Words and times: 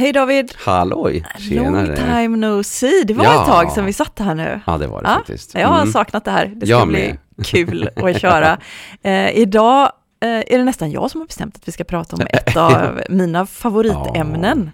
Hej 0.00 0.12
David! 0.12 0.52
Halloj! 0.56 1.24
Tjenare! 1.38 1.86
Long 1.86 1.96
time 1.96 2.36
no 2.36 2.62
see. 2.62 3.04
Det 3.04 3.14
var 3.14 3.24
ja. 3.24 3.42
ett 3.42 3.48
tag 3.48 3.72
sedan 3.72 3.86
vi 3.86 3.92
satt 3.92 4.18
här 4.18 4.34
nu. 4.34 4.60
Ja, 4.66 4.78
det 4.78 4.86
var 4.86 5.02
det 5.02 5.08
ja, 5.08 5.14
faktiskt. 5.14 5.54
Mm. 5.54 5.62
Jag 5.62 5.68
har 5.68 5.80
mm. 5.80 5.92
saknat 5.92 6.24
det 6.24 6.30
här. 6.30 6.46
Det 6.46 6.66
ska 6.66 6.76
jag 6.78 6.88
bli 6.88 7.18
med. 7.36 7.46
kul 7.46 7.90
att 7.96 8.20
köra. 8.20 8.58
Eh, 9.02 9.38
idag 9.38 9.92
eh, 10.22 10.28
är 10.28 10.58
det 10.58 10.64
nästan 10.64 10.90
jag 10.90 11.10
som 11.10 11.20
har 11.20 11.26
bestämt 11.26 11.56
att 11.56 11.68
vi 11.68 11.72
ska 11.72 11.84
prata 11.84 12.16
om 12.16 12.26
ett 12.30 12.56
av 12.56 13.00
mina 13.08 13.46
favoritämnen. 13.46 14.70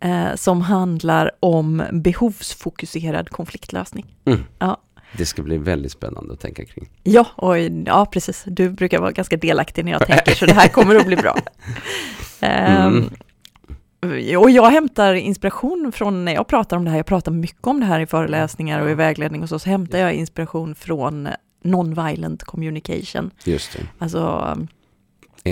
Eh, 0.00 0.34
som 0.34 0.60
handlar 0.60 1.30
om 1.40 1.82
behovsfokuserad 1.92 3.30
konfliktlösning. 3.30 4.06
Mm. 4.24 4.44
Ja. 4.58 4.76
Det 5.12 5.26
ska 5.26 5.42
bli 5.42 5.58
väldigt 5.58 5.92
spännande 5.92 6.32
att 6.32 6.40
tänka 6.40 6.64
kring. 6.64 6.88
Ja, 7.02 7.26
och, 7.34 7.58
ja, 7.86 8.06
precis. 8.12 8.42
Du 8.46 8.70
brukar 8.70 8.98
vara 8.98 9.12
ganska 9.12 9.36
delaktig 9.36 9.84
när 9.84 9.92
jag 9.92 10.06
tänker, 10.06 10.34
så 10.34 10.46
det 10.46 10.52
här 10.52 10.68
kommer 10.68 10.96
att 10.96 11.06
bli 11.06 11.16
bra. 11.16 11.36
Mm. 12.40 13.10
Och 14.38 14.50
jag 14.50 14.70
hämtar 14.70 15.14
inspiration 15.14 15.92
från 15.92 16.24
när 16.24 16.34
jag 16.34 16.46
pratar 16.46 16.76
om 16.76 16.84
det 16.84 16.90
här, 16.90 16.96
jag 16.96 17.06
pratar 17.06 17.32
mycket 17.32 17.66
om 17.66 17.80
det 17.80 17.86
här 17.86 18.00
i 18.00 18.06
föreläsningar 18.06 18.80
och 18.82 18.90
i 18.90 18.94
vägledning 18.94 19.42
och 19.42 19.48
så, 19.48 19.58
så 19.58 19.70
hämtar 19.70 19.98
jag 19.98 20.14
inspiration 20.14 20.74
från 20.74 21.28
non-violent 21.64 22.44
communication. 22.44 23.30
Just 23.44 23.72
det. 23.72 23.86
Alltså 23.98 24.56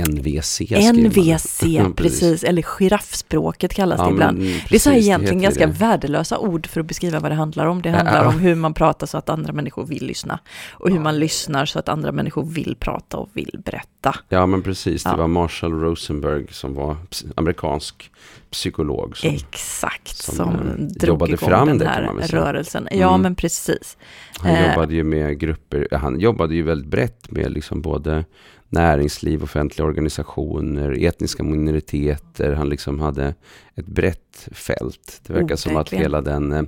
NVC 0.04 0.60
NVC, 0.92 1.62
precis, 1.96 2.44
eller 2.44 2.62
giraffspråket 2.62 3.74
kallas 3.74 3.98
ja, 3.98 4.06
det 4.06 4.12
ibland. 4.12 4.38
Men, 4.38 4.46
precis, 4.46 4.68
det 4.68 4.76
är 4.76 4.78
så 4.78 4.90
här 4.90 4.98
egentligen 4.98 5.42
ganska 5.42 5.66
det. 5.66 5.72
värdelösa 5.72 6.38
ord 6.38 6.66
för 6.66 6.80
att 6.80 6.86
beskriva 6.86 7.20
vad 7.20 7.30
det 7.30 7.34
handlar 7.34 7.66
om. 7.66 7.82
Det 7.82 7.90
handlar 7.90 8.22
ja. 8.22 8.28
om 8.28 8.38
hur 8.38 8.54
man 8.54 8.74
pratar 8.74 9.06
så 9.06 9.18
att 9.18 9.28
andra 9.28 9.52
människor 9.52 9.86
vill 9.86 10.06
lyssna. 10.06 10.38
Och 10.72 10.90
hur 10.90 11.00
man 11.00 11.18
lyssnar 11.18 11.66
så 11.66 11.78
att 11.78 11.88
andra 11.88 12.12
människor 12.12 12.44
vill 12.44 12.76
prata 12.80 13.16
och 13.16 13.28
vill 13.32 13.60
berätta. 13.64 14.14
Ja, 14.28 14.46
men 14.46 14.62
precis. 14.62 15.04
Det 15.04 15.16
var 15.16 15.28
Marshall 15.28 15.72
Rosenberg 15.72 16.46
som 16.50 16.74
var 16.74 16.96
amerikansk 17.34 18.10
psykolog. 18.50 19.16
Som, 19.16 19.30
Exakt, 19.30 20.16
som, 20.16 20.34
som 20.34 20.54
eh, 20.54 20.74
drog 20.76 21.08
jobbade 21.08 21.36
fram 21.36 21.78
den 21.78 21.88
här 21.88 22.12
det, 22.20 22.26
rörelsen. 22.26 22.88
Ja, 22.90 23.08
mm. 23.08 23.22
men 23.22 23.34
precis. 23.34 23.96
Han 24.38 24.54
eh. 24.54 24.68
jobbade 24.68 24.94
ju 24.94 25.04
med 25.04 25.38
grupper, 25.38 25.88
han 25.92 26.20
jobbade 26.20 26.54
ju 26.54 26.62
väldigt 26.62 26.90
brett 26.90 27.30
med 27.30 27.52
liksom 27.52 27.82
både 27.82 28.24
näringsliv, 28.68 29.42
offentliga 29.42 29.86
organisationer, 29.86 31.04
etniska 31.04 31.42
minoriteter. 31.42 32.52
Han 32.52 32.68
liksom 32.68 33.00
hade 33.00 33.34
ett 33.74 33.86
brett 33.86 34.48
fält. 34.52 35.20
Det 35.26 35.32
verkar 35.32 35.54
oh, 35.54 35.58
som 35.58 35.76
att 35.76 35.92
hela 35.92 36.20
den 36.20 36.52
eh, 36.52 36.62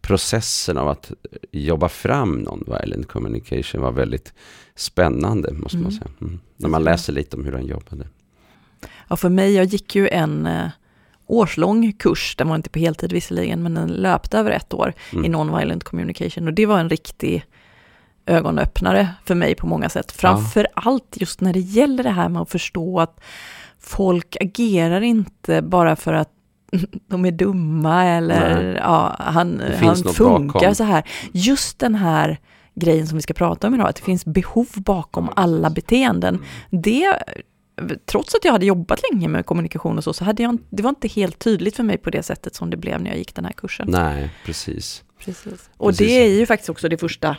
processen 0.00 0.78
av 0.78 0.88
att 0.88 1.12
jobba 1.52 1.88
fram 1.88 2.46
non-violent 2.46 3.06
communication 3.06 3.80
var 3.80 3.92
väldigt 3.92 4.32
spännande, 4.74 5.52
måste 5.52 5.76
mm. 5.76 5.82
man 5.82 5.92
säga. 5.92 6.10
Mm. 6.20 6.40
När 6.56 6.68
man 6.68 6.84
läser 6.84 7.12
lite 7.12 7.36
om 7.36 7.44
hur 7.44 7.52
han 7.52 7.66
jobbade. 7.66 8.08
Ja, 9.08 9.16
för 9.16 9.28
mig, 9.28 9.54
jag 9.54 9.64
gick 9.64 9.94
ju 9.94 10.08
en 10.08 10.46
eh, 10.46 10.68
årslång 11.26 11.92
kurs, 11.92 12.36
den 12.36 12.48
var 12.48 12.56
inte 12.56 12.70
på 12.70 12.78
heltid 12.78 13.12
visserligen, 13.12 13.62
men 13.62 13.74
den 13.74 13.88
löpte 13.88 14.38
över 14.38 14.50
ett 14.50 14.74
år 14.74 14.92
mm. 15.12 15.24
i 15.24 15.28
non-violent 15.28 15.84
communication. 15.84 16.48
Och 16.48 16.54
det 16.54 16.66
var 16.66 16.78
en 16.78 16.90
riktig 16.90 17.44
ögonöppnare 18.26 19.08
för 19.24 19.34
mig 19.34 19.54
på 19.54 19.66
många 19.66 19.88
sätt. 19.88 20.12
Framför 20.12 20.66
ja. 20.74 20.82
allt 20.84 21.16
just 21.20 21.40
när 21.40 21.52
det 21.52 21.60
gäller 21.60 22.04
det 22.04 22.10
här 22.10 22.28
med 22.28 22.42
att 22.42 22.50
förstå 22.50 23.00
att 23.00 23.20
folk 23.78 24.36
agerar 24.40 25.00
inte 25.00 25.62
bara 25.62 25.96
för 25.96 26.12
att 26.12 26.30
de 27.08 27.24
är 27.24 27.32
dumma 27.32 28.04
eller 28.04 28.74
ja, 28.74 29.16
han, 29.18 29.62
han 29.80 29.96
funkar 29.96 30.74
så 30.74 30.84
här. 30.84 31.04
Just 31.32 31.78
den 31.78 31.94
här 31.94 32.38
grejen 32.74 33.06
som 33.06 33.16
vi 33.16 33.22
ska 33.22 33.34
prata 33.34 33.66
om 33.66 33.74
idag, 33.74 33.88
att 33.88 33.96
det 33.96 34.02
finns 34.02 34.24
behov 34.24 34.68
bakom 34.76 35.30
alla 35.36 35.70
beteenden. 35.70 36.44
Det, 36.70 37.18
trots 38.06 38.34
att 38.34 38.44
jag 38.44 38.52
hade 38.52 38.66
jobbat 38.66 39.00
länge 39.10 39.28
med 39.28 39.46
kommunikation 39.46 39.98
och 39.98 40.04
så, 40.04 40.12
så 40.12 40.24
hade 40.24 40.42
jag, 40.42 40.58
det 40.70 40.82
var 40.82 40.90
inte 40.90 41.08
helt 41.08 41.38
tydligt 41.38 41.76
för 41.76 41.82
mig 41.82 41.98
på 41.98 42.10
det 42.10 42.22
sättet 42.22 42.54
som 42.54 42.70
det 42.70 42.76
blev 42.76 43.00
när 43.00 43.10
jag 43.10 43.18
gick 43.18 43.34
den 43.34 43.44
här 43.44 43.52
kursen. 43.52 43.88
Nej, 43.90 44.30
precis. 44.44 45.04
precis. 45.24 45.70
Och 45.76 45.90
precis. 45.90 46.06
det 46.06 46.12
är 46.12 46.28
ju 46.28 46.46
faktiskt 46.46 46.70
också 46.70 46.88
det 46.88 46.98
första 46.98 47.36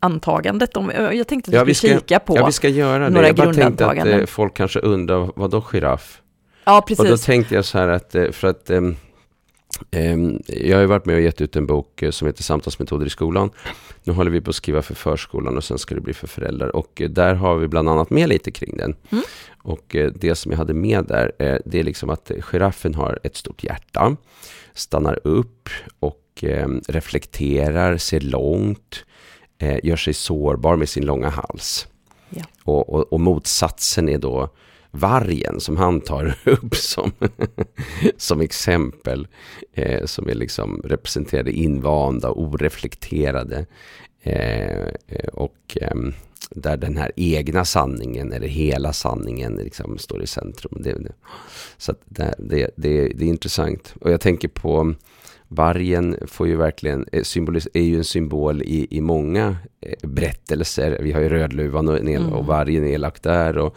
antagandet. 0.00 0.76
Om, 0.76 0.90
jag 0.90 1.28
tänkte 1.28 1.50
att 1.50 1.54
ja, 1.54 1.64
vi 1.64 1.74
ska 1.74 1.88
kika 1.88 2.18
på 2.18 2.36
ja, 2.36 2.46
vi 2.46 2.52
ska 2.52 2.68
göra 2.68 3.04
det. 3.04 3.10
några 3.10 3.26
jag 3.26 3.36
bara 3.36 3.54
tänkte 3.54 3.86
att 3.86 4.06
eh, 4.06 4.26
folk 4.26 4.54
kanske 4.54 4.78
undrar, 4.78 5.30
vad 5.36 5.50
då 5.50 5.60
giraff? 5.60 6.22
Ja, 6.64 6.84
precis. 6.86 7.00
Och 7.00 7.06
då 7.06 7.16
tänkte 7.16 7.54
jag 7.54 7.64
så 7.64 7.78
här 7.78 7.88
att, 7.88 8.14
eh, 8.14 8.30
för 8.30 8.48
att 8.48 8.70
um, 8.70 8.96
um, 9.90 10.42
jag 10.46 10.76
har 10.76 10.80
ju 10.80 10.86
varit 10.86 11.06
med 11.06 11.14
och 11.14 11.20
gett 11.20 11.40
ut 11.40 11.56
en 11.56 11.66
bok 11.66 12.02
som 12.10 12.26
heter 12.26 12.42
Samtalsmetoder 12.42 13.06
i 13.06 13.10
skolan. 13.10 13.50
Nu 14.02 14.12
håller 14.12 14.30
vi 14.30 14.40
på 14.40 14.50
att 14.50 14.56
skriva 14.56 14.82
för 14.82 14.94
förskolan 14.94 15.56
och 15.56 15.64
sen 15.64 15.78
ska 15.78 15.94
det 15.94 16.00
bli 16.00 16.14
för 16.14 16.26
föräldrar. 16.26 16.76
Och 16.76 17.02
där 17.10 17.34
har 17.34 17.56
vi 17.56 17.68
bland 17.68 17.88
annat 17.88 18.10
med 18.10 18.28
lite 18.28 18.50
kring 18.50 18.76
den. 18.76 18.94
Mm. 19.10 19.24
Och 19.62 19.96
det 20.14 20.34
som 20.34 20.52
jag 20.52 20.58
hade 20.58 20.74
med 20.74 21.04
där, 21.04 21.32
det 21.64 21.80
är 21.80 21.84
liksom 21.84 22.10
att 22.10 22.30
giraffen 22.40 22.94
har 22.94 23.18
ett 23.22 23.36
stort 23.36 23.64
hjärta, 23.64 24.16
stannar 24.74 25.18
upp 25.24 25.68
och 26.00 26.44
reflekterar, 26.88 27.96
ser 27.96 28.20
långt, 28.20 29.04
eh, 29.60 29.78
gör 29.82 29.96
sig 29.96 30.14
sårbar 30.14 30.76
med 30.76 30.88
sin 30.88 31.06
långa 31.06 31.28
hals. 31.28 31.86
Ja. 32.30 32.42
Och, 32.64 32.94
och, 32.94 33.12
och, 33.12 33.20
motsatsen 33.20 34.08
är 34.08 34.18
då 34.18 34.48
vargen 34.90 35.60
som 35.60 35.76
han 35.76 36.00
tar 36.00 36.38
upp 36.44 36.76
som, 36.76 37.12
som 38.16 38.40
exempel. 38.40 39.28
Eh, 39.72 40.04
som 40.04 40.28
är 40.28 40.34
liksom 40.34 40.80
representerade 40.84 41.52
invanda, 41.52 42.30
oreflekterade. 42.30 43.66
Eh, 44.22 44.88
och 45.32 45.76
ehm, 45.80 46.12
där 46.50 46.76
den 46.76 46.96
här 46.96 47.12
egna 47.16 47.64
sanningen 47.64 48.32
eller 48.32 48.48
hela 48.48 48.92
sanningen 48.92 49.54
liksom 49.54 49.98
står 49.98 50.22
i 50.22 50.26
centrum. 50.26 50.82
Det, 50.82 50.92
det, 50.92 51.12
så 51.76 51.94
det, 52.04 52.34
det, 52.38 52.70
det, 52.76 53.08
det 53.08 53.24
är 53.24 53.28
intressant. 53.28 53.94
Och 54.00 54.10
jag 54.12 54.20
tänker 54.20 54.48
på 54.48 54.94
vargen 55.50 56.16
får 56.26 56.48
ju 56.48 56.56
verkligen, 56.56 57.06
eh, 57.12 57.22
symbolis, 57.22 57.68
är 57.74 57.82
ju 57.82 57.96
en 57.96 58.04
symbol 58.04 58.62
i, 58.62 58.86
i 58.90 59.00
många 59.00 59.56
berättelser. 60.02 60.98
Vi 61.02 61.12
har 61.12 61.20
ju 61.20 61.28
Rödluvan 61.28 61.88
och, 61.88 61.98
mm. 61.98 62.32
och 62.32 62.46
vargen 62.46 62.86
elak 62.86 63.22
där 63.22 63.58
och 63.58 63.76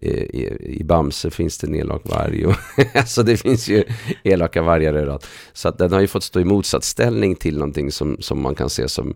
eh, 0.00 0.10
i, 0.10 0.56
i 0.80 0.84
Bamse 0.84 1.30
finns 1.30 1.58
det 1.58 1.66
en 1.66 1.74
elak 1.74 2.02
varg. 2.04 2.46
Och 2.46 2.54
alltså 2.94 3.22
det 3.22 3.36
finns 3.36 3.68
ju 3.68 3.84
elaka 4.22 4.62
vargar 4.62 4.94
överallt. 4.94 5.26
Så 5.52 5.68
att 5.68 5.78
den 5.78 5.92
har 5.92 6.00
ju 6.00 6.06
fått 6.06 6.22
stå 6.22 6.40
i 6.40 6.44
motsatsställning 6.44 7.36
till 7.36 7.58
någonting 7.58 7.92
som, 7.92 8.16
som 8.20 8.42
man 8.42 8.54
kan 8.54 8.70
se 8.70 8.88
som 8.88 9.14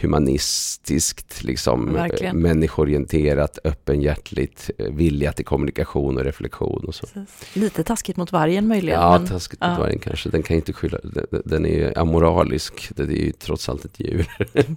humanistiskt, 0.00 1.44
liksom, 1.44 1.96
eh, 1.96 2.32
människorienterat, 2.32 3.58
öppenhjärtligt, 3.64 4.70
eh, 4.78 4.92
vilja 4.92 5.32
till 5.32 5.44
kommunikation 5.44 6.16
och 6.16 6.24
reflektion 6.24 6.84
och 6.84 6.94
så. 6.94 7.06
Lite 7.52 7.84
taskigt 7.84 8.16
mot 8.16 8.32
vargen 8.32 8.68
möjligen. 8.68 9.00
Ja, 9.00 9.18
men, 9.18 9.28
taskigt 9.28 9.58
ja. 9.60 9.70
mot 9.70 9.78
vargen 9.78 9.98
kanske. 9.98 10.28
Den 10.28 10.42
kan 10.42 10.56
inte 10.56 10.72
skylla, 10.72 10.98
den, 11.02 11.42
den 11.44 11.66
är 11.66 11.70
ju 11.70 11.94
amoralisk, 11.94 12.90
det 12.96 13.02
är 13.02 13.06
ju 13.06 13.32
trots 13.32 13.68
allt 13.68 13.84
ett 13.84 14.00
djur. 14.00 14.26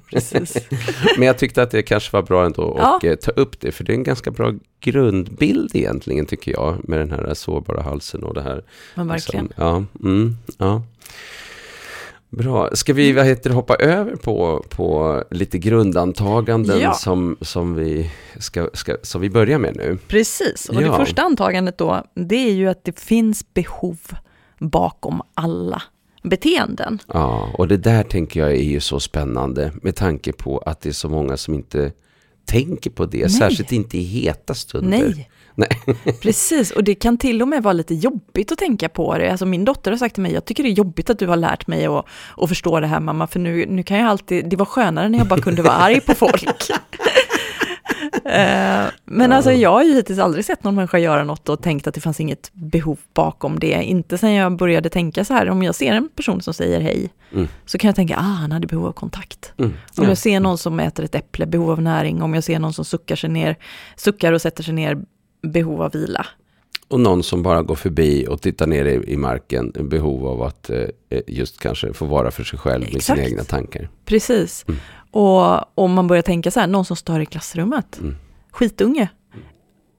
Precis. 0.10 0.58
men 1.18 1.28
jag 1.28 1.38
tyckte 1.38 1.64
att 1.64 1.72
det 1.72 1.82
kanske 1.82 2.10
var 2.14 2.22
bra 2.22 2.46
ändå 2.46 2.74
att 2.74 3.04
ja. 3.04 3.10
Eh, 3.10 3.16
ta 3.16 3.32
upp 3.32 3.60
det, 3.60 3.72
för 3.72 3.84
det 3.84 3.92
är 3.92 3.96
en 3.96 4.04
ganska 4.04 4.32
bra 4.32 4.54
grundbild 4.80 5.76
egentligen 5.76 6.26
tycker 6.26 6.52
jag, 6.52 6.90
med 6.90 7.00
den 7.00 7.12
här 7.12 7.34
sårbara 7.34 7.82
halsen 7.82 8.24
och 8.24 8.34
det 8.34 8.42
här. 8.42 8.64
Men 8.96 9.08
verkligen. 9.08 9.46
Liksom, 9.46 9.66
ja, 9.66 10.08
mm, 10.08 10.38
ja. 10.58 10.82
Bra. 12.30 12.70
Ska 12.74 12.94
vi 12.94 13.12
vad 13.12 13.26
heter, 13.26 13.50
hoppa 13.50 13.76
över 13.76 14.16
på, 14.16 14.66
på 14.70 15.24
lite 15.32 15.58
grundantaganden 15.58 16.80
ja. 16.80 16.94
som, 16.94 17.38
som, 17.42 17.76
vi 17.76 18.12
ska, 18.40 18.70
ska, 18.74 18.96
som 19.02 19.22
vi 19.22 19.30
börjar 19.30 19.60
med 19.60 19.76
nu? 19.76 19.98
Precis, 20.08 20.70
och 20.70 20.76
ja. 20.76 20.92
det 20.92 20.98
första 20.98 21.22
antagandet 21.22 21.78
då, 21.78 22.04
det 22.14 22.36
är 22.36 22.54
ju 22.54 22.68
att 22.68 22.84
det 22.84 23.00
finns 23.00 23.54
behov 23.54 23.98
bakom 24.60 25.22
alla 25.34 25.82
beteenden. 26.24 27.00
Ja, 27.08 27.50
och 27.54 27.68
det 27.68 27.78
där 27.78 28.04
tänker 28.04 28.40
jag 28.40 28.52
är 28.52 28.64
ju 28.64 28.80
så 28.80 29.00
spännande 29.00 29.72
med 29.82 29.96
tanke 29.96 30.32
på 30.32 30.58
att 30.58 30.82
det 30.82 30.90
är 30.90 30.94
så 30.94 31.10
många 31.10 31.38
som 31.38 31.54
inte 31.54 31.92
tänker 32.46 32.90
på 32.90 33.06
det, 33.06 33.18
Nej. 33.18 33.30
särskilt 33.30 33.72
inte 33.72 33.98
i 33.98 34.04
heta 34.04 34.54
stunder. 34.54 34.90
Nej. 34.90 35.30
Nej. 35.56 35.70
Precis, 36.22 36.72
och 36.72 36.84
det 36.84 36.96
kan 36.96 37.18
till 37.18 37.42
och 37.42 37.48
med 37.48 37.64
vara 37.64 37.74
lite 37.74 37.96
jobbigt 37.96 38.52
att 38.52 38.58
tänka 38.58 38.90
på 38.90 39.18
det. 39.18 39.32
Alltså 39.32 39.46
min 39.46 39.66
dotter 39.66 39.92
har 39.92 39.98
sagt 39.98 40.16
till 40.16 40.24
mig, 40.24 40.34
jag 40.34 40.46
tycker 40.46 40.64
det 40.64 40.70
är 40.70 40.74
jobbigt 40.74 41.10
att 41.10 41.20
du 41.20 41.28
har 41.28 41.38
lärt 41.38 41.68
mig 41.68 41.86
att, 41.86 42.06
att 42.38 42.50
förstå 42.50 42.80
det 42.80 42.88
här 42.88 43.00
mamma, 43.00 43.28
för 43.28 43.40
nu, 43.40 43.66
nu 43.66 43.84
kan 43.84 43.98
jag 43.98 44.08
alltid, 44.08 44.50
det 44.50 44.56
var 44.56 44.66
skönare 44.66 45.10
när 45.10 45.18
jag 45.18 45.28
bara 45.28 45.42
kunde 45.42 45.62
vara 45.62 45.74
arg 45.74 46.02
på 46.02 46.16
folk. 46.16 46.46
Eh, 48.30 48.86
men 49.06 49.32
alltså 49.32 49.52
jag 49.52 49.72
har 49.72 49.84
ju 49.84 49.94
hittills 49.94 50.20
aldrig 50.20 50.46
sett 50.46 50.64
någon 50.64 50.76
människa 50.76 50.98
göra 50.98 51.24
något 51.24 51.50
och 51.50 51.62
tänkt 51.62 51.88
att 51.88 51.94
det 51.94 52.02
fanns 52.02 52.20
inget 52.20 52.52
behov 52.54 53.00
bakom 53.14 53.60
det. 53.60 53.84
Inte 53.84 54.18
sen 54.18 54.34
jag 54.34 54.58
började 54.58 54.90
tänka 54.90 55.26
så 55.26 55.34
här, 55.34 55.50
om 55.50 55.64
jag 55.64 55.76
ser 55.76 55.94
en 55.94 56.10
person 56.16 56.42
som 56.42 56.54
säger 56.54 56.82
hej, 56.82 57.10
mm. 57.32 57.48
så 57.66 57.78
kan 57.78 57.88
jag 57.88 57.96
tänka, 57.96 58.18
ah, 58.18 58.22
han 58.22 58.52
hade 58.52 58.68
behov 58.68 58.86
av 58.86 58.92
kontakt. 58.92 59.54
Mm. 59.58 59.74
Om 59.98 60.08
jag 60.08 60.18
ser 60.18 60.40
någon 60.40 60.58
som 60.58 60.80
äter 60.80 61.06
ett 61.06 61.16
äpple, 61.16 61.46
behov 61.46 61.72
av 61.72 61.82
näring. 61.82 62.22
Om 62.22 62.34
jag 62.34 62.44
ser 62.44 62.60
någon 62.60 62.74
som 62.74 62.86
suckar 62.86 63.16
sig 63.16 63.30
ner, 63.30 63.56
suckar 63.96 64.34
och 64.34 64.42
sätter 64.42 64.64
sig 64.64 64.74
ner, 64.74 64.98
behov 65.42 65.82
av 65.82 65.92
vila. 65.92 66.26
Och 66.88 67.00
någon 67.00 67.24
som 67.24 67.44
bara 67.44 67.62
går 67.62 67.76
förbi 67.76 68.28
och 68.30 68.42
tittar 68.42 68.68
ner 68.68 68.86
i, 68.86 69.14
i 69.14 69.18
marken, 69.18 69.72
behov 69.82 70.28
av 70.28 70.42
att 70.42 70.70
eh, 70.70 70.78
eh 71.10 71.22
just 71.28 71.60
kanske 71.60 71.94
få 71.94 72.06
vara 72.06 72.32
för 72.32 72.44
sig 72.44 72.60
själv 72.60 72.84
Exakt. 72.84 72.94
med 72.94 73.04
sina 73.04 73.24
egna 73.24 73.44
tankar. 73.44 73.90
Precis. 74.06 74.66
Mm. 74.68 74.80
Och 75.12 75.78
om 75.84 75.94
man 75.94 76.08
börjar 76.08 76.22
tänka 76.24 76.52
så 76.52 76.60
här, 76.60 76.68
någon 76.68 76.86
som 76.86 76.96
stör 76.96 77.20
i 77.20 77.26
klassrummet, 77.26 78.00
mm. 78.00 78.16
skitunge. 78.52 79.10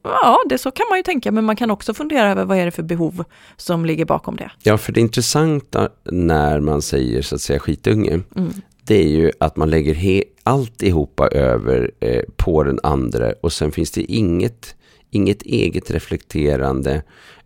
Ja, 0.03 0.39
det 0.49 0.59
så 0.59 0.71
kan 0.71 0.87
man 0.91 0.99
ju 0.99 1.03
tänka, 1.03 1.33
men 1.33 1.45
man 1.45 1.57
kan 1.57 1.71
också 1.71 1.95
fundera 1.95 2.31
över 2.31 2.45
vad 2.45 2.59
är 2.59 2.65
det 2.65 2.71
för 2.71 2.83
behov 2.83 3.25
som 3.57 3.85
ligger 3.85 4.05
bakom 4.05 4.37
det. 4.37 4.51
Ja, 4.63 4.79
för 4.79 4.93
det 4.93 5.01
intressanta 5.01 5.89
när 6.05 6.61
man 6.61 6.83
säger 6.83 7.23
så 7.23 7.35
att 7.35 7.41
säga 7.41 7.59
skitunge, 7.59 8.21
Mm. 8.37 8.53
det 8.85 8.95
är 9.05 9.09
ju 9.09 9.31
att 9.41 9.57
man 9.57 9.71
lägger 9.71 9.95
he- 9.95 10.25
alltihopa 10.43 11.29
över 11.29 11.91
eh, 12.01 12.23
på 12.37 12.63
den 12.63 12.79
andra 12.83 13.33
och 13.43 13.53
sen 13.53 13.73
finns 13.73 13.91
det 13.91 14.03
inget, 14.13 14.75
inget 15.11 15.43
eget 15.43 15.91
reflekterande 15.91 17.03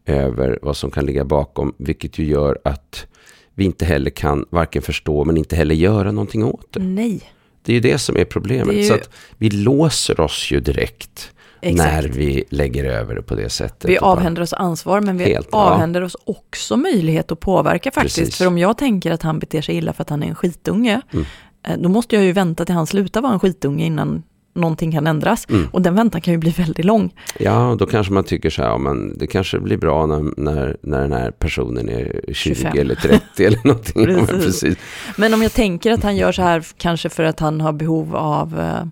över 0.07 0.59
vad 0.63 0.77
som 0.77 0.91
kan 0.91 1.07
ligga 1.07 1.25
bakom, 1.25 1.75
vilket 1.79 2.19
ju 2.19 2.25
gör 2.25 2.59
att 2.65 3.07
vi 3.55 3.65
inte 3.65 3.85
heller 3.85 4.11
kan 4.11 4.45
varken 4.51 4.83
förstå 4.83 5.25
men 5.25 5.37
inte 5.37 5.57
heller 5.57 5.75
göra 5.75 6.13
någonting 6.13 6.45
åt 6.45 6.67
det. 6.73 6.81
Nej, 6.83 7.23
Det 7.65 7.73
är 7.73 7.75
ju 7.75 7.81
det 7.81 7.99
som 7.99 8.17
är 8.17 8.25
problemet. 8.25 8.69
Är 8.69 8.73
ju- 8.79 8.85
Så 8.85 8.95
att 8.95 9.11
vi 9.39 9.51
låser 9.51 10.21
oss 10.21 10.49
ju 10.53 10.61
direkt 10.61 11.33
exakt. 11.61 11.93
när 11.93 12.03
vi 12.03 12.45
lägger 12.51 12.85
över 12.85 13.15
det 13.15 13.23
på 13.23 13.35
det 13.35 13.49
sättet. 13.51 13.91
Vi 13.91 13.99
avhänder 13.99 14.43
oss 14.43 14.53
ansvar, 14.53 15.01
men 15.01 15.17
vi 15.19 15.25
Helt, 15.25 15.49
ja. 15.53 15.59
avhänder 15.59 16.03
oss 16.03 16.17
också 16.25 16.77
möjlighet 16.77 17.33
att 17.33 17.41
påverka 17.41 17.91
faktiskt. 17.91 18.17
Precis. 18.19 18.37
För 18.37 18.47
om 18.47 18.59
jag 18.59 18.79
tänker 18.79 19.11
att 19.11 19.23
han 19.23 19.39
beter 19.39 19.63
sig 19.63 19.77
illa 19.77 19.93
för 19.93 20.03
att 20.03 20.11
han 20.11 20.23
är 20.23 20.27
en 20.27 20.35
skitunge, 20.35 21.01
Mm. 21.13 21.25
eh, 21.67 21.79
då 21.79 21.89
måste 21.89 22.15
jag 22.17 22.25
ju 22.25 22.33
vänta 22.33 22.65
till 22.65 22.75
han 22.75 22.87
slutar 22.87 23.21
vara 23.21 23.33
en 23.33 23.41
skitunge 23.41 23.85
innan 23.87 24.23
någonting 24.55 24.93
kan 24.93 25.07
ändras. 25.07 25.47
Mm. 25.51 25.69
Och 25.73 25.83
den 25.83 25.95
väntan 25.95 26.21
kan 26.21 26.35
ju 26.35 26.39
bli 26.39 26.51
väldigt 26.51 26.85
lång. 26.85 27.15
Ja, 27.39 27.77
då 27.79 27.87
kanske 27.87 28.13
man 28.13 28.25
tycker 28.25 28.51
så 28.51 28.63
här, 28.63 28.69
ja, 28.69 28.79
men 28.79 29.19
det 29.19 29.27
kanske 29.27 29.59
blir 29.61 29.77
bra 29.77 30.07
när, 30.07 30.41
när, 30.41 30.77
när 30.83 31.01
den 31.01 31.13
här 31.13 31.31
personen 31.31 31.89
är 31.89 32.21
20 32.33 32.55
25. 32.55 32.79
eller 32.79 32.95
30 32.95 33.45
eller 33.45 33.61
någonting. 33.67 34.03
Ja, 34.03 34.09
men 34.17 34.27
Precis. 34.27 34.45
precis. 34.61 34.79
Men 35.17 35.35
om 35.35 35.43
jag 35.43 35.53
tänker 35.53 35.93
att 35.93 36.03
han 36.03 36.17
gör 36.17 36.33
så 36.33 36.43
här 36.43 36.65
kanske 36.79 37.09
för 37.09 37.25
att 37.25 37.41
han 37.41 37.61
har 37.61 37.73
behov 37.73 38.17
av 38.17 38.61
eh, 38.61 38.85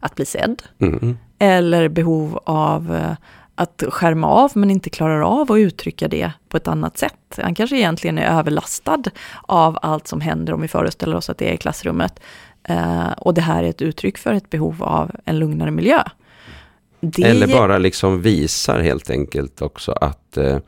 att 0.00 0.14
bli 0.14 0.26
sedd, 0.26 0.62
Mm. 0.80 1.16
eller 1.38 1.88
behov 1.88 2.38
av 2.44 2.94
eh, 2.94 3.12
att 3.54 3.82
skärma 3.88 4.26
av 4.28 4.52
men 4.54 4.70
inte 4.70 4.90
klarar 4.90 5.20
av 5.20 5.52
att 5.52 5.58
uttrycka 5.58 6.08
det 6.08 6.32
på 6.48 6.56
ett 6.56 6.68
annat 6.68 6.98
sätt. 6.98 7.38
Han 7.42 7.54
kanske 7.54 7.76
egentligen 7.76 8.18
är 8.18 8.38
överlastad 8.38 9.02
av 9.42 9.78
allt 9.82 10.06
som 10.08 10.20
händer 10.20 10.52
om 10.52 10.60
vi 10.60 10.68
föreställer 10.68 11.16
oss 11.16 11.30
att 11.30 11.38
det 11.38 11.48
är 11.50 11.52
i 11.54 11.56
klassrummet. 11.56 12.20
Eh, 12.68 13.12
och 13.12 13.34
det 13.34 13.40
här 13.40 13.64
är 13.64 13.68
ett 13.68 13.82
uttryck 13.82 14.18
för 14.18 14.32
ett 14.34 14.50
behov 14.50 14.82
av 14.82 15.10
en 15.24 15.38
lugnare 15.38 15.70
miljö. 15.70 16.02
Det 17.00 17.22
Eller 17.22 17.46
bara 17.46 17.78
liksom 17.78 18.22
visar 18.22 18.80
helt 18.80 19.10
enkelt 19.10 19.62
också 19.62 19.92
att 19.92 20.36
eh, 20.36 20.58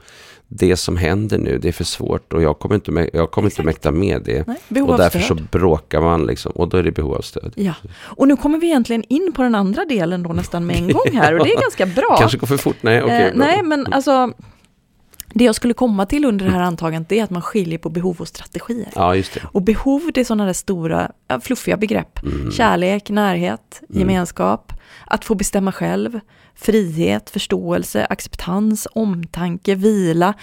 det 0.49 0.77
som 0.77 0.97
händer 0.97 1.39
nu, 1.39 1.59
det 1.59 1.69
är 1.69 1.73
för 1.73 1.85
svårt 1.85 2.33
och 2.33 2.43
jag 2.43 2.59
kommer 2.59 2.75
inte, 2.75 3.11
jag 3.13 3.31
kommer 3.31 3.49
inte 3.49 3.63
mäkta 3.63 3.91
med 3.91 4.23
det. 4.23 4.47
Nej, 4.69 4.83
Och 4.83 4.99
därför 4.99 5.19
så 5.19 5.35
bråkar 5.35 6.01
man 6.01 6.27
liksom, 6.27 6.53
och 6.53 6.69
då 6.69 6.77
är 6.77 6.83
det 6.83 6.93
behov 6.93 7.15
av 7.15 7.21
stöd. 7.21 7.53
Ja, 7.57 7.75
och 7.99 8.29
nu 8.29 8.37
kommer 8.37 8.59
vi 8.59 8.67
egentligen 8.67 9.05
in 9.09 9.33
på 9.33 9.43
den 9.43 9.55
andra 9.55 9.85
delen 9.85 10.23
då 10.23 10.33
nästan 10.33 10.67
med 10.67 10.77
en 10.77 10.89
gång 10.93 11.13
här 11.13 11.39
och 11.39 11.47
det 11.47 11.53
är 11.53 11.61
ganska 11.61 11.87
bra. 11.87 12.17
Kanske 12.19 12.39
går 12.39 12.47
för 12.47 12.57
fort? 12.57 12.77
Nej, 12.81 13.03
okej. 13.03 13.23
Eh, 13.23 13.33
nej, 13.35 13.63
men 13.63 13.93
alltså, 13.93 14.33
det 15.35 15.45
jag 15.45 15.55
skulle 15.55 15.75
komma 15.75 16.07
till 16.07 16.25
under 16.25 16.45
det 16.47 16.53
här 16.53 16.61
antagandet 16.61 17.09
det 17.09 17.19
är 17.19 17.25
att 17.25 17.31
man 17.31 17.43
skiljer 17.43 17.79
på 17.79 17.89
behov 17.91 18.17
och 18.21 18.29
strategier. 18.29 18.89
Ja. 18.95 19.15
Och 19.53 19.63
behov, 19.63 20.11
det 20.15 20.21
är 20.21 20.25
sådana 20.25 20.45
där 20.47 20.53
stora, 20.53 21.11
fluffiga 21.43 21.77
begrepp. 21.77 22.23
Mm. 22.23 22.51
Kärlek, 22.53 23.11
närhet, 23.11 23.83
Mm. 23.89 24.01
gemenskap, 24.01 24.73
att 25.07 25.25
få 25.25 25.35
bestämma 25.35 25.73
själv, 25.73 26.21
frihet, 26.55 27.31
förståelse, 27.31 28.07
acceptans, 28.11 28.89
omtanke, 28.93 29.75
vila. 29.75 30.35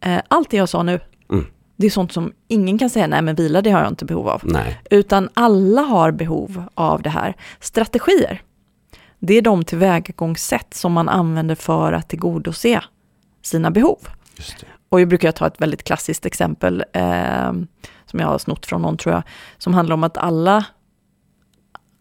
Eh, 0.00 0.18
allt 0.28 0.50
det 0.50 0.56
jag 0.56 0.68
sa 0.68 0.82
nu, 0.82 1.00
Mm. 1.30 1.46
det 1.76 1.86
är 1.86 1.90
sånt 1.90 2.12
som 2.12 2.32
ingen 2.48 2.78
kan 2.78 2.90
säga, 2.90 3.06
nej 3.06 3.22
men 3.22 3.34
vila 3.34 3.62
det 3.62 3.70
har 3.70 3.80
jag 3.80 3.88
inte 3.92 4.04
behov 4.04 4.28
av. 4.28 4.40
Nej, 4.44 4.80
Utan 4.90 5.28
alla 5.34 5.82
har 5.82 6.10
behov 6.12 6.64
av 6.74 7.02
det 7.02 7.10
här. 7.10 7.36
Strategier, 7.60 8.42
det 9.18 9.34
är 9.34 9.42
de 9.42 9.64
tillvägagångssätt 9.64 10.74
som 10.74 10.92
man 10.92 11.08
använder 11.08 11.54
för 11.54 11.92
att 11.92 12.08
tillgodose 12.08 12.80
sina 13.42 13.70
behov. 13.70 13.98
Och 14.88 15.00
jag 15.00 15.08
brukar 15.08 15.32
ta 15.32 15.46
ett 15.46 15.60
väldigt 15.60 15.84
klassiskt 15.84 16.26
exempel 16.26 16.84
eh, 16.92 17.52
som 18.06 18.20
jag 18.20 18.26
har 18.26 18.38
snott 18.38 18.66
från 18.66 18.82
någon 18.82 18.96
tror 18.96 19.14
jag, 19.14 19.22
som 19.58 19.74
handlar 19.74 19.94
om 19.94 20.04
att 20.04 20.16
alla, 20.16 20.64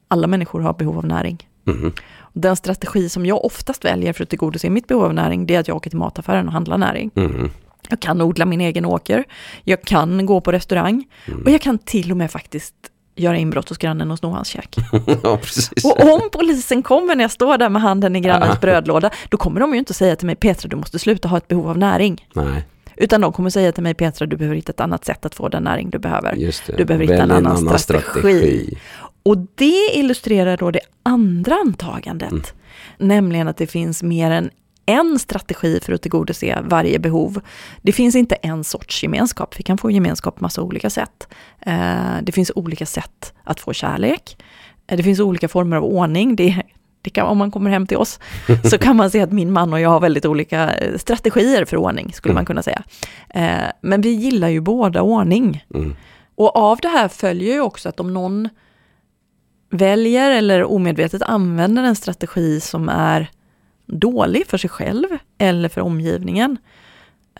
alla 0.07 0.27
människor 0.27 0.61
har 0.61 0.73
behov 0.73 0.97
av 0.97 1.05
näring. 1.05 1.49
Mhm. 1.63 1.93
Den 2.33 2.55
strategi 2.55 3.09
som 3.09 3.25
jag 3.25 3.45
oftast 3.45 3.85
väljer 3.85 4.13
för 4.13 4.23
att 4.23 4.29
tillgodose 4.29 4.69
mitt 4.69 4.87
behov 4.87 5.03
av 5.03 5.13
näring, 5.13 5.45
det 5.45 5.55
är 5.55 5.59
att 5.59 5.67
jag 5.67 5.77
åker 5.77 5.89
till 5.89 5.99
mataffären 5.99 6.47
och 6.47 6.53
handlar 6.53 6.77
näring. 6.77 7.11
Mhm. 7.13 7.49
Jag 7.89 7.99
kan 7.99 8.21
odla 8.21 8.45
min 8.45 8.61
egen 8.61 8.85
åker, 8.85 9.23
jag 9.63 9.81
kan 9.83 10.25
gå 10.25 10.41
på 10.41 10.51
restaurang 10.51 11.05
Mm. 11.27 11.43
och 11.43 11.51
jag 11.51 11.61
kan 11.61 11.77
till 11.77 12.11
och 12.11 12.17
med 12.17 12.31
faktiskt 12.31 12.75
göra 13.15 13.37
inbrott 13.37 13.69
hos 13.69 13.77
grannen 13.77 14.11
och 14.11 14.17
sno 14.17 14.29
hans 14.29 14.47
käk. 14.47 14.75
ja. 15.23 15.39
Och 15.83 16.13
om 16.13 16.29
polisen 16.31 16.83
kommer 16.83 17.15
när 17.15 17.23
jag 17.23 17.31
står 17.31 17.57
där 17.57 17.69
med 17.69 17.81
handen 17.81 18.15
i 18.15 18.19
grannens 18.19 18.61
brödlåda, 18.61 19.09
då 19.29 19.37
kommer 19.37 19.59
de 19.59 19.73
ju 19.73 19.79
inte 19.79 19.93
säga 19.93 20.15
till 20.15 20.25
mig, 20.25 20.35
Petra 20.35 20.69
du 20.69 20.75
måste 20.75 20.99
sluta 20.99 21.27
ha 21.27 21.37
ett 21.37 21.47
behov 21.47 21.69
av 21.69 21.77
näring. 21.77 22.27
Nej, 22.33 22.65
Utan 22.95 23.21
de 23.21 23.33
kommer 23.33 23.49
säga 23.49 23.71
till 23.71 23.83
mig, 23.83 23.93
Petra 23.93 24.25
du 24.25 24.37
behöver 24.37 24.55
hitta 24.55 24.71
ett 24.71 24.79
annat 24.79 25.05
sätt 25.05 25.25
att 25.25 25.35
få 25.35 25.49
den 25.49 25.63
näring 25.63 25.89
du 25.89 25.99
behöver. 25.99 26.51
Du 26.77 26.85
behöver 26.85 27.05
hitta 27.05 27.23
en 27.23 27.29
Välj 27.29 27.47
annan 27.47 27.79
strategi. 27.79 28.77
Och 29.23 29.37
det 29.55 29.91
illustrerar 29.93 30.57
då 30.57 30.71
det 30.71 30.79
andra 31.03 31.55
antagandet. 31.55 32.31
Mm. 32.31 32.43
Nämligen 32.97 33.47
att 33.47 33.57
det 33.57 33.67
finns 33.67 34.03
mer 34.03 34.31
än 34.31 34.49
en 34.91 35.19
strategi 35.19 35.79
för 35.83 35.93
att 35.93 36.01
tillgodose 36.01 36.57
varje 36.63 36.99
behov. 36.99 37.41
Det 37.81 37.91
finns 37.91 38.15
inte 38.15 38.35
en 38.35 38.63
sorts 38.63 39.03
gemenskap. 39.03 39.55
Vi 39.59 39.63
kan 39.63 39.77
få 39.77 39.91
gemenskap 39.91 40.35
på 40.35 40.43
massa 40.43 40.61
olika 40.61 40.89
sätt. 40.89 41.27
Eh, 41.59 42.17
Det 42.21 42.31
finns 42.31 42.51
olika 42.55 42.85
sätt 42.85 43.33
att 43.43 43.59
få 43.59 43.73
kärlek. 43.73 44.37
Eh, 44.87 44.97
Det 44.97 45.03
finns 45.03 45.19
olika 45.19 45.47
former 45.47 45.77
av 45.77 45.83
ordning. 45.83 46.35
Det, 46.35 46.63
det 47.01 47.09
kan, 47.09 47.27
om 47.27 47.37
man 47.37 47.51
kommer 47.51 47.69
hem 47.69 47.87
till 47.87 47.97
oss 47.97 48.19
så 48.69 48.77
kan 48.77 48.95
man 48.95 49.11
se 49.11 49.21
att 49.21 49.31
min 49.31 49.51
man 49.51 49.73
och 49.73 49.79
jag 49.79 49.89
har 49.89 49.99
väldigt 49.99 50.25
olika 50.25 50.73
eh, 50.73 50.97
strategier 50.97 51.65
för 51.65 51.77
ordning, 51.77 52.13
skulle 52.13 52.31
Mm. 52.31 52.35
man 52.39 52.45
kunna 52.45 52.63
säga. 52.63 52.83
Men 53.81 54.01
vi 54.01 54.09
gillar 54.09 54.49
ju 54.49 54.61
båda 54.61 55.01
ordning. 55.01 55.63
Mm. 55.73 55.95
Och 56.35 56.55
av 56.55 56.77
det 56.81 56.87
här 56.87 57.07
följer 57.07 57.53
ju 57.53 57.61
också 57.61 57.89
att 57.89 57.99
om 57.99 58.13
någon 58.13 58.49
väljer 59.69 60.31
eller 60.31 60.63
omedvetet 60.63 61.21
använder 61.21 61.83
en 61.83 61.95
strategi 61.95 62.59
som 62.59 62.89
är 62.89 63.29
dålig 63.91 64.47
för 64.47 64.57
sig 64.57 64.69
själv 64.69 65.07
eller 65.37 65.69
för 65.69 65.81
omgivningen, 65.81 66.57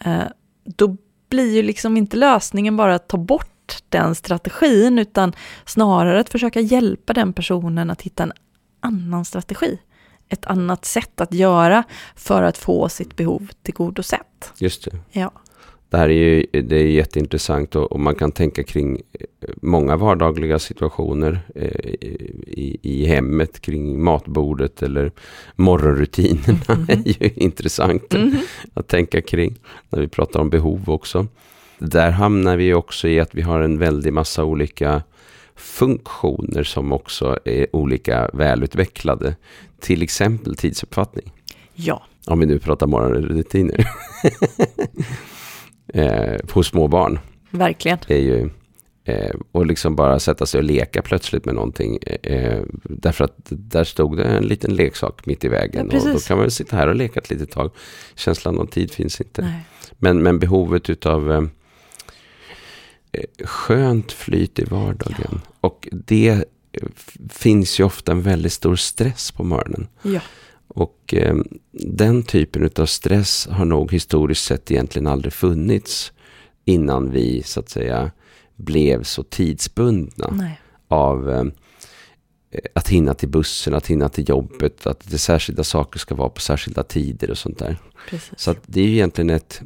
eh, 0.01 0.23
då 0.63 0.97
blir 1.29 1.55
ju 1.55 1.63
liksom 1.63 1.97
inte 1.97 2.17
lösningen 2.17 2.77
bara 2.77 2.95
att 2.95 3.07
ta 3.07 3.17
bort 3.17 3.47
den 3.89 4.15
strategin, 4.15 4.99
utan 4.99 5.33
snarare 5.65 6.19
att 6.19 6.29
försöka 6.29 6.59
hjälpa 6.59 7.13
den 7.13 7.33
personen 7.33 7.89
att 7.89 8.01
hitta 8.01 8.23
en 8.23 8.33
annan 8.79 9.25
strategi. 9.25 9.79
Ett 10.29 10.45
annat 10.45 10.85
sätt 10.85 11.21
att 11.21 11.33
göra 11.33 11.83
för 12.15 12.43
att 12.43 12.57
få 12.57 12.89
sitt 12.89 13.15
behov 13.15 13.51
tillgodosett. 13.63 14.53
Just 14.57 14.85
det. 14.85 14.97
Ja. 15.11 15.31
Det 15.91 15.97
här 15.97 16.09
är 16.09 16.13
ju 16.13 16.61
det 16.61 16.75
är 16.75 16.85
jätteintressant 16.85 17.75
och, 17.75 17.91
och 17.91 17.99
man 17.99 18.15
kan 18.15 18.31
tänka 18.31 18.63
kring 18.63 18.95
eh, 19.13 19.25
många 19.61 19.95
vardagliga 19.95 20.59
situationer 20.59 21.39
eh, 21.55 21.89
i, 22.47 22.77
i 22.81 23.05
hemmet, 23.05 23.59
kring 23.61 24.03
matbordet 24.03 24.83
eller 24.83 25.11
morgonrutinerna 25.55 26.59
Mhm. 26.75 26.85
är 26.89 27.23
ju 27.23 27.29
intressant 27.35 28.13
Mhm. 28.13 28.37
att 28.73 28.87
tänka 28.87 29.21
kring 29.21 29.55
när 29.89 29.99
vi 30.01 30.07
pratar 30.07 30.39
om 30.39 30.49
behov 30.49 30.89
också. 30.89 31.27
Där 31.79 32.11
hamnar 32.11 32.57
vi 32.57 32.73
också 32.73 33.07
i 33.07 33.19
att 33.19 33.35
vi 33.35 33.41
har 33.41 33.59
en 33.59 33.77
väldig 33.77 34.13
massa 34.13 34.43
olika 34.43 35.03
funktioner 35.55 36.63
som 36.63 36.91
också 36.91 37.39
är 37.45 37.75
olika 37.75 38.29
välutvecklade. 38.33 39.35
Till 39.79 40.01
exempel 40.01 40.55
tidsuppfattning. 40.55 41.31
ja. 41.75 42.03
Om 42.27 42.39
vi 42.39 42.45
nu 42.45 42.59
pratar 42.59 42.87
morgonrutiner. 42.87 43.87
eh, 45.93 46.35
hos 46.53 46.67
små 46.67 46.87
barn 46.87 47.19
Verkligen. 47.49 47.97
är 48.07 48.17
ju 48.17 48.49
eh, 49.05 49.35
och 49.51 49.65
liksom 49.65 49.95
bara 49.95 50.19
sätta 50.19 50.45
sig 50.45 50.57
och 50.57 50.63
leka 50.63 51.01
plötsligt 51.01 51.45
med 51.45 51.55
någonting. 51.55 51.97
Eh, 52.23 52.63
därför 52.83 53.23
att 53.23 53.37
där 53.45 53.83
stod 53.83 54.17
det 54.17 54.23
en 54.23 54.43
liten 54.43 54.75
leksak 54.75 55.25
mitt 55.25 55.43
i 55.43 55.47
vägen. 55.47 55.89
Ja, 55.91 55.99
och 55.99 56.13
då 56.13 56.19
kan 56.19 56.37
man 56.37 56.43
väl 56.43 56.51
sitta 56.51 56.75
här 56.77 56.87
och 56.87 56.95
leka 56.95 57.19
ett 57.19 57.29
litet 57.29 57.51
tag. 57.51 57.71
Känslan 58.15 58.59
av 58.59 58.65
tid 58.65 58.91
finns 58.91 59.21
inte. 59.21 59.41
Nej. 59.41 59.59
Men, 59.97 60.23
men 60.23 60.39
behovet 60.39 60.89
utav 60.89 61.31
eh, 61.31 61.43
eh, 63.11 63.45
skönt 63.45 64.11
flyt 64.11 64.59
i 64.59 64.63
vardagen. 64.63 65.41
Och 65.61 65.87
det 65.91 66.29
eh, 66.71 66.87
finns 67.29 67.79
ju 67.79 67.83
ofta 67.83 68.11
en 68.11 68.21
väldigt 68.21 68.53
stor 68.53 68.75
stress 68.75 69.31
på 69.31 69.43
morgonen. 69.43 69.87
Ja. 70.01 70.19
Och 70.73 71.13
eh, 71.13 71.35
den 71.71 72.23
typen 72.23 72.69
av 72.75 72.85
stress 72.85 73.47
har 73.47 73.65
nog 73.65 73.91
historiskt 73.91 74.45
sett 74.45 74.71
egentligen 74.71 75.07
aldrig 75.07 75.33
funnits 75.33 76.11
innan 76.65 77.11
vi 77.11 77.43
så 77.43 77.59
att 77.59 77.69
säga 77.69 78.11
blev 78.55 79.03
så 79.03 79.23
tidsbundna 79.23 80.29
Nej. 80.31 80.61
av 80.87 81.29
eh, 81.29 81.43
att 82.73 82.87
hinna 82.87 83.13
till 83.13 83.29
bussen, 83.29 83.73
att 83.73 83.87
hinna 83.87 84.09
till 84.09 84.29
jobbet, 84.29 84.87
att 84.87 85.11
det 85.11 85.17
särskilda 85.17 85.63
saker 85.63 85.99
ska 85.99 86.15
vara 86.15 86.29
på 86.29 86.41
särskilda 86.41 86.83
tider 86.83 87.31
och 87.31 87.37
sånt 87.37 87.59
där. 87.59 87.77
Precis. 88.09 88.39
Så 88.39 88.55
det 88.65 88.81
är 88.81 88.85
ju 88.85 88.93
egentligen 88.93 89.29
ett 89.29 89.61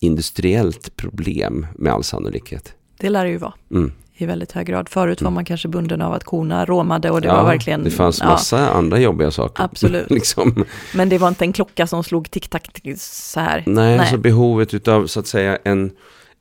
industriellt 0.00 0.96
problem 0.96 1.66
med 1.74 1.92
all 1.92 2.04
sannolikhet. 2.04 2.74
Det 2.98 3.10
lär 3.10 3.24
det 3.24 3.30
ju 3.30 3.36
vara. 3.36 3.54
Mm. 3.70 3.92
I 4.16 4.26
väldigt 4.26 4.52
hög 4.52 4.66
grad. 4.66 4.88
Förut 4.88 5.22
var 5.22 5.30
man 5.30 5.44
kanske 5.44 5.68
bunden 5.68 6.02
av 6.02 6.12
att 6.12 6.24
korna 6.24 6.64
råmade 6.64 7.10
och 7.10 7.20
det 7.20 7.26
Mm. 7.26 7.36
Ja, 7.36 7.42
var 7.42 7.50
verkligen... 7.50 7.84
Det 7.84 7.90
fanns 7.90 8.20
ja, 8.20 8.26
massa 8.26 8.70
andra 8.70 8.98
jobbiga 8.98 9.30
saker. 9.30 9.64
Absolut. 9.64 10.10
liksom. 10.10 10.64
Men 10.94 11.08
det 11.08 11.18
var 11.18 11.28
inte 11.28 11.44
en 11.44 11.52
klocka 11.52 11.86
som 11.86 12.04
slog 12.04 12.30
tick-tack 12.30 12.80
så 12.98 13.40
här. 13.40 13.62
Nej, 13.66 13.98
alltså 13.98 14.16
behovet 14.16 14.74
utav 14.74 15.06
så 15.06 15.20
att 15.20 15.26
säga 15.26 15.58
en, 15.64 15.90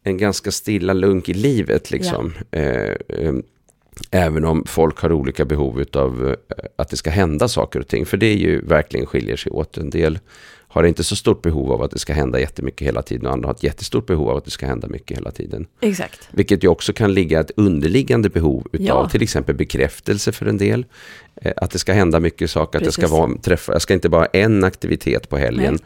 en 0.04 0.18
ganska 0.18 0.52
stilla 0.52 0.94
lunk 0.94 1.30
i 1.30 1.34
livet 1.34 1.92
liksom. 1.92 2.34
Eh, 2.52 2.64
eh, 3.10 3.34
även 4.12 4.46
om 4.46 4.64
folk 4.68 5.00
har 5.00 5.12
olika 5.12 5.46
behov 5.46 5.82
utav 5.82 6.28
eh, 6.28 6.56
att 6.76 6.90
det 6.90 6.98
ska 6.98 7.10
hända 7.10 7.48
saker 7.48 7.80
och 7.80 7.88
ting. 7.88 8.06
För 8.06 8.18
det 8.18 8.26
är 8.26 8.38
ju 8.38 8.62
verkligen 8.62 9.06
skiljer 9.06 9.38
sig 9.38 9.52
åt. 9.52 9.78
En 9.78 9.90
del 9.90 10.20
har 10.82 10.84
inte 10.84 11.04
så 11.04 11.16
stort 11.16 11.42
behov 11.42 11.72
av 11.72 11.82
att 11.82 11.92
det 11.92 12.00
ska 12.00 12.14
hända 12.14 12.40
jättemycket 12.40 12.88
hela 12.88 13.02
tiden 13.02 13.26
och 13.28 13.34
andra 13.34 13.48
har 13.48 13.54
ett 13.54 13.64
jättestort 13.64 14.06
behov 14.06 14.30
av 14.30 14.38
att 14.38 14.46
det 14.46 14.52
ska 14.52 14.66
hända 14.66 14.88
mycket 14.88 15.18
hela 15.18 15.32
tiden. 15.32 15.68
Exakt. 15.82 16.30
Vilket 16.32 16.64
ju 16.64 16.68
också 16.68 16.94
kan 16.94 17.14
ligga 17.14 17.40
ett 17.40 17.52
underliggande 17.56 18.30
behov 18.30 18.68
utav 18.72 18.86
Ja. 18.88 19.10
till 19.10 19.22
exempel 19.24 19.56
bekräftelse 19.56 20.32
för 20.32 20.46
en 20.46 20.58
del. 20.58 20.86
Eh, 21.42 21.52
Att 21.58 21.72
det 21.72 21.80
ska 21.80 21.94
hända 21.94 22.20
mycket 22.20 22.50
saker, 22.52 22.80
att 22.80 22.86
det 22.86 22.92
ska 22.92 23.02
Precis. 23.02 23.18
vara 23.18 23.38
träffa, 23.38 23.72
jag 23.72 23.82
ska 23.82 23.94
inte 23.94 24.10
bara 24.10 24.22
ha 24.22 24.26
en 24.34 24.64
aktivitet 24.64 25.30
på 25.30 25.38
helgen. 25.38 25.80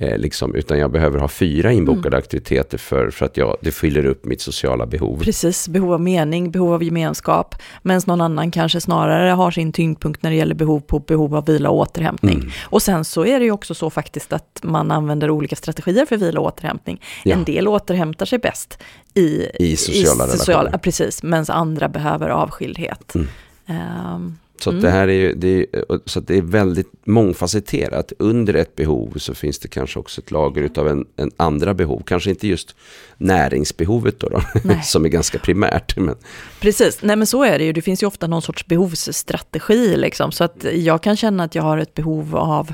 Eh, 0.00 0.18
liksom, 0.18 0.54
utan 0.54 0.78
jag 0.78 0.90
behöver 0.92 1.18
ha 1.18 1.28
fyra 1.28 1.72
inbokade 1.72 2.08
Mm. 2.08 2.18
aktiviteter 2.18 2.78
för, 2.78 3.10
för 3.10 3.26
att 3.26 3.36
jag, 3.36 3.56
det 3.60 3.70
fyller 3.70 4.06
upp 4.06 4.24
mitt 4.24 4.40
sociala 4.40 4.86
behov. 4.86 5.20
Precis, 5.24 5.68
behov 5.68 5.92
av 5.92 6.00
mening, 6.00 6.50
behov 6.50 6.72
av 6.74 6.82
gemenskap. 6.82 7.54
Medan 7.82 8.02
någon 8.06 8.20
annan 8.20 8.50
kanske 8.50 8.80
snarare 8.80 9.30
har 9.30 9.50
sin 9.50 9.72
tyngdpunkt 9.72 10.22
när 10.22 10.30
det 10.30 10.36
gäller 10.36 10.54
behov 10.54 10.80
på 10.80 10.98
behov 10.98 11.34
av 11.36 11.46
vila 11.46 11.70
och 11.70 11.76
återhämtning. 11.78 12.34
Mm. 12.34 12.50
Och 12.64 12.82
sen 12.82 13.04
så 13.04 13.24
är 13.26 13.38
det 13.38 13.44
ju 13.44 13.50
också 13.50 13.74
så 13.74 13.90
faktiskt 13.90 14.32
att 14.32 14.60
man 14.62 14.90
använder 14.90 15.30
olika 15.30 15.56
strategier 15.56 16.06
för 16.06 16.16
vila 16.16 16.40
och 16.40 16.46
återhämtning. 16.46 17.00
Ja. 17.24 17.36
En 17.36 17.44
del 17.44 17.68
återhämtar 17.68 18.26
sig 18.26 18.38
bäst 18.38 18.78
i, 19.14 19.46
I 19.58 19.76
sociala 19.76 20.24
relationer. 20.26 20.68
ja, 20.72 20.78
Precis, 20.78 21.22
medan 21.22 21.44
andra 21.48 21.88
behöver 21.88 22.28
avskildhet. 22.28 23.14
Mm. 23.14 23.28
Ehm, 23.66 24.38
Så 24.60 24.70
Mm. 24.70 24.82
det 24.82 24.90
här 24.90 25.08
är 25.08 25.12
ju, 25.12 25.34
det 25.34 25.66
är, 25.72 25.92
och- 25.92 26.00
så 26.06 26.20
det 26.20 26.36
är 26.38 26.42
väldigt 26.42 26.92
mångfacetterat. 27.06 28.12
Under 28.18 28.54
ett 28.54 28.76
behov 28.76 29.14
så 29.18 29.34
finns 29.34 29.58
det 29.58 29.68
kanske 29.68 29.98
också 29.98 30.20
ett 30.20 30.30
lager 30.30 30.62
utav 30.62 30.88
en, 30.88 31.06
en 31.16 31.30
andra 31.36 31.74
behov. 31.74 32.02
Kanske 32.06 32.30
inte 32.30 32.48
just 32.48 32.74
näringsbehovet 33.16 34.20
då, 34.20 34.28
då 34.28 34.40
som 34.84 35.04
är 35.04 35.08
ganska 35.08 35.38
primärt. 35.38 35.96
Men, 35.96 36.14
Precis, 36.60 36.98
nej 37.02 37.16
men 37.16 37.26
så 37.26 37.44
är 37.44 37.58
det 37.58 37.64
ju. 37.64 37.72
Det 37.72 37.82
finns 37.82 38.02
ju 38.02 38.06
ofta 38.06 38.26
någon 38.26 38.42
sorts 38.42 38.66
behovsstrategi 38.66 39.96
liksom. 39.96 40.32
Så 40.32 40.44
att 40.44 40.66
jag 40.74 41.02
kan 41.02 41.16
känna 41.16 41.44
att 41.44 41.54
jag 41.54 41.62
har 41.62 41.78
ett 41.78 41.94
behov 41.94 42.36
av 42.36 42.72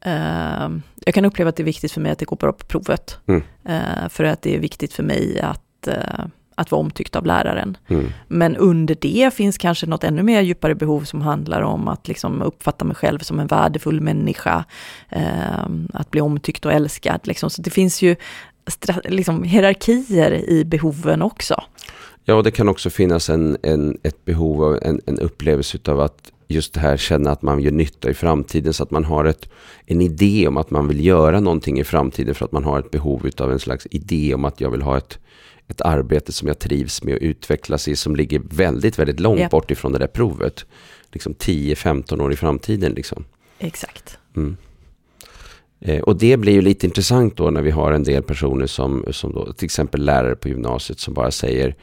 eh, 0.00 0.68
jag 1.04 1.14
kan 1.14 1.24
uppleva 1.24 1.48
att 1.48 1.56
det 1.56 1.62
är 1.62 1.64
viktigt 1.64 1.92
för 1.92 2.00
mig 2.00 2.12
att 2.12 2.18
det 2.18 2.24
går 2.24 2.36
bra 2.36 2.52
på 2.52 2.64
provet. 2.66 3.18
Mm. 3.26 3.42
Eh, 3.64 4.08
för 4.08 4.24
att 4.24 4.42
det 4.42 4.54
är 4.54 4.58
viktigt 4.58 4.92
för 4.92 5.02
mig 5.02 5.40
att, 5.40 5.86
eh, 5.88 6.24
att 6.58 6.70
vara 6.70 6.80
omtyckt 6.80 7.16
av 7.16 7.26
läraren. 7.26 7.76
mm, 7.88 8.06
Men 8.28 8.56
under 8.56 8.96
det 9.00 9.34
finns 9.34 9.58
kanske 9.58 9.86
något 9.86 10.04
ännu 10.04 10.22
mer 10.22 10.40
djupare 10.40 10.74
behov 10.74 11.04
som 11.04 11.20
handlar 11.20 11.62
om 11.62 11.88
att 11.88 12.08
liksom 12.08 12.42
uppfatta 12.42 12.84
mig 12.84 12.96
själv 12.96 13.18
som 13.18 13.40
en 13.40 13.46
värdefull 13.46 14.00
människa. 14.00 14.64
Eh, 15.08 15.64
att 15.92 16.10
bli 16.10 16.20
omtyckt 16.20 16.66
och 16.66 16.72
älskad. 16.72 17.20
Liksom. 17.24 17.50
Så 17.50 17.62
det 17.62 17.70
finns 17.70 18.02
ju 18.02 18.16
liksom, 19.04 19.42
hierarkier 19.42 20.32
i 20.32 20.64
behoven 20.64 21.22
också. 21.22 21.62
Ja, 22.24 22.34
och 22.34 22.42
det 22.42 22.50
kan 22.50 22.68
också 22.68 22.90
finnas 22.90 23.30
en, 23.30 23.56
en, 23.62 23.98
ett 24.02 24.24
behov 24.24 24.64
av 24.64 24.78
en, 24.82 25.00
en 25.06 25.18
upplevelse 25.20 25.78
av 25.88 26.00
att 26.00 26.32
just 26.48 26.74
det 26.74 26.80
här 26.80 26.96
känna 26.96 27.30
att 27.30 27.42
man 27.42 27.60
gör 27.60 27.70
nytta 27.70 28.10
i 28.10 28.14
framtiden 28.14 28.72
så 28.72 28.82
att 28.82 28.90
man 28.90 29.04
har 29.04 29.24
ett, 29.24 29.48
en 29.86 30.00
idé 30.00 30.48
om 30.48 30.56
att 30.56 30.70
man 30.70 30.88
vill 30.88 31.04
göra 31.04 31.40
någonting 31.40 31.80
i 31.80 31.84
framtiden 31.84 32.34
för 32.34 32.44
att 32.44 32.52
man 32.52 32.64
har 32.64 32.78
ett 32.78 32.90
behov 32.90 33.30
av 33.38 33.52
en 33.52 33.58
slags 33.58 33.86
idé 33.90 34.34
om 34.34 34.44
att 34.44 34.60
jag 34.60 34.70
vill 34.70 34.82
ha 34.82 34.96
ett, 34.96 35.18
ett 35.68 35.80
arbete 35.80 36.32
som 36.32 36.48
jag 36.48 36.58
trivs 36.58 37.02
med 37.02 37.14
och 37.14 37.20
utvecklas 37.22 37.88
i 37.88 37.96
som 37.96 38.16
ligger 38.16 38.42
väldigt, 38.50 38.98
väldigt 38.98 39.20
långt 39.20 39.40
Japp. 39.40 39.50
bort 39.50 39.70
ifrån 39.70 39.92
det 39.92 39.98
där 39.98 40.06
provet. 40.06 40.64
Liksom 41.12 41.34
10-15 41.34 42.22
år 42.22 42.32
i 42.32 42.36
framtiden 42.36 42.92
liksom. 42.92 43.24
Exakt. 43.58 44.18
Mm. 44.36 44.56
Eh, 45.80 46.00
och 46.00 46.16
det 46.16 46.36
blir 46.36 46.52
ju 46.52 46.62
lite 46.62 46.86
intressant 46.86 47.36
då 47.36 47.50
när 47.50 47.62
vi 47.62 47.70
har 47.70 47.92
en 47.92 48.04
del 48.04 48.22
personer 48.22 48.66
som, 48.66 49.04
som 49.10 49.32
då, 49.32 49.52
till 49.52 49.64
exempel 49.64 50.04
lärare 50.04 50.36
på 50.36 50.48
gymnasiet 50.48 50.98
som 50.98 51.14
bara 51.14 51.30
säger 51.30 51.74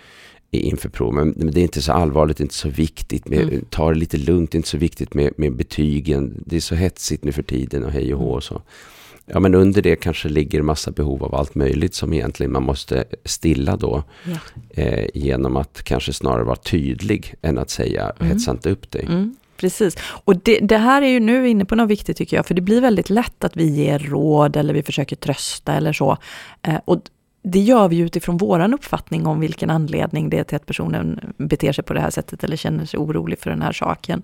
inför 0.51 0.89
prov, 0.89 1.13
men, 1.13 1.33
men 1.37 1.51
det 1.51 1.59
är 1.59 1.63
inte 1.63 1.81
så 1.81 1.91
allvarligt, 1.91 2.39
inte 2.39 2.53
så 2.53 2.69
viktigt, 2.69 3.27
med, 3.27 3.41
Mm. 3.41 3.65
ta 3.69 3.89
det 3.89 3.99
lite 3.99 4.17
lugnt, 4.17 4.51
det 4.51 4.55
är 4.55 4.59
inte 4.59 4.69
så 4.69 4.77
viktigt 4.77 5.13
med, 5.13 5.33
med 5.37 5.55
betygen, 5.55 6.43
det 6.45 6.55
är 6.55 6.59
så 6.59 6.75
hetsigt 6.75 7.23
nu 7.23 7.31
för 7.31 7.43
tiden 7.43 7.83
och 7.83 7.91
hej 7.91 8.13
och 8.13 8.19
hå 8.19 8.29
och 8.29 8.43
så. 8.43 8.61
Ja 9.25 9.39
men 9.39 9.55
under 9.55 9.81
det 9.81 9.95
kanske 9.95 10.29
ligger 10.29 10.61
massa 10.61 10.91
behov 10.91 11.23
av 11.23 11.35
allt 11.35 11.55
möjligt 11.55 11.95
som 11.95 12.13
egentligen 12.13 12.51
man 12.51 12.63
måste 12.63 13.03
stilla 13.25 13.77
då. 13.77 14.03
Ja. 14.23 14.37
Eh, 14.83 15.07
genom 15.13 15.57
att 15.57 15.83
kanske 15.83 16.13
snarare 16.13 16.43
vara 16.43 16.55
tydlig 16.55 17.33
än 17.41 17.57
att 17.57 17.69
säga 17.69 18.11
Mm. 18.19 18.31
hetsa 18.31 18.51
inte 18.51 18.69
upp 18.69 18.91
dig. 18.91 19.05
Mm, 19.05 19.35
precis. 19.57 19.97
Och 20.25 20.37
det, 20.37 20.59
det 20.59 20.77
här 20.77 21.01
är 21.01 21.07
ju 21.07 21.19
nu 21.19 21.49
inne 21.49 21.65
på 21.65 21.75
något 21.75 21.89
viktigt 21.89 22.17
tycker 22.17 22.37
jag, 22.37 22.45
för 22.45 22.53
det 22.53 22.61
blir 22.61 22.81
väldigt 22.81 23.09
lätt 23.09 23.43
att 23.43 23.57
vi 23.57 23.69
ger 23.69 23.99
råd 23.99 24.55
eller 24.55 24.73
vi 24.73 24.83
försöker 24.83 25.15
trösta 25.15 25.73
eller 25.73 25.93
så. 25.93 26.17
Eh, 26.61 26.79
och 26.85 27.01
det 27.47 27.59
gör 27.59 27.87
vi 27.87 27.97
utifrån 27.99 28.37
våran 28.37 28.73
uppfattning 28.73 29.25
om 29.27 29.39
vilken 29.39 29.69
anledning 29.69 30.29
det 30.29 30.37
är 30.39 30.43
till 30.43 30.55
att 30.55 30.65
personen 30.65 31.33
beter 31.37 31.71
sig 31.71 31.83
på 31.83 31.93
det 31.93 31.99
här 31.99 32.09
sättet 32.09 32.43
eller 32.43 32.57
känner 32.57 32.85
sig 32.85 32.97
orolig 32.99 33.39
för 33.39 33.49
den 33.49 33.61
här 33.61 33.71
saken. 33.71 34.23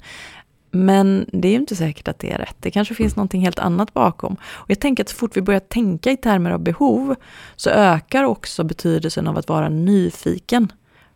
Men 0.71 1.25
det 1.33 1.47
är 1.47 1.51
ju 1.51 1.57
inte 1.57 1.75
säkert 1.75 2.07
att 2.07 2.19
det 2.19 2.31
är 2.31 2.37
rätt. 2.37 2.55
Det 2.59 2.71
kanske 2.71 2.95
finns 2.95 3.15
någonting 3.15 3.41
helt 3.41 3.59
annat 3.59 3.93
bakom. 3.93 4.33
Och 4.43 4.69
jag 4.69 4.79
tänker 4.79 5.03
att 5.03 5.09
så 5.09 5.15
fort 5.15 5.37
vi 5.37 5.41
börjar 5.41 5.59
tänka 5.59 6.11
i 6.11 6.17
termer 6.17 6.51
av 6.51 6.59
behov 6.59 7.15
så 7.55 7.69
ökar 7.69 8.23
också 8.23 8.63
betydelsen 8.63 9.27
av 9.27 9.37
att 9.37 9.49
vara 9.49 9.69
nyfiken 9.69 10.71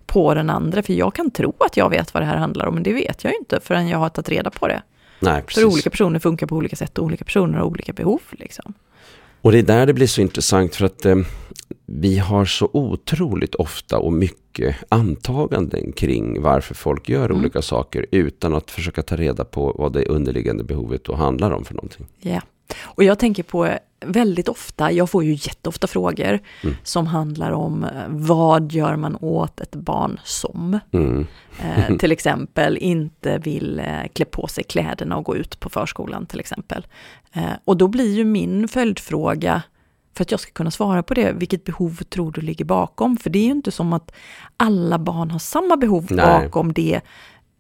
på 0.06 0.34
den 0.34 0.50
andra. 0.50 0.84
För 0.84 0.94
jag 0.94 1.16
kan 1.16 1.32
tro 1.32 1.54
att 1.60 1.78
jag 1.78 1.90
vet 1.90 2.14
vad 2.14 2.24
det 2.24 2.28
här 2.28 2.38
handlar 2.38 2.66
om, 2.66 2.74
men 2.74 2.84
det 2.84 2.94
vet 2.94 3.24
jag 3.24 3.34
ju 3.34 3.40
inte 3.40 3.60
förrän 3.64 3.88
jag 3.88 3.98
har 3.98 4.10
tagit 4.10 4.30
reda 4.30 4.50
på 4.50 4.68
det. 4.68 4.82
Nej, 5.20 5.42
precis. 5.42 5.64
För 5.64 5.72
olika 5.72 5.90
personer 5.90 6.20
funkar 6.20 6.48
på 6.48 6.56
olika 6.56 6.76
sätt 6.76 6.98
och 6.98 7.06
olika 7.06 7.26
personer 7.26 7.58
har 7.58 7.66
olika 7.66 7.94
behov. 7.94 8.22
Liksom. 8.32 8.74
Och 9.42 9.52
det 9.52 9.60
är 9.60 9.64
där 9.64 9.86
det 9.86 9.94
blir 9.94 10.08
så 10.08 10.22
intressant 10.22 10.76
för 10.76 10.86
att 10.86 11.06
eh, 11.06 11.16
vi 11.86 12.18
har 12.20 12.46
så 12.46 12.70
otroligt 12.74 13.56
ofta 13.56 13.98
och 14.00 14.14
mycket 14.14 14.76
antaganden 14.90 15.92
kring 15.92 16.42
varför 16.42 16.76
folk 16.76 17.10
gör 17.10 17.26
Mm. 17.26 17.38
olika 17.38 17.62
saker 17.62 18.06
utan 18.12 18.54
att 18.54 18.72
försöka 18.72 19.02
ta 19.02 19.16
reda 19.16 19.46
på 19.46 19.76
vad 19.78 19.94
det 19.94 20.06
underliggande 20.06 20.64
behovet 20.64 21.04
då 21.04 21.16
handlar 21.16 21.52
om 21.52 21.66
för 21.66 21.74
någonting. 21.74 22.06
Ja. 22.20 22.42
Och 22.84 23.04
jag 23.04 23.20
tänker 23.20 23.44
på 23.44 23.70
väldigt 24.06 24.50
ofta, 24.50 24.92
jag 24.92 25.10
får 25.10 25.24
ju 25.24 25.32
jätteofta 25.32 25.88
frågor 25.88 26.40
Mm. 26.64 26.76
som 26.84 27.08
handlar 27.08 27.52
om 27.52 27.84
eh, 27.84 27.90
vad 28.10 28.72
gör 28.72 28.96
man 28.96 29.18
åt 29.22 29.60
ett 29.60 29.76
barn 29.76 30.20
som 30.24 30.80
Mm. 30.92 31.28
eh, 31.64 31.98
till 32.00 32.12
exempel 32.12 32.78
inte 32.78 33.38
vill 33.38 33.80
eh, 33.80 33.86
klä 34.14 34.26
på 34.26 34.48
sig 34.48 34.64
kläderna 34.64 35.18
och 35.18 35.24
gå 35.26 35.36
ut 35.36 35.60
på 35.60 35.70
förskolan 35.70 36.26
till 36.26 36.40
exempel. 36.40 36.88
Eh, 37.34 37.44
och 37.66 37.78
då 37.78 37.88
blir 37.88 38.14
ju 38.16 38.24
min 38.26 38.68
följdfråga, 38.68 39.62
för 40.16 40.22
att 40.22 40.32
jag 40.32 40.40
ska 40.40 40.52
kunna 40.52 40.72
svara 40.72 41.04
på 41.04 41.14
det, 41.14 41.32
vilket 41.32 41.64
behov 41.64 42.04
tror 42.10 42.32
du 42.32 42.42
ligger 42.42 42.66
bakom? 42.66 43.18
För 43.18 43.30
det 43.30 43.40
är 43.40 43.44
ju 43.44 43.52
inte 43.52 43.72
som 43.72 43.94
att 43.94 44.12
alla 44.58 45.00
barn 45.00 45.32
har 45.32 45.40
samma 45.40 45.78
behov 45.78 46.08
Nej. 46.10 46.26
bakom 46.26 46.74
det 46.74 47.02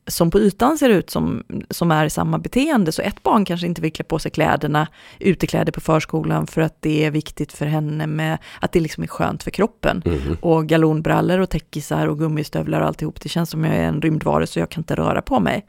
som 0.08 0.32
på 0.32 0.40
ytan 0.40 0.78
ser 0.78 0.90
ut 0.90 1.10
som, 1.10 1.44
som 1.70 1.92
är 1.92 2.10
samma 2.10 2.38
beteende. 2.40 2.92
Så 2.92 3.02
ett 3.02 3.24
barn 3.24 3.46
kanske 3.46 3.68
inte 3.68 3.82
vill 3.82 3.94
klä 3.94 4.04
på 4.04 4.20
sig 4.20 4.32
kläderna, 4.32 4.88
utekläder 5.20 5.72
på 5.72 5.82
förskolan 5.82 6.48
för 6.48 6.62
att 6.62 6.78
det 6.82 7.06
är 7.06 7.12
viktigt 7.12 7.52
för 7.54 7.66
henne 7.66 8.08
med 8.08 8.38
att 8.62 8.72
det 8.72 8.80
liksom 8.80 9.04
är 9.04 9.08
skönt 9.08 9.44
för 9.44 9.52
kroppen. 9.52 10.02
Mm. 10.06 10.38
Och 10.42 10.68
galonbrallor 10.68 11.40
och 11.40 11.50
täckisar 11.50 12.08
och 12.08 12.20
gummistövlar 12.20 12.82
och 12.82 12.88
alltihop. 12.88 13.22
Det 13.22 13.30
känns 13.30 13.50
som 13.50 13.64
jag 13.66 13.76
är 13.76 13.84
en 13.84 14.02
rymdvarelse 14.02 14.54
så 14.54 14.60
jag 14.60 14.70
kan 14.70 14.80
inte 14.82 14.96
röra 14.96 15.22
på 15.22 15.40
mig. 15.40 15.66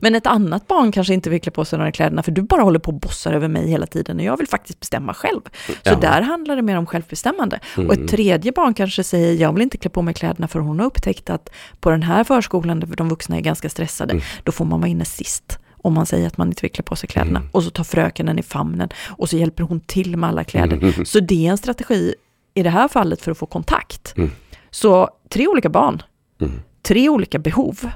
Men 0.00 0.14
ett 0.14 0.26
annat 0.26 0.66
barn 0.66 0.92
kanske 0.92 1.14
inte 1.14 1.30
vill 1.30 1.40
klä 1.40 1.50
på 1.52 1.64
sig 1.64 1.78
de 1.78 1.84
här 1.84 1.90
kläderna 1.90 2.22
för 2.22 2.32
du 2.32 2.42
bara 2.42 2.62
håller 2.62 2.78
på 2.78 2.90
och 2.90 3.00
bossar 3.00 3.32
över 3.32 3.48
mig 3.48 3.68
hela 3.68 3.86
tiden 3.86 4.18
och 4.18 4.24
jag 4.24 4.36
vill 4.36 4.48
faktiskt 4.48 4.80
bestämma 4.80 5.14
själv. 5.14 5.40
Så 5.66 5.72
Ja. 5.82 5.94
där 6.00 6.22
handlar 6.22 6.56
det 6.56 6.62
mer 6.62 6.76
om 6.76 6.86
självbestämmande. 6.86 7.60
Och 7.76 7.78
Mm. 7.84 8.04
ett 8.04 8.10
tredje 8.10 8.52
barn 8.52 8.74
kanske 8.74 9.04
säger 9.04 9.34
jag 9.42 9.52
vill 9.52 9.62
inte 9.62 9.78
klä 9.78 9.90
på 9.90 10.02
mig 10.02 10.14
kläderna 10.14 10.48
för 10.48 10.58
hon 10.60 10.78
har 10.80 10.86
upptäckt 10.86 11.30
att 11.30 11.48
på 11.80 11.90
den 11.90 12.02
här 12.02 12.24
förskolan 12.24 12.80
där 12.80 12.86
de 12.96 13.08
vuxna 13.08 13.36
är 13.36 13.40
ganska 13.40 13.68
stressade, 13.80 14.12
Mm. 14.12 14.24
då 14.44 14.52
får 14.52 14.64
man 14.64 14.80
vara 14.80 14.88
inne 14.88 15.04
sist 15.04 15.58
om 15.82 15.94
man 15.94 16.06
säger 16.06 16.26
att 16.26 16.38
man 16.38 16.48
inte 16.48 16.62
vill 16.62 16.70
klä 16.72 16.82
på 16.82 16.96
sig 16.96 17.08
kläderna. 17.08 17.38
Mm. 17.38 17.50
Och 17.52 17.62
så 17.62 17.70
tar 17.70 17.84
fröken 17.84 18.26
den 18.26 18.38
i 18.38 18.42
famnen 18.42 18.88
och 19.08 19.28
så 19.28 19.36
hjälper 19.36 19.62
hon 19.64 19.80
till 19.80 20.16
med 20.16 20.28
alla 20.30 20.44
kläder. 20.44 20.76
Mm. 20.76 21.04
Så 21.04 21.20
det 21.20 21.46
är 21.46 21.50
en 21.50 21.58
strategi 21.58 22.14
i 22.54 22.62
det 22.62 22.70
här 22.70 22.88
fallet 22.88 23.22
för 23.22 23.30
att 23.30 23.38
få 23.38 23.46
kontakt. 23.46 24.14
Mm. 24.16 24.30
Så 24.70 25.08
tre 25.28 25.46
olika 25.48 25.68
barn, 25.68 26.02
Mm. 26.40 26.52
tre 26.82 27.08
olika 27.08 27.38
behov. 27.38 27.90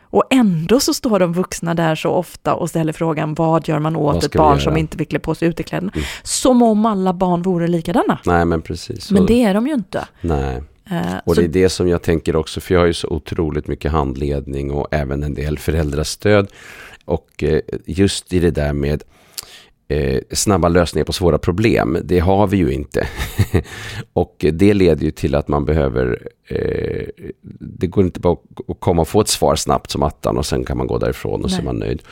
Och 0.00 0.24
ändå 0.30 0.80
så 0.80 0.94
står 0.94 1.18
de 1.18 1.32
vuxna 1.32 1.74
där 1.74 1.94
så 1.94 2.10
ofta 2.10 2.54
och 2.54 2.68
ställer 2.70 2.92
frågan 2.92 3.34
vad 3.34 3.68
gör 3.68 3.78
man 3.78 3.96
åt 3.96 4.24
ett 4.24 4.32
barn 4.34 4.60
som 4.60 4.76
inte 4.76 4.96
vill 4.96 5.06
klä 5.06 5.18
på 5.18 5.34
sig 5.34 5.48
utekläderna? 5.48 5.92
Mm. 5.94 6.04
Som 6.22 6.62
om 6.62 6.86
alla 6.86 7.12
barn 7.12 7.42
vore 7.42 7.68
likadana. 7.68 8.18
Nej 8.26 8.44
men 8.44 8.62
precis. 8.62 9.10
Men 9.10 9.26
det 9.26 9.42
är 9.44 9.54
de 9.54 9.66
ju 9.66 9.74
inte. 9.74 10.08
Nej. 10.20 10.62
Eh, 10.90 11.16
Och 11.24 11.34
det 11.34 11.44
är 11.44 11.48
det 11.48 11.68
som 11.68 11.88
jag 11.88 12.02
tänker 12.02 12.36
också, 12.36 12.60
för 12.60 12.74
jag 12.74 12.80
har 12.80 12.86
ju 12.86 12.94
så 12.94 13.08
otroligt 13.08 13.66
mycket 13.68 13.92
handledning 13.92 14.70
och 14.70 14.88
även 14.90 15.22
en 15.22 15.34
del 15.34 15.58
föräldrastöd. 15.58 16.48
Och 17.04 17.42
eh, 17.42 17.60
just 17.86 18.32
i 18.32 18.38
det 18.38 18.50
där 18.50 18.72
med 18.72 19.02
eh, 19.88 20.20
snabba 20.30 20.68
lösningar 20.68 21.04
på 21.04 21.12
svåra 21.12 21.38
problem. 21.38 21.98
Det 22.04 22.18
har 22.18 22.46
vi 22.46 22.56
ju 22.56 22.72
inte. 22.72 23.08
och 24.12 24.44
det 24.52 24.74
leder 24.74 25.04
ju 25.04 25.10
till 25.10 25.34
att 25.34 25.48
man 25.48 25.64
behöver, 25.64 26.28
eh, 26.48 27.06
det 27.60 27.86
går 27.86 28.04
inte 28.04 28.20
bara 28.20 28.36
att 28.68 28.80
komma 28.80 29.02
och 29.02 29.08
få 29.08 29.20
ett 29.20 29.28
svar 29.28 29.56
snabbt 29.56 29.90
som 29.90 30.02
attan 30.02 30.38
och 30.38 30.46
sen 30.46 30.64
kan 30.64 30.76
man 30.78 30.86
gå 30.86 30.98
därifrån 30.98 31.34
och 31.44 31.50
Nej. 31.50 31.50
så 31.50 31.60
är 31.60 31.64
man 31.64 31.76
nöjd. 31.76 32.02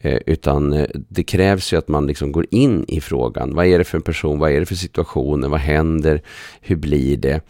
Eh, 0.00 0.18
utan 0.26 0.72
eh, 0.72 0.86
det 0.94 1.24
krävs 1.24 1.72
ju 1.72 1.76
att 1.76 1.88
man 1.88 2.06
liksom 2.06 2.32
går 2.32 2.46
in 2.50 2.84
i 2.88 3.00
frågan. 3.00 3.54
Vad 3.54 3.66
är 3.66 3.78
det 3.78 3.84
för 3.84 3.98
en 3.98 4.02
person? 4.02 4.38
Vad 4.38 4.50
är 4.52 4.60
det 4.60 4.66
för 4.66 4.74
situationer? 4.74 5.48
Vad 5.48 5.60
händer? 5.60 6.22
Hur 6.60 6.76
blir 6.76 7.16
det? 7.16 7.40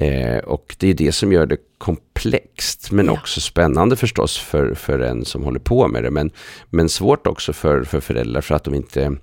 Eh, 0.00 0.38
och 0.38 0.76
det 0.78 0.88
är 0.88 0.94
det 0.94 1.12
som 1.12 1.32
gör 1.32 1.46
det 1.46 1.56
komplext, 1.78 2.90
men 2.90 3.06
ja. 3.06 3.12
också 3.12 3.40
spännande 3.40 3.96
förstås 3.96 4.38
för, 4.38 4.74
för 4.74 4.98
en 4.98 5.24
som 5.24 5.44
håller 5.44 5.60
på 5.60 5.88
med 5.88 6.02
det. 6.02 6.10
Men, 6.10 6.30
men 6.70 6.88
svårt 6.88 7.26
också 7.26 7.52
för, 7.52 7.84
för 7.84 8.00
föräldrar 8.00 8.40
för 8.40 8.54
att 8.54 8.64
de 8.64 8.74
inte 8.74 9.16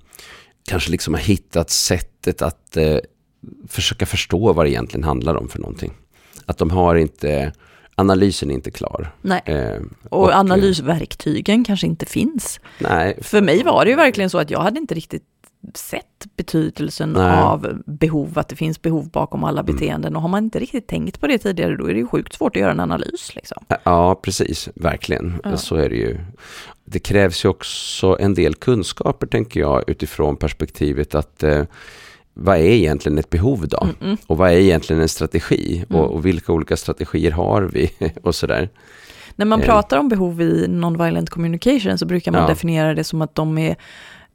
kanske 0.68 0.90
liksom 0.90 1.14
har 1.14 1.20
hittat 1.20 1.70
sättet 1.70 2.42
att 2.42 2.76
eh, 2.76 2.96
försöka 3.68 4.06
förstå 4.06 4.52
vad 4.52 4.66
det 4.66 4.70
egentligen 4.70 5.04
handlar 5.04 5.34
om 5.34 5.48
för 5.48 5.58
någonting. 5.58 5.92
Att 6.46 6.58
de 6.58 6.70
har 6.70 6.94
inte, 6.94 7.52
analysen 7.94 8.50
är 8.50 8.54
inte 8.54 8.70
klar. 8.70 9.14
Nej, 9.22 9.42
eh, 9.44 9.80
och, 10.08 10.22
och 10.22 10.32
analysverktygen 10.32 11.64
kanske 11.64 11.86
inte 11.86 12.06
finns. 12.06 12.60
Nej. 12.78 13.18
För 13.22 13.40
mig 13.40 13.62
var 13.62 13.84
det 13.84 13.90
ju 13.90 13.96
verkligen 13.96 14.30
så 14.30 14.38
att 14.38 14.50
jag 14.50 14.60
hade 14.60 14.80
inte 14.80 14.94
riktigt 14.94 15.24
sett 15.74 16.26
betydelsen 16.36 17.12
Nej. 17.12 17.42
av 17.42 17.82
behov, 17.86 18.38
att 18.38 18.48
det 18.48 18.56
finns 18.56 18.82
behov 18.82 19.10
bakom 19.10 19.44
alla 19.44 19.60
mm. 19.60 19.74
beteenden. 19.74 20.16
Och 20.16 20.22
har 20.22 20.28
man 20.28 20.44
inte 20.44 20.58
riktigt 20.58 20.86
tänkt 20.86 21.20
på 21.20 21.26
det 21.26 21.38
tidigare, 21.38 21.76
då 21.76 21.86
är 21.86 21.92
det 21.92 22.00
ju 22.00 22.06
sjukt 22.06 22.32
svårt 22.32 22.56
att 22.56 22.60
göra 22.60 22.72
en 22.72 22.80
analys. 22.80 23.34
Liksom. 23.34 23.64
Ja, 23.84 24.14
precis, 24.14 24.68
verkligen. 24.74 25.40
Ja. 25.44 25.56
Så 25.56 25.76
är 25.76 25.88
det 25.88 25.96
ju. 25.96 26.18
Det 26.84 26.98
krävs 26.98 27.44
ju 27.44 27.48
också 27.48 28.16
en 28.20 28.34
del 28.34 28.54
kunskaper, 28.54 29.26
tänker 29.26 29.60
jag, 29.60 29.90
utifrån 29.90 30.36
perspektivet 30.36 31.14
att 31.14 31.42
eh, 31.42 31.62
vad 32.34 32.56
är 32.56 32.62
egentligen 32.62 33.18
ett 33.18 33.30
behov 33.30 33.68
då? 33.68 33.82
Mm 33.82 33.94
-mm. 34.00 34.16
Och 34.26 34.36
vad 34.36 34.50
är 34.50 34.56
egentligen 34.56 35.02
en 35.02 35.08
strategi? 35.08 35.84
Mm. 35.90 36.00
Och, 36.00 36.10
och, 36.10 36.26
vilka 36.26 36.52
olika 36.52 36.76
strategier 36.76 37.30
har 37.30 37.62
vi? 37.62 37.90
och 38.22 38.34
sådär. 38.34 38.68
När 39.36 39.46
man 39.46 39.60
eh. 39.60 39.66
pratar 39.66 39.98
om 39.98 40.08
behov 40.08 40.42
i 40.42 40.66
non-violent 40.68 41.30
communication 41.30 41.98
så 41.98 42.06
brukar 42.06 42.32
man 42.32 42.40
ja. 42.40 42.48
definiera 42.48 42.94
det 42.94 43.04
som 43.04 43.22
att 43.22 43.34
de 43.34 43.58
är 43.58 43.76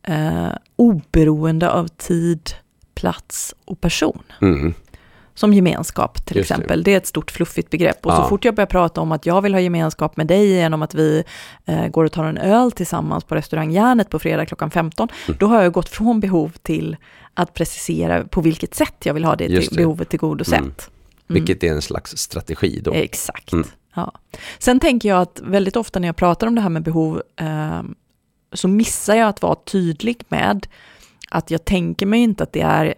eh, 0.03 0.47
oberoende 0.75 1.71
av 1.71 1.87
tid, 1.87 2.49
plats 2.95 3.55
och 3.65 3.81
person. 3.81 4.23
Mm. 4.41 4.73
Som 5.35 5.53
gemenskap 5.53 6.25
till 6.25 6.37
Just 6.37 6.51
exempel. 6.51 6.83
Det. 6.83 6.91
det. 6.91 6.93
är 6.93 6.97
ett 6.97 7.07
stort 7.07 7.31
fluffigt 7.31 7.69
begrepp. 7.69 8.05
Och 8.05 8.11
ja. 8.11 8.15
så 8.15 8.23
fort 8.23 8.45
jag 8.45 8.55
börjar 8.55 8.67
prata 8.67 9.01
om 9.01 9.11
att 9.11 9.25
jag 9.25 9.41
vill 9.41 9.53
ha 9.53 9.61
gemenskap 9.61 10.17
med 10.17 10.27
dig 10.27 10.47
genom 10.47 10.81
att 10.81 10.93
vi 10.93 11.23
eh, 11.65 11.87
går 11.87 12.03
och 12.03 12.11
tar 12.11 12.23
en 12.23 12.37
öl 12.37 12.71
tillsammans 12.71 13.23
på 13.23 13.35
restaurang 13.35 13.71
Järnet 13.71 14.09
på 14.09 14.19
fredag 14.19 14.45
klockan 14.45 14.71
15. 14.71 15.07
Mm. 15.27 15.37
Då 15.39 15.47
har 15.47 15.61
jag 15.61 15.73
gått 15.73 15.89
från 15.89 16.19
behov 16.19 16.51
till 16.61 16.97
att 17.33 17.53
precisera 17.53 18.23
på 18.23 18.41
vilket 18.41 18.75
sätt 18.75 18.95
jag 19.03 19.13
vill 19.13 19.25
ha 19.25 19.35
det, 19.35 19.47
till, 19.47 19.67
det. 19.69 19.75
behovet 19.75 20.09
tillgodosett. 20.09 20.59
Mm. 20.59 20.73
Mm. 21.29 21.43
Vilket 21.43 21.63
är 21.63 21.71
en 21.71 21.81
slags 21.81 22.17
strategi 22.17 22.81
då. 22.83 22.93
Exakt. 22.93 23.53
Mm. 23.53 23.67
Ja. 23.95 24.11
Sen 24.59 24.79
tänker 24.79 25.09
jag 25.09 25.21
att 25.21 25.41
väldigt 25.43 25.75
ofta 25.75 25.99
när 25.99 26.07
jag 26.07 26.15
pratar 26.15 26.47
om 26.47 26.55
det 26.55 26.61
här 26.61 26.69
med 26.69 26.83
behov 26.83 27.21
eh, 27.35 27.81
så 28.53 28.67
missar 28.67 29.15
jag 29.15 29.29
att 29.29 29.41
vara 29.41 29.55
tydlig 29.55 30.23
med 30.27 30.67
att 31.29 31.51
jag 31.51 31.65
tänker 31.65 32.05
mig 32.05 32.19
inte 32.19 32.43
att 32.43 32.53
det 32.53 32.61
är 32.61 32.93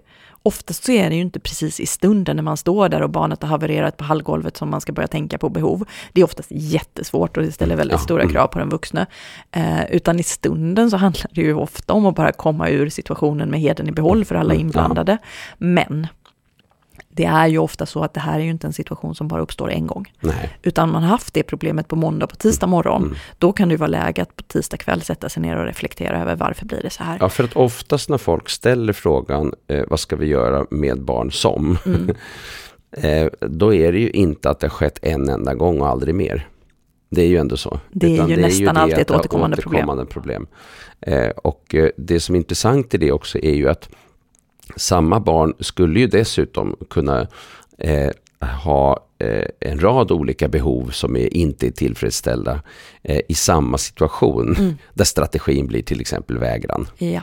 Oftast 0.47 0.83
så 0.83 0.91
är 0.91 1.09
det 1.09 1.15
ju 1.15 1.21
inte 1.21 1.39
precis 1.39 1.79
i 1.79 1.85
stunden 1.85 2.35
när 2.35 2.43
man 2.43 2.57
står 2.57 2.89
där 2.89 3.01
och 3.01 3.09
barnet 3.09 3.41
har 3.41 3.49
havererat 3.49 3.97
på 3.97 4.03
hallgolvet 4.03 4.57
som 4.57 4.69
man 4.69 4.81
ska 4.81 4.93
börja 4.93 5.07
tänka 5.07 5.37
på 5.37 5.49
behov. 5.49 5.85
Det 6.13 6.21
är 6.21 6.25
oftast 6.25 6.51
jättesvårt 6.51 7.37
och 7.37 7.43
det 7.43 7.51
ställer 7.51 7.75
väldigt 7.75 7.99
stora 7.99 8.21
mm. 8.21 8.33
krav 8.33 8.47
på 8.47 8.59
den 8.59 8.69
vuxna. 8.69 9.05
Eh, 9.51 9.85
utan 9.91 10.19
i 10.19 10.23
stunden 10.23 10.91
så 10.91 10.97
handlar 10.97 11.29
det 11.33 11.41
ju 11.41 11.53
ofta 11.53 11.93
om 11.93 12.05
att 12.05 12.15
bara 12.15 12.31
komma 12.31 12.69
ur 12.69 12.89
situationen 12.89 13.49
med 13.49 13.59
heden 13.59 13.87
i 13.87 13.91
behåll 13.91 14.25
för 14.25 14.35
alla 14.35 14.53
mm. 14.53 14.65
inblandade. 14.65 15.17
Men 15.57 16.07
det 17.15 17.25
är 17.25 17.47
ju 17.47 17.57
ofta 17.57 17.85
så 17.85 18.03
att 18.03 18.13
det 18.13 18.19
här 18.19 18.39
är 18.39 18.43
ju 18.43 18.49
inte 18.49 18.67
en 18.67 18.73
situation 18.73 19.15
som 19.15 19.27
bara 19.27 19.41
uppstår 19.41 19.71
en 19.71 19.87
gång. 19.87 20.13
Nej. 20.19 20.57
Utan 20.63 20.91
man 20.91 21.03
har 21.03 21.09
haft 21.09 21.33
det 21.33 21.43
problemet 21.43 21.87
på 21.87 21.95
måndag, 21.95 22.27
på 22.27 22.35
tisdag 22.35 22.67
morgon. 22.67 23.03
Mm. 23.03 23.15
Då 23.37 23.53
kan 23.53 23.69
det 23.69 23.73
ju 23.73 23.77
vara 23.77 23.87
läge 23.87 24.21
att 24.21 24.35
på 24.35 24.43
tisdag 24.43 24.77
kväll 24.77 25.01
sätta 25.01 25.29
sig 25.29 25.41
ner 25.41 25.57
och 25.57 25.65
reflektera 25.65 26.21
över 26.21 26.35
varför 26.35 26.65
blir 26.65 26.81
det 26.81 26.89
så 26.89 27.03
här. 27.03 27.17
Ja, 27.19 27.29
för 27.29 27.43
att 27.43 27.55
oftast 27.55 28.09
när 28.09 28.17
folk 28.17 28.49
ställer 28.49 28.93
frågan, 28.93 29.53
eh, 29.67 29.83
vad 29.87 29.99
ska 29.99 30.15
vi 30.15 30.25
göra 30.25 30.65
med 30.69 31.01
barn 31.01 31.31
som? 31.31 31.77
Mm. 31.85 32.15
eh, 32.91 33.27
då 33.39 33.73
är 33.73 33.91
det 33.91 33.99
ju 33.99 34.09
inte 34.09 34.49
att 34.49 34.59
det 34.59 34.67
har 34.67 34.71
skett 34.71 34.99
en 35.01 35.29
enda 35.29 35.53
gång 35.53 35.81
och 35.81 35.87
aldrig 35.87 36.15
mer. 36.15 36.47
Det 37.09 37.21
är 37.21 37.27
ju 37.27 37.37
ändå 37.37 37.57
så. 37.57 37.79
Det 37.91 38.07
är 38.07 38.13
Utan 38.13 38.29
ju 38.29 38.35
det 38.35 38.41
nästan 38.41 38.67
är 38.67 38.73
ju 38.73 38.79
alltid 38.79 38.99
ett 38.99 39.11
återkommande, 39.11 39.57
återkommande 39.57 40.05
problem. 40.05 40.47
problem. 41.01 41.25
Eh, 41.25 41.29
och 41.29 41.75
eh, 41.75 41.89
det 41.97 42.19
som 42.19 42.35
är 42.35 42.39
intressant 42.39 42.93
i 42.93 42.97
det 42.97 43.11
också 43.11 43.39
är 43.39 43.53
ju 43.53 43.69
att 43.69 43.89
samma 44.75 45.19
barn 45.19 45.53
skulle 45.59 45.99
ju 45.99 46.07
dessutom 46.07 46.75
kunna 46.89 47.27
eh, 47.77 48.11
ha 48.39 49.05
eh, 49.19 49.45
en 49.59 49.79
rad 49.79 50.11
olika 50.11 50.47
behov 50.47 50.89
som 50.89 51.15
är, 51.15 51.33
inte 51.33 51.67
är 51.67 51.71
tillfredsställda 51.71 52.61
eh, 53.03 53.21
i 53.27 53.33
samma 53.33 53.77
situation. 53.77 54.55
Mm. 54.55 54.77
Där 54.93 55.05
strategin 55.05 55.67
blir 55.67 55.81
till 55.81 56.01
exempel 56.01 56.37
vägran. 56.37 56.87
Ja. 56.97 57.21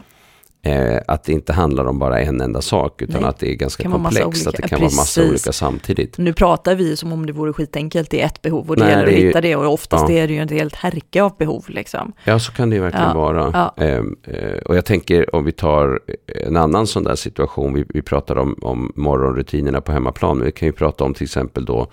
Eh, 0.66 1.00
att 1.08 1.24
det 1.24 1.32
inte 1.32 1.52
handlar 1.52 1.84
om 1.84 1.98
bara 1.98 2.20
en 2.20 2.40
enda 2.40 2.62
sak 2.62 3.02
utan 3.02 3.20
Nej. 3.20 3.28
att 3.30 3.38
det 3.38 3.50
är 3.50 3.54
ganska 3.54 3.90
komplext, 3.90 4.46
att 4.46 4.54
det 4.56 4.62
kan 4.62 4.78
Precis. 4.78 4.96
vara 4.96 5.02
massa 5.02 5.28
olika 5.30 5.52
samtidigt. 5.52 6.18
Nu 6.18 6.32
pratar 6.32 6.74
vi 6.74 6.96
som 6.96 7.12
om 7.12 7.26
det 7.26 7.32
vore 7.32 7.52
skitenkelt, 7.52 8.10
det 8.10 8.22
är 8.22 8.26
ett 8.26 8.42
behov 8.42 8.70
och 8.70 8.76
det 8.76 8.84
Nej, 8.84 8.92
gäller 8.92 9.06
det 9.06 9.12
att 9.12 9.18
hitta 9.18 9.40
det 9.40 9.56
och 9.56 9.72
oftast 9.72 10.08
ja. 10.08 10.14
är 10.14 10.26
det 10.26 10.34
ju 10.34 10.38
en 10.40 10.48
helt 10.48 10.74
härke 10.74 11.22
av 11.22 11.36
behov. 11.36 11.64
Liksom. 11.68 12.12
Ja, 12.24 12.38
så 12.38 12.52
kan 12.52 12.70
det 12.70 12.76
ju 12.76 12.82
verkligen 12.82 13.08
ja. 13.08 13.14
vara. 13.14 13.50
Ja. 13.76 13.84
Eh, 13.84 14.02
eh, 14.22 14.58
och 14.64 14.76
jag 14.76 14.84
tänker 14.84 15.34
om 15.34 15.44
vi 15.44 15.52
tar 15.52 16.00
en 16.26 16.56
annan 16.56 16.86
sån 16.86 17.04
där 17.04 17.14
situation, 17.14 17.74
vi, 17.74 17.84
vi 17.88 18.02
pratar 18.02 18.38
om, 18.38 18.58
om 18.62 18.92
morgonrutinerna 18.96 19.80
på 19.80 19.92
hemmaplan, 19.92 20.38
men 20.38 20.46
vi 20.46 20.52
kan 20.52 20.66
ju 20.66 20.72
prata 20.72 21.04
om 21.04 21.14
till 21.14 21.24
exempel 21.24 21.64
då 21.64 21.86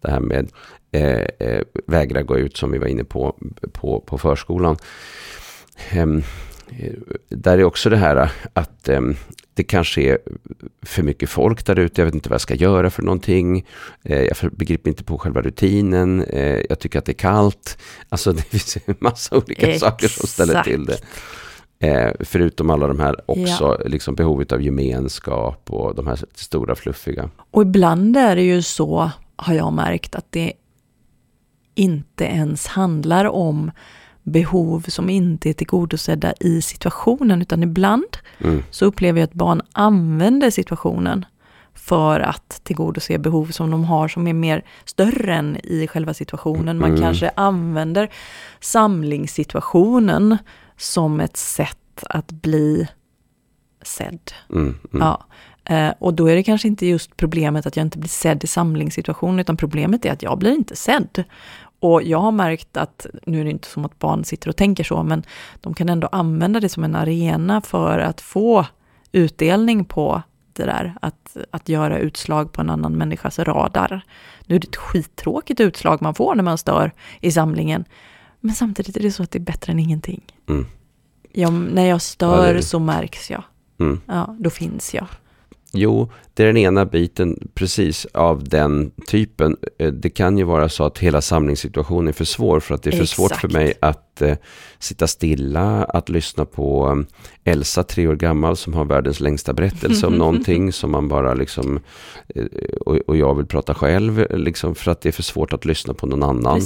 det 0.00 0.10
här 0.10 0.20
med 0.20 0.48
eh, 0.92 1.48
eh 1.48 1.62
vägra 1.86 2.22
gå 2.22 2.38
ut 2.38 2.56
som 2.56 2.72
vi 2.72 2.78
var 2.78 2.86
inne 2.86 3.04
på 3.04 3.36
på, 3.72 4.00
på 4.00 4.18
förskolan. 4.18 4.76
Ehm, 6.80 6.86
Eh, 6.86 7.16
där 7.28 7.58
är 7.58 7.64
också 7.64 7.90
det 7.90 7.96
här 7.96 8.30
att 8.52 8.88
um, 8.88 9.16
det 9.54 9.64
kanske 9.64 10.02
är 10.02 10.18
för 10.82 11.02
mycket 11.02 11.30
folk 11.30 11.66
där 11.66 11.78
ute. 11.78 12.00
Jag 12.00 12.06
vet 12.06 12.14
inte 12.14 12.28
vad 12.28 12.34
jag 12.34 12.40
ska 12.40 12.54
göra 12.54 12.90
för 12.90 13.02
någonting. 13.02 13.66
Eh, 14.02 14.22
jag 14.22 14.36
begriper 14.52 14.90
inte 14.90 15.04
på 15.04 15.18
själva 15.18 15.42
rutinen. 15.42 16.22
Eh, 16.22 16.60
jag 16.68 16.78
tycker 16.78 16.98
att 16.98 17.04
det 17.04 17.12
är 17.12 17.14
kallt. 17.14 17.78
Alltså 18.08 18.32
det 18.32 18.42
finns 18.42 18.78
en 18.86 18.94
massa 18.98 19.36
olika 19.36 19.66
Exakt. 19.66 19.80
saker 19.80 20.08
som 20.08 20.28
ställer 20.28 20.62
till 20.62 20.84
det. 20.84 20.98
Eh, 21.88 22.12
förutom 22.20 22.70
alla 22.70 22.86
de 22.86 23.00
här 23.00 23.30
också, 23.30 23.76
ja. 23.80 23.88
liksom 23.88 24.14
behovet 24.14 24.52
av 24.52 24.62
gemenskap 24.62 25.70
och 25.70 25.94
de 25.94 26.06
här 26.06 26.18
stora 26.34 26.74
fluffiga. 26.74 27.30
Och 27.50 27.62
ibland 27.62 28.16
är 28.16 28.36
det 28.36 28.42
ju 28.42 28.62
så, 28.62 29.10
har 29.36 29.54
jag 29.54 29.72
märkt, 29.72 30.14
att 30.14 30.26
det 30.30 30.52
inte 31.74 32.24
ens 32.24 32.66
handlar 32.66 33.24
om 33.24 33.70
behov 34.22 34.84
som 34.88 35.10
inte 35.10 35.48
är 35.48 35.52
tillgodosedda 35.52 36.32
i 36.40 36.62
situationen, 36.62 37.42
utan 37.42 37.62
ibland 37.62 38.16
mm. 38.38 38.62
så 38.70 38.84
upplever 38.84 39.20
jag 39.20 39.26
att 39.26 39.34
barn 39.34 39.62
använder 39.72 40.50
situationen 40.50 41.24
för 41.74 42.20
att 42.20 42.60
tillgodose 42.62 43.18
behov 43.18 43.46
som 43.46 43.70
de 43.70 43.84
har 43.84 44.08
som 44.08 44.26
är 44.26 44.32
mer 44.32 44.64
större 44.84 45.34
än 45.34 45.56
i 45.64 45.86
själva 45.86 46.14
situationen. 46.14 46.78
Man 46.78 46.90
mm. 46.90 47.00
kanske 47.00 47.30
använder 47.36 48.10
samlingssituationen 48.60 50.38
som 50.76 51.20
ett 51.20 51.36
sätt 51.36 52.04
att 52.08 52.30
bli 52.32 52.88
sedd. 53.82 54.32
Mm, 54.50 54.62
mm. 54.64 54.78
Ja. 54.92 55.24
Eh, 55.64 55.92
och 55.98 56.14
då 56.14 56.26
är 56.26 56.34
det 56.34 56.42
kanske 56.42 56.68
inte 56.68 56.86
just 56.86 57.16
problemet 57.16 57.66
att 57.66 57.76
jag 57.76 57.86
inte 57.86 57.98
blir 57.98 58.08
sedd 58.08 58.44
i 58.44 58.46
samlingssituationen, 58.46 59.38
utan 59.38 59.56
problemet 59.56 60.04
är 60.04 60.12
att 60.12 60.22
jag 60.22 60.38
blir 60.38 60.52
inte 60.52 60.76
sedd. 60.76 61.24
Och 61.82 62.02
jag 62.02 62.18
har 62.18 62.32
märkt 62.32 62.76
att, 62.76 63.06
nu 63.26 63.40
är 63.40 63.44
det 63.44 63.50
inte 63.50 63.68
som 63.68 63.84
att 63.84 63.98
barn 63.98 64.24
sitter 64.24 64.48
och 64.48 64.56
tänker 64.56 64.84
så, 64.84 65.02
men 65.02 65.22
de 65.60 65.74
kan 65.74 65.88
ändå 65.88 66.08
använda 66.12 66.60
det 66.60 66.68
som 66.68 66.84
en 66.84 66.94
arena 66.94 67.60
för 67.60 67.98
att 67.98 68.20
få 68.20 68.66
utdelning 69.12 69.84
på 69.84 70.22
det 70.52 70.64
där, 70.64 70.94
att, 71.00 71.36
att 71.50 71.68
göra 71.68 71.98
utslag 71.98 72.52
på 72.52 72.60
en 72.60 72.70
annan 72.70 72.92
människas 72.92 73.38
radar. 73.38 74.04
Nu 74.46 74.54
är 74.56 74.60
det 74.60 74.68
ett 74.68 74.76
skittråkigt 74.76 75.60
utslag 75.60 76.02
man 76.02 76.14
får 76.14 76.34
när 76.34 76.42
man 76.42 76.58
stör 76.58 76.92
i 77.20 77.32
samlingen, 77.32 77.84
men 78.40 78.54
samtidigt 78.54 78.96
är 78.96 79.00
det 79.00 79.12
så 79.12 79.22
att 79.22 79.30
det 79.30 79.38
är 79.38 79.40
bättre 79.40 79.72
än 79.72 79.78
ingenting. 79.78 80.22
Mm. 80.48 80.66
Jag, 81.32 81.52
när 81.52 81.86
jag 81.86 82.02
stör 82.02 82.54
ja, 82.54 82.62
så 82.62 82.78
märks 82.78 83.30
jag. 83.30 83.44
Mm. 83.80 84.00
Ja, 84.06 84.36
då 84.38 84.50
finns 84.50 84.94
jag. 84.94 85.06
Jo, 85.72 86.10
det 86.34 86.42
är 86.42 86.46
den 86.46 86.56
ena 86.56 86.84
biten 86.84 87.48
precis 87.54 88.06
av 88.14 88.44
den 88.48 88.90
typen. 89.06 89.56
Eh, 89.78 89.92
det 89.92 90.10
kan 90.10 90.38
ju 90.38 90.44
vara 90.44 90.68
så 90.68 90.84
att 90.84 90.98
hela 90.98 91.20
samlingssituationen 91.20 92.08
är 92.08 92.12
för 92.12 92.24
svår 92.24 92.60
för 92.60 92.74
att 92.74 92.82
det 92.82 92.90
är 92.90 92.92
för 92.92 93.02
Exakt. 93.02 93.16
svårt 93.16 93.36
för 93.36 93.48
mig 93.48 93.74
att 93.80 94.11
att 94.12 94.22
eh, 94.22 94.36
sitta 94.78 95.06
stilla, 95.06 95.84
att 95.84 96.08
lyssna 96.08 96.44
på 96.44 96.88
um, 96.88 97.06
Elsa, 97.44 97.82
tre 97.82 98.08
år 98.08 98.16
gammal, 98.16 98.56
som 98.56 98.74
har 98.74 98.84
världens 98.84 99.20
längsta 99.20 99.52
berättelse 99.52 100.06
om 100.06 100.12
någonting 100.18 100.72
som 100.72 100.90
man 100.90 101.08
bara 101.08 101.34
liksom, 101.34 101.80
eh, 102.28 102.44
och, 102.80 102.96
och, 102.96 103.16
jag 103.16 103.34
vill 103.34 103.46
prata 103.46 103.74
själv, 103.74 104.26
liksom 104.30 104.74
för 104.74 104.90
att 104.90 105.00
det 105.00 105.08
är 105.08 105.12
för 105.12 105.22
svårt 105.22 105.52
att 105.52 105.64
lyssna 105.64 105.94
på 105.94 106.06
någon 106.06 106.22
annan. 106.22 106.60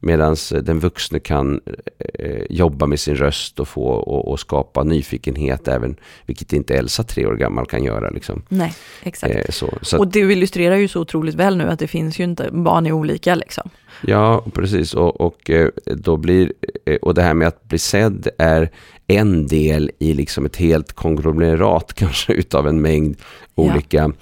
Medan 0.00 0.36
den 0.62 0.80
vuxne 0.80 1.18
kan 1.18 1.60
eh, 1.98 2.42
jobba 2.50 2.86
med 2.86 3.00
sin 3.00 3.16
röst 3.16 3.60
och 3.60 3.68
få 3.68 3.86
och, 3.86 4.28
och, 4.28 4.40
skapa 4.40 4.82
nyfikenhet 4.82 5.68
även, 5.68 5.96
vilket 6.26 6.52
inte 6.52 6.74
Elsa, 6.74 7.02
tre 7.02 7.26
år 7.26 7.34
gammal, 7.34 7.66
kan 7.66 7.84
göra. 7.84 8.10
Liksom. 8.10 8.42
Nej, 8.48 8.74
exakt. 9.02 9.34
Eh, 9.34 9.50
så, 9.50 9.78
så 9.82 9.98
och 9.98 10.08
du 10.08 10.32
illustrerar 10.32 10.76
ju 10.76 10.88
så 10.88 11.00
otroligt 11.00 11.34
väl 11.34 11.56
nu 11.56 11.68
att 11.68 11.78
det 11.78 11.88
finns 11.88 12.18
ju 12.18 12.24
inte, 12.24 12.48
barn 12.52 12.86
är 12.86 12.92
olika 12.92 13.34
liksom. 13.34 13.70
Ja, 14.00 14.44
precis. 14.54 14.94
Och, 14.94 15.20
och, 15.20 15.50
eh, 15.50 15.68
då 15.84 16.16
blir, 16.16 16.52
eh, 16.86 16.96
och 16.96 17.14
det 17.14 17.22
här 17.22 17.34
med 17.34 17.48
att 17.48 17.64
bli 17.64 17.78
sedd 17.78 18.28
är 18.38 18.70
en 19.06 19.46
del 19.46 19.90
i 19.98 20.14
liksom 20.14 20.46
ett 20.46 20.56
helt 20.56 20.92
konglomerat 20.92 21.92
kanske 21.94 22.32
utav 22.32 22.68
en 22.68 22.80
mängd 22.80 23.16
olika 23.54 23.98
ja. 23.98 24.12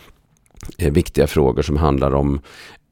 Eh, 0.79 0.93
viktiga 0.93 1.27
frågor 1.27 1.63
som 1.63 1.77
handlar 1.77 2.15
om 2.15 2.41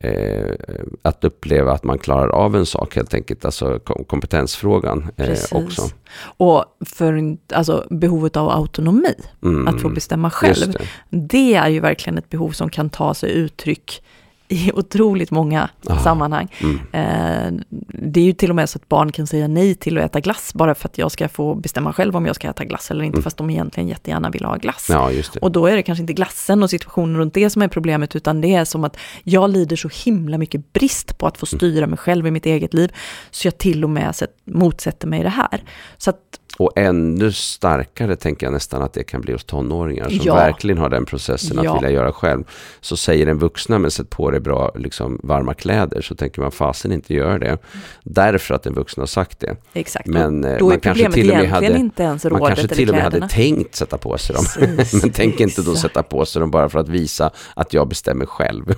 eh, 0.01 0.55
att 1.03 1.25
uppleva 1.25 1.73
att 1.73 1.85
man 1.85 1.99
klarar 1.99 2.29
av 2.29 2.57
en 2.57 2.67
sak 2.67 2.97
helt 2.97 3.15
enkelt, 3.15 3.45
alltså 3.45 3.79
kompetensfrågan 4.07 5.11
eh, 5.17 5.39
också. 5.53 5.83
Och 6.21 6.65
för 6.87 7.37
alltså, 7.53 7.87
behovet 7.91 8.37
av 8.37 8.51
autonomi, 8.51 9.15
mm, 9.43 9.69
att 9.69 9.81
få 9.81 9.89
bestämma 9.89 10.31
själv, 10.31 10.73
det. 10.73 10.87
det. 11.11 11.55
är 11.55 11.69
ju 11.69 11.81
verkligen 11.81 12.19
ett 12.19 12.31
behov 12.31 12.51
som 12.51 12.71
kan 12.71 12.91
ta 12.91 13.15
sig 13.15 13.33
uttryck 13.33 14.03
i 14.49 14.73
otroligt 14.75 15.31
många 15.31 15.69
ah, 15.87 15.99
sammanhang. 15.99 16.49
Mm. 16.61 16.79
Eh, 16.93 17.65
det 17.89 18.21
är 18.21 18.25
ju 18.25 18.33
till 18.33 18.51
och 18.51 18.57
med 18.57 18.71
så 18.71 18.79
att 18.79 18.89
barn 18.89 19.13
kan 19.13 19.27
säga 19.27 19.49
nej 19.49 19.75
till 19.75 19.99
att 19.99 20.05
äta 20.05 20.21
glass 20.21 20.55
bara 20.55 20.75
för 20.75 20.89
att 20.89 20.99
jag 20.99 21.13
ska 21.13 21.29
få 21.29 21.55
bestämma 21.55 21.93
själv 21.93 22.17
om 22.17 22.27
jag 22.27 22.37
ska 22.37 22.49
äta 22.49 22.65
glass 22.65 22.91
eller 22.91 23.05
inte, 23.05 23.17
mm. 23.17 23.23
fast 23.23 23.37
de 23.37 23.51
egentligen 23.51 23.89
jättegärna 23.89 24.31
vill 24.31 24.45
ha 24.45 24.57
glass. 24.57 24.87
Ja, 24.89 25.11
och 25.41 25.53
då 25.53 25.67
är 25.67 25.77
det 25.77 25.83
kanske 25.83 26.03
inte 26.03 26.13
glassen 26.13 26.63
och 26.63 26.71
situationen 26.71 27.17
runt 27.17 27.35
det 27.35 27.51
som 27.51 27.63
är 27.63 27.69
problemet, 27.69 28.17
utan 28.17 28.41
det 28.41 28.55
är 28.55 28.65
som 28.65 28.85
att 28.85 28.97
jag 29.23 29.51
lider 29.51 29.77
så 29.77 29.91
himla 30.05 30.39
mycket 30.39 30.73
brist 30.73 31.19
på 31.19 31.27
att 31.27 31.39
få 31.39 31.47
mm. 31.53 31.59
styra 31.59 31.87
mig 31.87 31.99
själv 31.99 32.27
i 32.27 32.31
mitt 32.31 32.47
eget 32.47 32.75
liv, 32.75 32.93
så 33.31 33.47
jag 33.47 33.59
till 33.59 33.85
och 33.85 33.91
med 33.91 34.15
motsätter 34.45 35.09
mig 35.09 35.23
det 35.23 35.29
här. 35.29 35.63
Så 35.99 36.11
att 36.11 36.41
och 36.61 36.73
ännu 36.77 37.33
starkare 37.33 38.17
tänker 38.17 38.47
jag 38.47 38.53
nästan 38.53 38.83
att 38.83 38.93
det 38.93 39.05
kan 39.05 39.21
bli 39.21 39.33
hos 39.33 39.45
tonåringar 39.45 40.09
som 40.09 40.21
ja. 40.23 40.35
verkligen 40.35 40.79
har 40.79 40.89
den 40.89 41.05
processen 41.05 41.61
ja. 41.63 41.71
att 41.71 41.83
vilja 41.83 41.91
göra 41.91 42.13
själv. 42.13 42.45
Så 42.81 42.97
säger 42.97 43.27
en 43.27 43.39
vuxna, 43.39 43.79
men 43.79 43.91
sätt 43.91 44.11
på 44.11 44.31
dig 44.31 44.41
bra 44.41 44.73
liksom, 44.75 45.21
varma 45.23 45.55
kläder, 45.55 46.01
så 46.01 46.15
tänker 46.15 46.43
man 46.43 46.53
fasen 46.53 46.93
inte 46.93 47.15
gör 47.15 47.39
det. 47.39 47.59
Därför 48.03 48.55
att 48.55 48.67
en 48.67 48.75
vuxen 48.75 49.03
har 49.03 49.07
sagt 49.07 49.41
det. 49.41 49.57
Exakt, 49.73 50.07
men 50.07 50.43
då, 50.43 50.49
eh, 50.49 50.59
då 50.59 50.69
man 50.69 50.81
kanske 50.81 51.13
till 51.13 51.31
och 51.31 51.37
med 51.37 51.51
hade, 51.51 51.79
inte 51.79 52.03
ens 52.03 52.25
Man 52.25 52.41
kanske 52.41 52.69
till 52.69 52.89
och 52.89 52.95
med 52.95 53.05
hade 53.05 53.29
tänkt 53.29 53.75
sätta 53.75 53.99
på 53.99 54.19
sig 54.19 54.37
dem. 54.37 54.45
men 55.03 55.13
tänk 55.13 55.41
inte 55.41 55.63
då 55.63 55.75
sätta 55.75 56.03
på 56.03 56.27
sig 56.27 56.41
dem 56.41 56.51
bara 56.51 56.69
för 56.69 56.79
att 56.79 56.89
visa 56.89 57.31
att 57.55 57.73
jag 57.73 57.89
bestämmer 57.89 58.27
själv. 58.27 58.75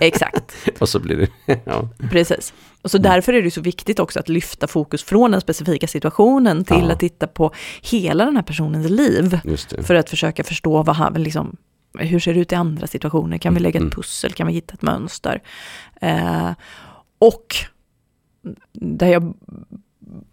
Exakt. 0.00 0.54
och 0.78 0.88
så 0.88 0.98
blir 0.98 1.16
det, 1.16 1.60
ja. 1.64 1.88
Precis. 2.10 2.52
Och 2.82 2.90
så 2.90 2.98
därför 2.98 3.32
är 3.32 3.42
det 3.42 3.50
så 3.50 3.60
viktigt 3.60 3.98
också 3.98 4.20
att 4.20 4.28
lyfta 4.28 4.66
fokus 4.66 5.02
från 5.04 5.30
den 5.30 5.40
specifika 5.40 5.86
situationen 5.86 6.64
till 6.64 6.84
ja. 6.86 6.92
att 6.92 7.00
titta 7.00 7.26
på 7.26 7.52
hela 7.82 8.24
den 8.24 8.36
här 8.36 8.42
personens 8.42 8.90
liv. 8.90 9.40
För 9.82 9.94
att 9.94 10.10
försöka 10.10 10.44
förstå 10.44 10.82
vad 10.82 10.96
han, 10.96 11.12
liksom, 11.12 11.56
hur 11.98 12.20
ser 12.20 12.34
det 12.34 12.40
ut 12.40 12.52
i 12.52 12.54
andra 12.54 12.86
situationer? 12.86 13.38
Kan 13.38 13.54
vi 13.54 13.60
lägga 13.60 13.78
ett 13.78 13.82
mm. 13.82 13.90
pussel? 13.90 14.32
Kan 14.32 14.46
vi 14.46 14.52
hitta 14.52 14.74
ett 14.74 14.82
mönster? 14.82 15.42
Eh, 16.00 16.50
och 17.18 17.56
där 18.72 19.08
jag 19.08 19.34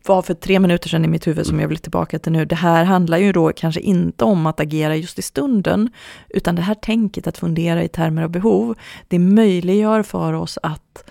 var 0.05 0.21
för 0.21 0.33
tre 0.33 0.59
minuter 0.59 0.89
sedan 0.89 1.05
i 1.05 1.07
mitt 1.07 1.27
huvud 1.27 1.45
som 1.45 1.59
jag 1.59 1.67
vill 1.67 1.77
tillbaka 1.77 2.19
till 2.19 2.31
nu. 2.31 2.45
Det 2.45 2.55
här 2.55 2.83
handlar 2.83 3.17
ju 3.17 3.31
då 3.31 3.51
kanske 3.51 3.81
inte 3.81 4.25
om 4.25 4.45
att 4.45 4.59
agera 4.59 4.95
just 4.95 5.19
i 5.19 5.21
stunden, 5.21 5.89
utan 6.29 6.55
det 6.55 6.61
här 6.61 6.75
tänket 6.75 7.27
att 7.27 7.37
fundera 7.37 7.83
i 7.83 7.87
termer 7.87 8.23
av 8.23 8.29
behov, 8.29 8.75
det 9.07 9.19
möjliggör 9.19 10.03
för 10.03 10.33
oss 10.33 10.59
att 10.63 11.03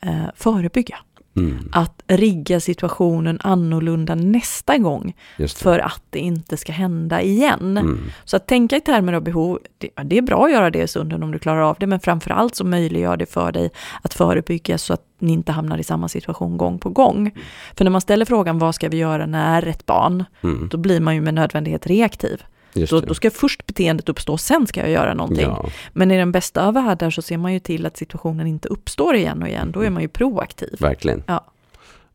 eh, 0.00 0.26
förebygga. 0.34 0.96
Mm. 1.36 1.68
Att 1.72 2.02
rigga 2.06 2.60
situationen 2.60 3.38
annorlunda 3.42 4.14
nästa 4.14 4.78
gång 4.78 5.14
för 5.56 5.78
att 5.78 6.02
det 6.10 6.18
inte 6.18 6.56
ska 6.56 6.72
hända 6.72 7.22
igen. 7.22 7.78
Mm. 7.78 8.00
Så 8.24 8.36
att 8.36 8.46
tänka 8.46 8.76
i 8.76 8.80
termer 8.80 9.12
av 9.12 9.22
behov, 9.22 9.58
det, 9.78 9.88
det, 10.04 10.18
är 10.18 10.22
bra 10.22 10.44
att 10.44 10.52
göra 10.52 10.70
det 10.70 10.82
i 10.82 10.88
stunden 10.88 11.22
om 11.22 11.32
du 11.32 11.38
klarar 11.38 11.60
av 11.60 11.76
det, 11.80 11.86
men 11.86 12.00
framförallt 12.00 12.54
så 12.54 12.64
möjliggör 12.64 13.16
det 13.16 13.26
för 13.26 13.52
dig 13.52 13.70
att 14.02 14.14
förebygga 14.14 14.78
så 14.78 14.94
att 14.94 15.04
ni 15.18 15.32
inte 15.32 15.52
hamnar 15.52 15.78
i 15.78 15.84
samma 15.84 16.08
situation 16.08 16.56
gång 16.56 16.78
på 16.78 16.90
gång. 16.90 17.18
Mm. 17.18 17.32
För 17.76 17.84
när 17.84 17.90
man 17.90 18.00
ställer 18.00 18.24
frågan 18.24 18.58
vad 18.58 18.74
ska 18.74 18.88
vi 18.88 18.96
göra 18.96 19.26
när 19.26 19.66
ett 19.66 19.86
barn, 19.86 20.24
mm. 20.42 20.68
då 20.68 20.78
blir 20.78 21.00
man 21.00 21.14
ju 21.14 21.20
med 21.20 21.34
nödvändighet 21.34 21.86
reaktiv. 21.86 22.42
Då, 22.72 23.00
då, 23.00 23.14
ska 23.14 23.30
först 23.30 23.66
beteendet 23.66 24.08
uppstå, 24.08 24.38
sen 24.38 24.66
ska 24.66 24.80
jag 24.80 24.90
göra 24.90 25.14
någonting. 25.14 25.46
Ja. 25.46 25.70
Men 25.92 26.10
i 26.10 26.16
den 26.16 26.32
bästa 26.32 26.66
av 26.66 26.74
världar 26.74 27.10
så 27.10 27.22
ser 27.22 27.36
man 27.36 27.52
ju 27.52 27.58
till 27.58 27.86
att 27.86 27.96
situationen 27.96 28.46
inte 28.46 28.68
uppstår 28.68 29.14
igen 29.14 29.42
och 29.42 29.48
igen. 29.48 29.72
Då 29.72 29.80
är 29.80 29.90
man 29.90 30.02
ju 30.02 30.08
proaktiv. 30.08 30.76
Verkligen. 30.78 31.22
Ja. 31.26 31.44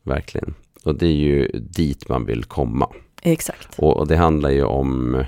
Verkligen. 0.04 0.54
Och 0.84 0.96
det 0.96 1.06
är 1.06 1.12
ju 1.12 1.48
dit 1.54 2.10
man 2.10 2.26
vill 2.26 2.44
komma. 2.44 2.90
Exakt. 3.22 3.80
Och, 3.80 3.98
och 3.98 4.08
det 4.08 4.18
handlar 4.18 4.50
ju 4.50 4.64
om 4.64 5.24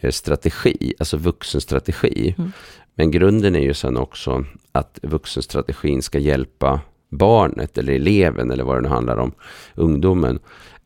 eh, 0.00 0.10
strategi, 0.10 0.94
alltså 0.98 1.16
vuxenstrategi. 1.16 2.34
Mm. 2.38 2.52
Men 2.94 3.10
grunden 3.10 3.56
är 3.56 3.60
ju 3.60 3.74
sen 3.74 3.96
också 3.96 4.44
att 4.72 4.98
vuxenstrategin 5.02 6.02
ska 6.02 6.18
hjälpa 6.18 6.80
barnet 7.08 7.78
eller 7.78 7.92
eleven 7.92 8.50
eller 8.50 8.64
vad 8.64 8.76
det 8.76 8.80
nu 8.80 8.88
handlar 8.88 9.16
om, 9.16 9.32
ungdomen, 9.74 10.38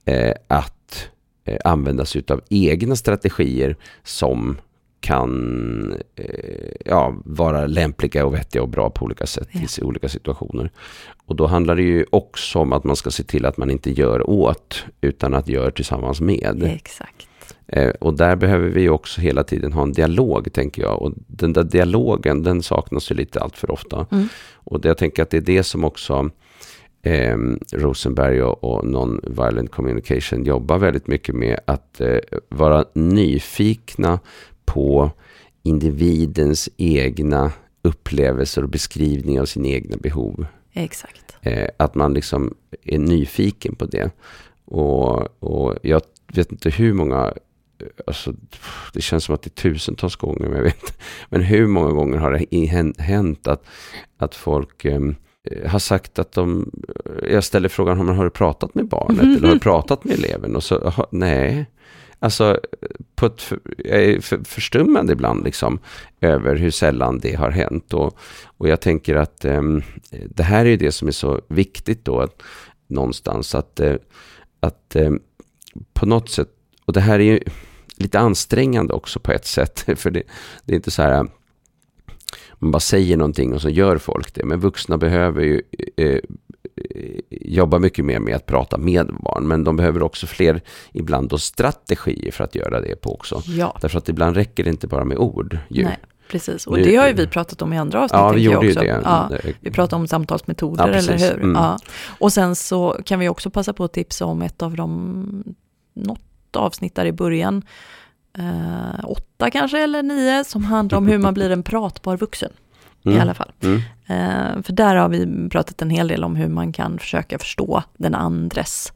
eh, 0.05 0.33
att 0.49 0.82
använda 1.65 2.05
sig 2.05 2.23
av 2.29 2.41
egna 2.51 2.97
strategier 2.97 3.77
som 4.03 4.57
kan 5.03 6.03
eh, 6.17 6.71
ja, 6.85 7.15
vara 7.25 7.67
lämpliga 7.67 8.27
och 8.27 8.35
vettiga 8.35 8.63
och 8.63 8.69
bra 8.69 8.91
på 8.91 9.05
olika 9.05 9.27
sätt 9.27 9.49
ja. 9.53 9.61
i 9.81 9.83
olika 9.83 10.09
situationer. 10.09 10.71
Och 11.27 11.37
då 11.37 11.47
handlar 11.47 11.77
det 11.77 11.83
ju 11.83 12.07
också 12.11 12.59
om 12.59 12.73
att 12.73 12.85
man 12.85 12.97
ska 12.97 13.11
se 13.11 13.23
till 13.23 13.47
att 13.47 13.57
man 13.57 13.71
inte 13.71 13.91
gör 13.91 14.31
åt 14.31 14.85
utan 15.01 15.35
att 15.35 15.49
gör 15.49 15.71
tillsammans 15.71 16.21
med. 16.21 16.63
Exakt. 16.63 17.27
Eh, 17.67 17.91
och 17.91 18.15
där 18.15 18.37
behöver 18.37 18.69
vi 18.69 18.89
också 18.89 19.21
hela 19.21 19.45
tiden 19.45 19.73
ha 19.73 19.83
en 19.83 19.93
dialog, 19.93 20.53
tänker 20.53 20.83
jag. 20.83 21.03
Och 21.03 21.13
den 21.17 21.53
där 21.53 21.65
dialogen, 21.65 22.43
den 22.43 22.63
saknas 22.63 23.11
ju 23.11 23.15
lite 23.15 23.41
allt 23.41 23.57
för 23.57 23.71
ofta. 23.71 24.07
Mm. 24.11 24.29
Och 24.55 24.81
det, 24.81 24.89
jag 24.89 24.99
tänker 24.99 25.23
att 25.23 25.31
det 25.31 25.37
är 25.37 25.41
det 25.41 25.63
som 25.63 25.85
också 25.85 26.31
eh, 27.03 27.37
Rosenberg 27.73 28.43
och, 28.43 28.65
och 28.65 28.85
Non-Violent 28.85 29.69
Communication 29.69 30.45
jobbar 30.45 30.79
väldigt 30.79 31.07
mycket 31.07 31.35
med 31.35 31.61
att 31.65 32.01
eh, 32.01 32.19
vara 32.49 32.85
nyfikna 32.93 34.21
på 34.65 35.11
individens 35.63 36.69
egna 36.77 37.53
upplevelser 37.83 38.63
och 38.63 38.69
beskrivning 38.69 39.41
av 39.41 39.45
sina 39.45 39.69
egna 39.69 39.97
behov. 39.97 40.47
Exakt. 40.73 41.37
Eh, 41.41 41.69
att 41.77 41.95
man 41.95 42.15
liksom 42.15 42.55
är 42.85 42.99
nyfiken 42.99 43.75
på 43.75 43.87
det. 43.87 44.11
Och, 44.65 45.43
och 45.43 45.79
jag 45.83 46.03
vet 46.35 46.53
inte 46.53 46.71
hur 46.71 46.93
många 46.93 47.33
Alltså, 48.07 48.35
det 48.93 49.01
känns 49.01 49.25
som 49.25 49.35
att 49.35 49.43
det 49.43 49.49
är 49.49 49.71
tusentals 49.71 50.17
gånger, 50.17 50.49
men 50.49 50.57
jag 50.57 50.63
vet 50.63 50.99
Men 51.29 51.43
hur 51.43 51.67
många 51.67 51.91
gånger 51.91 52.19
har 52.19 52.33
det 52.33 53.03
hänt 53.03 53.47
att, 53.47 53.65
att 54.19 54.35
folk 54.35 54.85
um, 54.85 55.17
Eh, 55.17 55.22
har 55.67 55.79
sagt 55.79 56.19
att 56.19 56.33
de, 56.33 56.71
eh, 57.07 57.33
jag 57.33 57.45
ställer 57.45 57.69
frågan, 57.69 57.97
har, 57.97 58.05
man, 58.05 58.17
har 58.17 58.25
du 58.25 58.31
pratat 58.31 58.75
med 58.75 58.89
barnet 58.89 59.23
mm. 59.23 59.37
eller 59.37 59.49
har 59.49 59.55
du 59.55 59.61
pratat 59.61 60.05
med 60.05 60.19
eleven? 60.19 60.57
Och 60.57 60.63
så, 60.63 61.07
nej. 61.11 61.67
Alltså, 62.19 62.61
på 63.15 63.27
ett, 63.27 63.53
jag 63.79 64.05
är 64.05 64.21
för, 64.21 64.45
förstummad 64.45 65.11
ibland 65.11 65.45
liksom, 65.45 65.79
över 66.21 66.57
hur 66.57 66.71
sällan 66.71 67.19
det 67.19 67.35
har 67.35 67.51
hänt. 67.51 67.95
Och, 67.95 68.19
och 68.45 68.69
jag 68.69 68.81
tänker 68.81 69.15
att 69.15 69.45
eh, 69.45 69.63
det 70.29 70.43
här 70.43 70.67
är 70.67 70.77
det 70.77 70.93
som 70.93 71.09
är 71.09 71.13
så 71.13 71.41
viktigt 71.49 72.05
då, 72.05 72.21
att, 72.21 72.43
någonstans 72.87 73.55
att, 73.55 73.81
eh, 73.81 73.97
att 74.61 74.97
eh, 74.97 75.11
på 75.93 76.07
något 76.07 76.31
sätt, 76.31 76.49
och 76.85 76.93
det 76.93 77.01
här 77.01 77.19
är 77.19 77.25
ju 77.25 77.41
lite 77.97 78.19
ansträngande 78.19 78.95
också 78.95 79.21
på 79.21 79.33
ett 79.33 79.47
sätt, 79.47 79.85
för 79.97 80.11
det, 80.11 80.23
det 80.65 80.73
är 80.73 80.77
inte 80.77 80.91
så 80.91 81.03
här 81.03 81.27
man 82.63 82.71
bara 82.71 82.81
säger 82.81 83.17
någonting 83.17 83.55
och 83.55 83.63
så 83.63 83.69
gör 83.69 83.99
folk 83.99 84.35
det. 84.35 84.45
Men 84.45 84.61
vuxna 84.61 84.99
behöver 84.99 85.43
ju 85.43 85.63
eh, 85.97 86.19
jobba 87.31 87.79
mycket 87.79 88.05
mer 88.05 88.19
med 88.19 88.37
att 88.37 88.47
prata 88.47 88.79
med 88.79 89.07
barn. 89.07 89.49
Men 89.49 89.65
de 89.65 89.77
behöver 89.77 90.03
också 90.03 90.27
fler, 90.27 90.61
ibland 90.93 91.29
då 91.29 91.39
strategier 91.39 92.33
för 92.33 92.45
att 92.45 92.55
göra 92.55 92.81
det 92.81 92.97
på 92.97 93.15
också. 93.15 93.43
Ja. 93.47 93.79
Därför 93.81 93.99
att 93.99 94.09
ibland 94.09 94.37
räcker 94.37 94.65
det 94.65 94.71
inte 94.71 94.87
bara 94.87 95.05
med 95.05 95.19
ord. 95.19 95.59
Ju. 95.69 95.85
Nej. 95.85 95.99
Precis, 96.29 96.67
och 96.67 96.77
det 96.77 96.97
har 96.97 97.09
ju 97.09 97.15
vi 97.15 97.27
pratat 97.27 97.63
om 97.63 97.73
i 97.73 97.79
andra 97.79 98.05
avsnitt. 98.05 98.19
Ja, 98.21 98.31
vi 98.31 98.41
gjorde 98.41 98.67
ju 98.67 98.73
det. 98.73 99.01
Ja, 99.05 99.31
vi 99.61 99.71
pratade 99.71 100.01
om 100.01 100.09
samtalsmetoder, 100.09 100.89
ja, 100.89 100.95
eller 100.95 101.19
hur? 101.19 101.33
Mm. 101.33 101.55
Ja. 101.55 101.79
Och 102.19 102.33
sen 102.33 102.57
så 102.57 102.99
kan 103.05 103.21
vi 103.21 103.29
också 103.29 103.51
passa 103.51 103.73
på 103.73 103.85
att 103.85 103.93
tipsa 103.93 104.25
om 104.25 104.43
ett 104.43 104.63
av 104.63 104.77
de, 104.77 105.45
något 105.95 106.57
avsnitt 106.57 106.95
där 106.95 107.07
i 107.07 107.13
början, 107.13 107.63
eh, 108.39 109.05
åtta 109.05 109.51
kanske 109.51 109.83
eller 109.83 110.03
nio, 110.03 110.45
som 110.45 110.65
handlar 110.65 110.99
om 110.99 111.07
hur 111.09 111.19
man 111.19 111.35
blir 111.35 111.51
en 111.51 111.63
pratbar 111.63 112.17
vuxen. 112.17 112.53
Mm. 113.05 113.19
I 113.19 113.21
alla 113.21 113.35
fall. 113.35 113.53
Mm. 113.63 113.77
Eh, 114.07 114.63
för 114.63 114.73
där 114.73 114.97
har 114.97 115.09
vi 115.09 115.49
pratat 115.49 115.83
en 115.83 115.91
hel 115.91 116.09
del 116.09 116.25
om 116.25 116.37
hur 116.37 116.49
man 116.49 116.73
kan 116.73 116.99
försöka 116.99 117.39
förstå 117.39 117.83
den 117.97 118.15
andres 118.15 118.93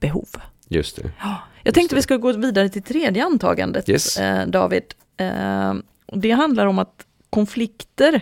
behov. 0.00 0.28
Just 0.68 0.96
det. 0.96 1.10
Ja, 1.20 1.38
jag 1.62 1.74
tänkte 1.74 1.94
vi 1.96 2.02
ska 2.02 2.16
gå 2.16 2.32
vidare 2.32 2.68
till 2.68 2.82
tredje 2.82 3.24
antagandet, 3.24 3.88
Yes. 3.88 4.16
eh, 4.18 4.46
David. 4.46 4.82
Eh, 5.16 5.74
det 6.12 6.30
handlar 6.30 6.66
om 6.66 6.78
att 6.78 7.06
konflikter, 7.30 8.20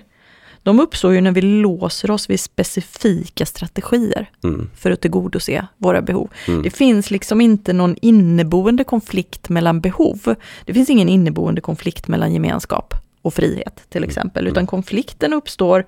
de 0.63 0.81
uppstår 0.81 1.13
ju 1.13 1.21
när 1.21 1.33
vi 1.33 1.41
låser 1.43 2.11
oss 2.11 2.31
vid 2.31 2.41
specifika 2.41 3.47
strategier 3.47 4.31
Mm. 4.45 4.71
för 4.77 4.91
att 4.91 5.01
tillgodose 5.01 5.67
våra 5.77 6.03
behov. 6.03 6.31
Mm. 6.49 6.63
Det 6.63 6.71
finns 6.71 7.11
liksom 7.11 7.41
inte 7.41 7.73
någon 7.73 7.97
inneboende 8.03 8.85
konflikt 8.85 9.49
mellan 9.49 9.81
behov. 9.81 10.35
Det 10.65 10.75
finns 10.75 10.91
ingen 10.91 11.09
inneboende 11.09 11.61
konflikt 11.61 12.09
mellan 12.09 12.33
gemenskap 12.33 12.95
och 13.23 13.35
frihet 13.35 13.83
till 13.89 14.05
exempel, 14.05 14.47
utan 14.47 14.67
konflikten 14.67 15.33
uppstår 15.33 15.85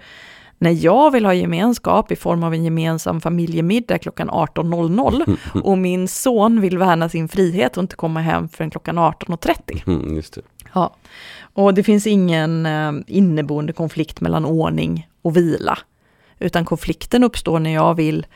när 0.58 0.84
jag 0.84 1.10
vill 1.10 1.24
ha 1.24 1.34
gemenskap 1.34 2.12
i 2.12 2.16
form 2.16 2.44
av 2.44 2.54
en 2.54 2.64
gemensam 2.64 3.20
familjemiddag 3.20 3.98
klockan 3.98 4.30
18.00 4.30 5.36
och 5.64 5.78
min 5.78 6.08
son 6.08 6.60
vill 6.60 6.78
värna 6.78 7.08
sin 7.08 7.28
frihet 7.28 7.76
och 7.76 7.82
inte 7.82 7.96
komma 7.96 8.20
hem 8.20 8.48
förrän 8.48 8.70
klockan 8.70 8.98
18.30. 8.98 9.82
Mm. 9.86 10.22
Ja. 10.74 10.96
Och 11.54 11.74
det 11.74 11.82
finns 11.82 12.06
ingen 12.06 12.66
eh, 12.66 12.92
inneboende 13.06 13.72
konflikt 13.72 14.20
mellan 14.20 14.44
ordning 14.44 15.08
och 15.22 15.36
vila, 15.36 15.78
utan 16.38 16.64
konflikten 16.64 17.24
uppstår 17.24 17.58
när 17.58 17.74
jag 17.74 17.94
vill 17.94 18.26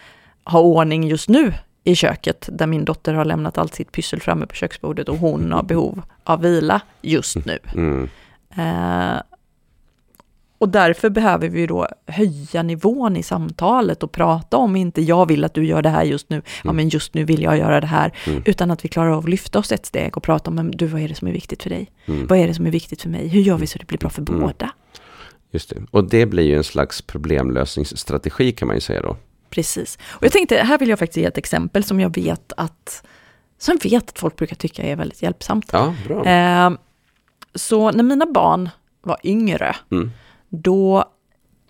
ha 0.44 0.60
ordning 0.60 1.08
just 1.08 1.28
nu 1.28 1.54
i 1.84 1.94
köket, 1.94 2.48
där 2.52 2.66
min 2.66 2.84
dotter 2.84 3.14
har 3.14 3.24
lämnat 3.24 3.58
allt 3.58 3.74
sitt 3.74 3.92
pyssel 3.92 4.20
framme 4.20 4.46
på 4.46 4.54
köksbordet 4.54 5.08
och 5.08 5.16
hon 5.16 5.52
har 5.52 5.62
behov 5.62 6.02
av 6.24 6.40
vila 6.40 6.80
just 7.02 7.36
nu. 7.46 7.58
Mm. 7.74 8.08
Eh, 8.56 9.22
och 10.58 10.68
därför 10.68 11.10
behöver 11.10 11.48
vi 11.48 11.66
då 11.66 11.88
höja 12.06 12.62
nivån 12.62 13.16
i 13.16 13.22
samtalet 13.22 14.02
och 14.02 14.12
prata 14.12 14.56
om 14.56 14.76
inte 14.76 15.02
jag 15.02 15.26
vill 15.28 15.44
att 15.44 15.54
du 15.54 15.64
gör 15.66 15.82
det 15.82 15.88
här 15.88 16.04
just 16.04 16.30
nu, 16.30 16.42
ja 16.64 16.72
men 16.72 16.88
just 16.88 17.14
nu 17.14 17.24
vill 17.24 17.42
jag 17.42 17.58
göra 17.58 17.80
det 17.80 17.86
här, 17.86 18.12
Mm. 18.26 18.42
utan 18.46 18.70
att 18.70 18.84
vi 18.84 18.88
klarar 18.88 19.10
av 19.10 19.18
att 19.18 19.28
lyfta 19.30 19.58
oss 19.58 19.72
ett 19.72 19.86
steg 19.86 20.16
och 20.16 20.22
prata 20.22 20.50
om, 20.50 20.54
men 20.56 20.70
du 20.70 20.86
vad 20.86 21.00
är 21.00 21.08
det 21.08 21.14
som 21.14 21.28
är 21.28 21.32
viktigt 21.32 21.62
för 21.62 21.70
dig? 21.70 21.90
Mm. 22.06 22.26
Vad 22.26 22.38
är 22.38 22.46
det 22.48 22.54
som 22.54 22.66
är 22.66 22.70
viktigt 22.70 23.02
för 23.02 23.08
mig? 23.08 23.28
Hur 23.28 23.40
gör 23.40 23.56
vi 23.56 23.66
så 23.66 23.78
det 23.78 23.86
blir 23.86 23.98
bra 23.98 24.10
för 24.10 24.22
Mm. 24.28 24.40
båda? 24.40 24.70
Just 25.50 25.70
det. 25.70 25.76
Och 25.90 26.04
det 26.10 26.26
blir 26.26 26.44
ju 26.44 26.56
en 26.56 26.64
slags 26.64 27.02
problemlösningsstrategi 27.02 28.52
kan 28.52 28.68
man 28.68 28.76
ju 28.76 28.80
säga 28.80 29.02
då. 29.02 29.16
Precis. 29.50 29.98
Och 30.08 30.24
jag 30.24 30.32
tänkte, 30.32 30.56
här 30.56 30.78
vill 30.78 30.88
jag 30.88 30.98
faktiskt 30.98 31.16
ge 31.16 31.24
ett 31.24 31.38
exempel 31.38 31.84
som 31.84 32.00
jag 32.00 32.14
vet 32.14 32.52
att, 32.56 33.02
som 33.58 33.78
jag 33.82 33.90
vet 33.90 34.08
att 34.10 34.18
folk 34.18 34.36
brukar 34.36 34.56
tycka 34.56 34.82
är 34.82 34.96
väldigt 34.96 35.22
hjälpsamt. 35.22 35.68
Ja, 35.72 35.94
bra. 36.06 36.24
Eh, 36.24 36.70
så 37.54 37.90
när 37.90 38.02
mina 38.04 38.26
barn 38.26 38.68
var 39.02 39.16
yngre, 39.24 39.76
Mm. 39.90 40.10
Då 40.48 41.04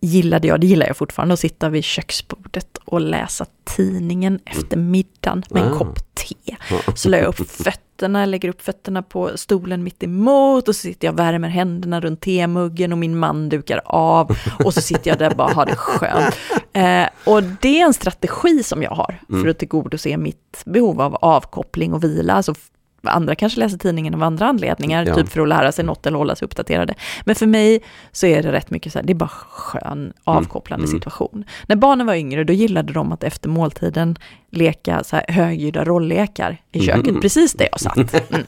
gillade 0.01 0.49
jag, 0.49 0.61
det 0.61 0.67
gillar 0.67 0.87
jag 0.87 0.97
fortfarande, 0.97 1.33
att 1.33 1.41
sitta 1.41 1.69
vid 1.69 1.85
köksbordet 1.85 2.79
och 2.85 3.01
läsa 3.01 3.47
tidningen 3.65 4.41
efter 4.45 4.77
middagen 4.77 5.45
med 5.51 5.63
en 5.63 5.73
Ah. 5.73 5.79
kopp 5.79 5.99
te. 6.15 6.57
Så 6.95 7.09
la 7.09 7.17
jag 7.17 7.27
upp 7.27 7.51
fötterna, 7.51 8.27
lägger 8.27 8.49
upp 8.49 8.63
fötterna 8.63 9.03
på 9.03 9.31
stolen 9.35 9.85
mitt 9.85 10.03
emot 10.03 10.69
och 10.69 10.75
så 10.77 10.81
sitter 10.81 11.07
jag 11.09 11.13
och 11.13 11.19
värmer 11.19 11.49
händerna 11.49 12.01
runt 12.01 12.21
temuggen 12.21 12.93
och 12.93 12.99
min 12.99 13.19
man 13.19 13.49
dukar 13.49 13.81
av 13.85 14.37
och 14.65 14.75
så 14.75 14.81
sitter 14.81 15.11
jag 15.11 15.19
där 15.19 15.31
och 15.31 15.37
bara 15.37 15.53
har 15.53 15.67
det 15.67 15.77
skönt. 15.77 16.35
Eh, 16.73 17.09
och 17.25 17.43
det 17.43 17.81
är 17.81 17.87
en 17.87 17.95
strategi 17.95 18.63
som 18.63 18.83
jag 18.83 18.91
har 18.91 19.21
för 19.29 19.49
att 19.49 19.59
tillgodose 19.59 20.17
mitt 20.17 20.63
behov 20.65 21.01
av 21.01 21.15
avkoppling 21.15 21.95
och 21.95 22.05
vila. 22.05 22.33
Alltså 22.33 22.55
andra 23.03 23.35
kanske 23.35 23.61
läser 23.61 23.79
tidningen 23.79 24.15
av 24.15 24.23
andra 24.23 24.47
anledningar, 24.47 25.05
Ja. 25.07 25.15
typ 25.15 25.29
för 25.29 25.41
att 25.41 25.49
lära 25.49 25.73
sig 25.73 25.85
något 25.85 26.07
eller 26.07 26.19
hålla 26.19 26.37
sig 26.37 26.47
uppdaterade. 26.47 26.95
Men 27.25 27.35
för 27.35 27.47
mig 27.47 27.81
så 28.13 28.27
är 28.27 28.43
det 28.43 28.53
rätt 28.53 28.71
mycket 28.71 28.93
så 28.93 28.99
här, 28.99 29.07
det 29.07 29.13
är 29.13 29.15
bara 29.15 29.29
skön, 29.29 30.13
avkopplande 30.25 30.87
Mm. 30.87 30.99
situation. 30.99 31.45
När 31.67 31.77
barnen 31.77 32.07
var 32.07 32.15
yngre, 32.15 32.45
då 32.45 32.53
gillade 32.53 32.93
de 32.93 33.13
att 33.13 33.25
efter 33.25 33.49
måltiden 33.49 34.19
leka 34.51 35.05
så 35.05 35.17
här 35.17 35.25
högljudda 35.29 35.85
rolllekar 35.85 36.57
i 36.73 36.81
köket, 36.81 37.07
Mhm. 37.13 37.21
precis 37.21 37.53
där 37.53 37.69
jag 37.71 37.81
satt. 37.81 38.15
Mm. 38.31 38.47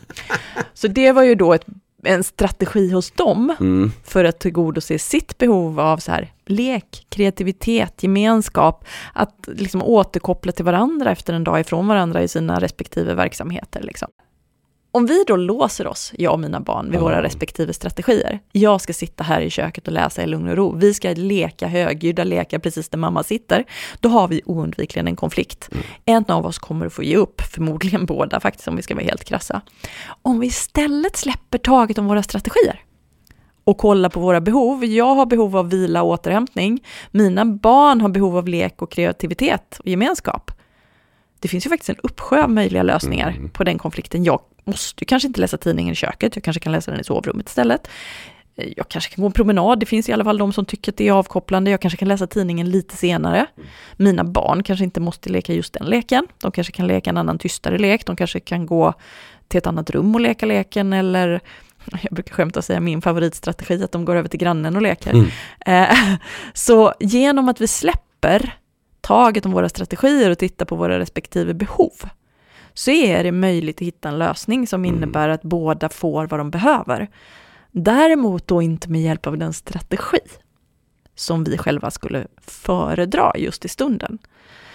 Så 0.75 0.89
det 0.89 1.13
var 1.13 1.23
ju 1.23 1.35
då 1.35 1.53
ett, 1.55 1.65
en 2.05 2.25
strategi 2.25 2.91
hos 2.93 3.11
dem 3.11 3.55
Mm. 3.61 3.93
för 4.05 4.25
att 4.25 4.39
tillgodose 4.39 4.99
sitt 4.99 5.39
behov 5.39 5.81
av 5.81 5.99
så 5.99 6.13
här, 6.13 6.33
lek, 6.47 7.07
kreativitet, 7.09 8.03
gemenskap, 8.03 8.85
att 9.13 9.49
liksom 9.55 9.83
återkoppla 9.83 10.53
till 10.53 10.65
varandra 10.65 11.11
efter 11.11 11.33
en 11.35 11.45
dag 11.45 11.61
ifrån 11.61 11.87
varandra 11.87 12.23
i 12.23 12.29
sina 12.29 12.61
respektive 12.61 13.15
verksamheter. 13.15 13.83
Liksom. 13.83 14.09
Om 14.93 15.07
vi 15.07 15.25
då 15.27 15.37
låser 15.37 15.87
oss, 15.87 16.13
jag 16.19 16.33
och 16.33 16.41
mina 16.41 16.61
barn, 16.61 16.91
vid 16.91 17.01
våra 17.01 17.23
respektive 17.23 17.73
strategier. 17.73 18.41
Jag 18.53 18.81
ska 18.81 18.93
sitta 18.93 19.25
här 19.25 19.41
i 19.41 19.51
köket 19.51 19.87
och 19.87 19.93
läsa 19.93 20.23
i 20.23 20.27
lugn 20.27 20.49
och 20.49 20.57
ro. 20.57 20.77
Vi 20.77 20.95
ska 20.95 21.11
leka 21.11 21.67
högljudda 21.67 22.25
lekar 22.25 22.59
precis 22.59 22.89
där 22.89 22.99
mamma 22.99 23.23
sitter. 23.23 23.65
Då 24.01 24.09
har 24.09 24.29
vi 24.29 24.43
oundvikligen 24.45 25.07
en 25.07 25.17
konflikt. 25.17 25.69
En 26.05 26.25
av 26.29 26.47
oss 26.47 26.59
kommer 26.59 26.87
att 26.87 26.93
få 26.93 27.03
ge 27.03 27.17
upp, 27.17 27.41
förmodligen 27.41 28.07
båda 28.07 28.41
faktiskt, 28.41 28.69
om 28.69 28.77
vi 28.77 28.83
ska 28.83 28.95
vara 28.95 29.05
helt 29.05 29.25
krassa. 29.25 29.61
Om 30.23 30.41
vi 30.41 30.47
istället 30.47 31.17
släpper 31.17 31.59
taget 31.59 31.99
om 31.99 32.07
våra 32.07 32.23
strategier 32.23 32.81
och 33.65 33.79
kollar 33.79 34.09
på 34.09 34.21
våra 34.21 34.41
behov. 34.41 34.85
Jag 34.85 35.15
har 35.15 35.27
behov 35.27 35.57
av 35.57 35.71
vila 35.71 36.03
och 36.03 36.09
återhämtning. 36.09 36.85
Mina 37.11 37.45
barn 37.45 38.01
har 38.01 38.09
behov 38.09 38.37
av 38.37 38.49
lek 38.49 38.83
och 38.83 38.93
kreativitet 38.93 39.79
och 39.79 39.87
gemenskap. 39.87 40.51
Det 41.41 41.49
finns 41.49 41.67
ju 41.67 41.71
faktiskt 41.71 41.91
en 41.91 41.97
uppsjö 42.03 42.43
av 42.43 42.51
möjliga 42.51 42.83
lösningar 42.83 43.29
Mm. 43.31 43.49
på 43.51 43.65
den 43.65 43.79
konflikten. 43.79 44.25
Jag 44.25 44.41
måste 44.65 45.03
ju 45.05 45.07
kanske 45.07 45.27
inte 45.27 45.41
läsa 45.41 45.57
tidningen 45.57 45.93
i 45.93 45.97
köket, 45.97 46.37
jag 46.37 46.45
kanske 46.45 46.61
kan 46.61 46.73
läsa 46.73 46.91
den 46.91 47.01
i 47.01 47.05
sovrummet 47.05 47.49
istället. 47.49 47.89
Eh, 48.57 48.67
Jag 48.77 48.89
kanske 48.89 49.15
kan 49.15 49.23
gå 49.23 49.27
en 49.27 49.33
promenad, 49.33 49.81
det 49.81 49.87
finns 49.87 50.09
i 50.09 50.13
alla 50.13 50.25
fall 50.25 50.39
de 50.39 50.53
som 50.53 50.65
tycker 50.65 50.93
att 50.93 50.97
det 50.97 51.09
är 51.09 51.13
avkopplande. 51.13 51.71
Jag 51.71 51.81
kanske 51.81 51.97
kan 51.97 52.09
läsa 52.09 52.27
tidningen 52.27 52.71
lite 52.71 52.97
senare. 52.97 53.47
Mina 53.97 54.25
barn 54.25 54.63
kanske 54.63 54.85
inte 54.85 55.01
måste 55.01 55.29
leka 55.31 55.53
just 55.53 55.73
den 55.73 55.87
leken. 55.87 56.27
De 56.39 56.53
kanske 56.53 56.73
kan 56.73 56.87
leka 56.87 57.11
en 57.11 57.17
annan 57.17 57.39
tystare 57.39 57.79
lek. 57.79 58.07
De 58.07 58.17
kanske 58.17 58.41
kan 58.41 58.67
gå 58.67 58.95
till 59.49 59.59
ett 59.59 59.67
annat 59.67 59.91
rum 59.91 60.15
och 60.15 60.21
leka 60.21 60.47
leken 60.47 60.93
eller 60.93 61.41
jag 62.03 62.13
brukar 62.13 62.35
skämta 62.35 62.61
och 62.61 62.65
säga 62.65 62.81
min 62.81 63.03
favoritstrategi 63.03 63.85
att 63.85 63.93
de 63.93 64.05
går 64.05 64.17
över 64.17 64.29
till 64.29 64.41
grannen 64.41 64.77
och 64.77 64.83
leker. 64.83 65.11
Mm. 65.11 65.27
Eh, 65.67 65.97
Så 66.55 66.95
genom 67.01 67.49
att 67.49 67.61
vi 67.61 67.67
släpper 67.67 68.55
taget 69.01 69.47
om 69.47 69.53
våra 69.53 69.69
strategier 69.69 70.31
och 70.31 70.39
tittar 70.39 70.67
på 70.67 70.77
våra 70.77 70.99
respektive 70.99 71.55
behov 71.55 71.93
så 72.75 72.91
är 72.91 73.25
det 73.25 73.33
möjligt 73.33 73.77
att 73.77 73.87
hitta 73.87 74.09
en 74.09 74.19
lösning 74.19 74.67
som 74.67 74.85
Mm. 74.85 74.97
innebär 74.97 75.29
att 75.29 75.43
båda 75.43 75.89
får 75.89 76.27
vad 76.27 76.41
de 76.41 76.51
behöver. 76.51 77.09
Däremot 77.71 78.47
då 78.47 78.63
inte 78.63 78.91
med 78.91 79.03
hjälp 79.03 79.27
av 79.27 79.39
den 79.39 79.53
strategi 79.53 80.21
som 81.15 81.45
vi 81.45 81.59
själva 81.59 81.91
skulle 81.91 82.27
föredra 82.41 83.33
just 83.37 83.65
i 83.65 83.69
stunden. 83.69 84.19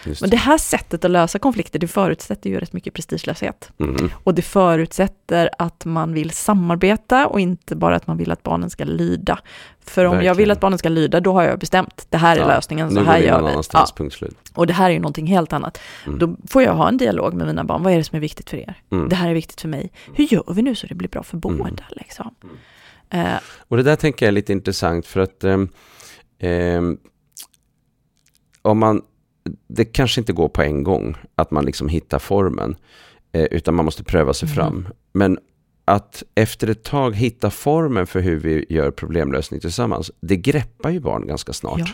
Just 0.05 0.21
Men 0.21 0.29
det 0.29 0.37
här 0.37 0.57
sättet 0.57 1.05
att 1.05 1.11
lösa 1.11 1.39
konflikter, 1.39 1.79
det 1.79 1.87
förutsätter 1.87 2.49
ju 2.49 2.59
rätt 2.59 2.73
mycket 2.73 2.93
prestigelöshet. 2.93 3.71
Mm. 3.79 4.09
Och 4.23 4.33
det 4.33 4.41
förutsätter 4.41 5.49
att 5.59 5.85
man 5.85 6.13
vill 6.13 6.31
samarbeta 6.31 7.27
och 7.27 7.39
inte 7.39 7.75
bara 7.75 7.95
att 7.95 8.07
man 8.07 8.17
vill 8.17 8.31
att 8.31 8.43
barnen 8.43 8.69
ska 8.69 8.83
lyda. 8.83 9.39
För 9.85 10.05
om 10.05 10.11
jag 10.11 10.15
Verkligen. 10.15 10.37
vill 10.37 10.51
att 10.51 10.59
barnen 10.59 10.79
ska 10.79 10.89
lyda, 10.89 11.19
då 11.19 11.33
har 11.33 11.43
jag 11.43 11.59
bestämt, 11.59 12.07
det 12.09 12.17
här 12.17 12.35
är 12.35 12.39
Ja, 12.39 12.47
lösningen, 12.47 12.91
så 12.91 13.03
här 13.03 13.19
vi 13.19 13.25
gör 13.27 13.41
vi. 13.41 13.61
Ja, 13.73 13.87
och 14.53 14.67
det 14.67 14.73
här 14.73 14.89
är 14.89 14.93
ju 14.93 14.99
någonting 14.99 15.27
helt 15.27 15.53
annat. 15.53 15.79
Mm. 16.05 16.19
Då 16.19 16.35
får 16.47 16.63
jag 16.63 16.73
ha 16.73 16.87
en 16.87 16.97
dialog 16.97 17.33
med 17.33 17.47
mina 17.47 17.63
barn, 17.63 17.83
vad 17.83 17.93
är 17.93 17.97
det 17.97 18.03
som 18.03 18.15
är 18.15 18.19
viktigt 18.19 18.49
för 18.49 18.57
er? 18.57 18.75
Mm. 18.91 19.09
Det 19.09 19.15
här 19.15 19.29
är 19.29 19.33
viktigt 19.33 19.61
för 19.61 19.67
mig. 19.67 19.91
Hur 20.13 20.23
gör 20.33 20.53
vi 20.53 20.61
nu 20.61 20.75
så 20.75 20.87
det 20.87 20.95
blir 20.95 21.09
bra 21.09 21.23
för 21.23 21.37
båda? 21.37 21.59
Mm. 21.59 21.75
Liksom? 21.89 22.35
Eh, 23.09 23.33
Och 23.67 23.77
det 23.77 23.83
där 23.83 23.95
tänker 23.95 24.25
jag 24.25 24.27
är 24.27 24.33
lite 24.33 24.51
intressant 24.51 25.05
för 25.05 25.19
att 25.19 25.43
ehm, 25.43 25.69
ehm, 26.39 26.97
om 28.61 28.79
man, 28.79 29.01
det 29.67 29.85
kanske 29.85 30.21
inte 30.21 30.33
går 30.33 30.49
på 30.49 30.61
en 30.61 30.83
gång 30.83 31.15
att 31.35 31.51
man 31.51 31.65
liksom 31.65 31.89
hittar 31.89 32.19
formen, 32.19 32.75
eh, 33.31 33.43
utan 33.43 33.73
man 33.75 33.85
måste 33.85 34.03
pröva 34.03 34.33
sig 34.33 34.47
Mm. 34.47 34.55
fram. 34.55 34.87
Men 35.13 35.37
att 35.85 36.23
efter 36.35 36.67
ett 36.69 36.83
tag 36.83 37.15
hitta 37.15 37.49
formen 37.49 38.07
för 38.07 38.19
hur 38.19 38.39
vi 38.39 38.65
gör 38.69 38.91
problemlösning 38.91 39.59
tillsammans, 39.59 40.11
det 40.21 40.35
greppar 40.37 40.89
ju 40.89 40.99
barn 40.99 41.27
ganska 41.27 41.53
snart. 41.53 41.79
Ja. 41.79 41.85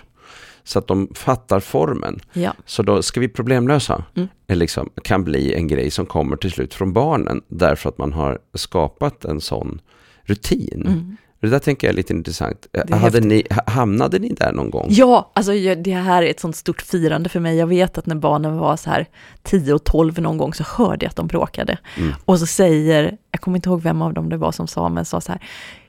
Så 0.63 0.79
att 0.79 0.87
de 0.87 1.09
fattar 1.15 1.59
formen. 1.59 2.19
ja. 2.33 2.53
Så 2.65 2.83
då 2.83 3.01
ska 3.01 3.19
vi 3.19 3.27
problemlösa, 3.27 4.03
Mm. 4.15 4.27
eh, 4.47 4.55
liksom, 4.55 4.89
kan 5.03 5.23
bli 5.23 5.53
en 5.53 5.67
grej 5.67 5.91
som 5.91 6.05
kommer 6.05 6.35
till 6.35 6.51
slut 6.51 6.73
från 6.73 6.93
barnen, 6.93 7.41
därför 7.47 7.89
att 7.89 7.97
man 7.97 8.13
har 8.13 8.39
skapat 8.53 9.25
en 9.25 9.41
sån 9.41 9.81
rutin. 10.23 10.83
Mm. 10.87 11.17
Det 11.41 11.47
där 11.47 11.59
tänker 11.59 11.87
jag 11.87 11.93
är 11.93 11.97
lite 11.97 12.13
intressant. 12.13 12.67
Hade 12.91 13.19
ni, 13.19 13.43
ha- 13.49 13.71
hamnade 13.71 14.19
ni 14.19 14.29
där 14.29 14.51
någon 14.51 14.69
gång? 14.69 14.87
Ja, 14.89 15.31
alltså 15.35 15.51
det 15.75 15.91
här 15.93 16.23
är 16.23 16.29
ett 16.29 16.39
sånt 16.39 16.55
stort 16.55 16.81
firande 16.81 17.29
för 17.29 17.39
mig. 17.39 17.57
Jag 17.57 17.67
vet 17.67 17.97
att 17.97 18.05
när 18.05 18.15
barnen 18.15 18.57
var 18.57 18.77
så 18.77 18.89
här 18.89 19.07
10 19.43 19.73
och 19.73 19.83
12 19.83 20.21
någon 20.21 20.37
gång 20.37 20.53
så 20.53 20.63
hörde 20.63 21.05
jag 21.05 21.09
att 21.09 21.15
de 21.15 21.27
bråkade. 21.27 21.77
Mm. 21.97 22.13
Och 22.25 22.39
så 22.39 22.45
säger, 22.45 23.17
jag 23.31 23.41
kommer 23.41 23.57
inte 23.57 23.69
ihåg 23.69 23.81
vem 23.81 24.01
av 24.01 24.13
dem 24.13 24.29
det 24.29 24.37
var 24.37 24.51
som 24.51 24.67
sa, 24.67 24.89
men 24.89 25.05
sa 25.05 25.21
så 25.21 25.31
här, 25.31 25.41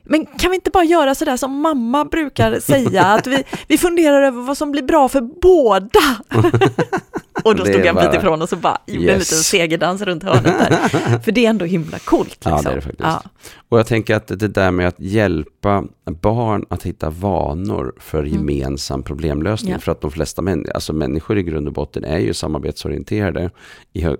men 0.03 0.25
kan 0.25 0.51
vi 0.51 0.55
inte 0.55 0.69
bara 0.69 0.83
göra 0.83 1.15
sådär 1.15 1.37
som 1.37 1.61
mamma 1.61 2.05
brukar 2.05 2.59
säga, 2.59 3.03
att 3.05 3.27
vi, 3.27 3.43
vi 3.67 3.77
funderar 3.77 4.21
över 4.21 4.41
vad 4.41 4.57
som 4.57 4.71
blir 4.71 4.83
bra 4.83 5.09
för 5.09 5.21
båda? 5.41 5.99
och 7.49 7.55
då 7.55 7.65
stod 7.65 7.75
jag 7.85 7.87
en 7.87 7.95
bit 8.11 8.19
ifrån 8.19 8.41
och 8.41 8.49
så 8.49 8.55
bara 8.55 8.77
gjorde 8.87 8.99
en 9.13 9.19
Yes. 9.19 9.31
liten 9.31 9.43
segerdans 9.43 10.01
runt 10.01 10.23
hörnet 10.23 10.43
där. 10.43 11.19
För 11.23 11.31
det 11.31 11.45
är 11.45 11.49
ändå 11.49 11.65
himla 11.65 11.99
coolt. 11.99 12.29
Liksom. 12.29 12.51
Ja, 12.51 12.61
det 12.61 12.69
är 12.69 12.75
det 12.75 12.81
faktiskt. 12.81 13.03
Ja. 13.03 13.23
Och 13.69 13.79
jag 13.79 13.87
tänker 13.87 14.15
att 14.15 14.27
det 14.27 14.47
där 14.47 14.71
med 14.71 14.87
att 14.87 14.99
hjälpa 14.99 15.83
barn 16.21 16.65
att 16.69 16.83
hitta 16.83 17.09
vanor 17.09 17.93
för 17.99 18.19
Mm. 18.23 18.33
gemensam 18.33 19.03
problemlösning. 19.03 19.71
Ja. 19.73 19.79
För 19.79 19.91
att 19.91 20.01
de 20.01 20.11
flesta 20.11 20.41
män, 20.41 20.65
alltså 20.75 20.93
människor 20.93 21.37
i 21.37 21.43
grund 21.43 21.67
och 21.67 21.73
botten 21.73 22.03
är 22.03 22.17
ju 22.19 22.33
samarbetsorienterade 22.33 23.49
i, 23.93 24.05
i, 24.05 24.15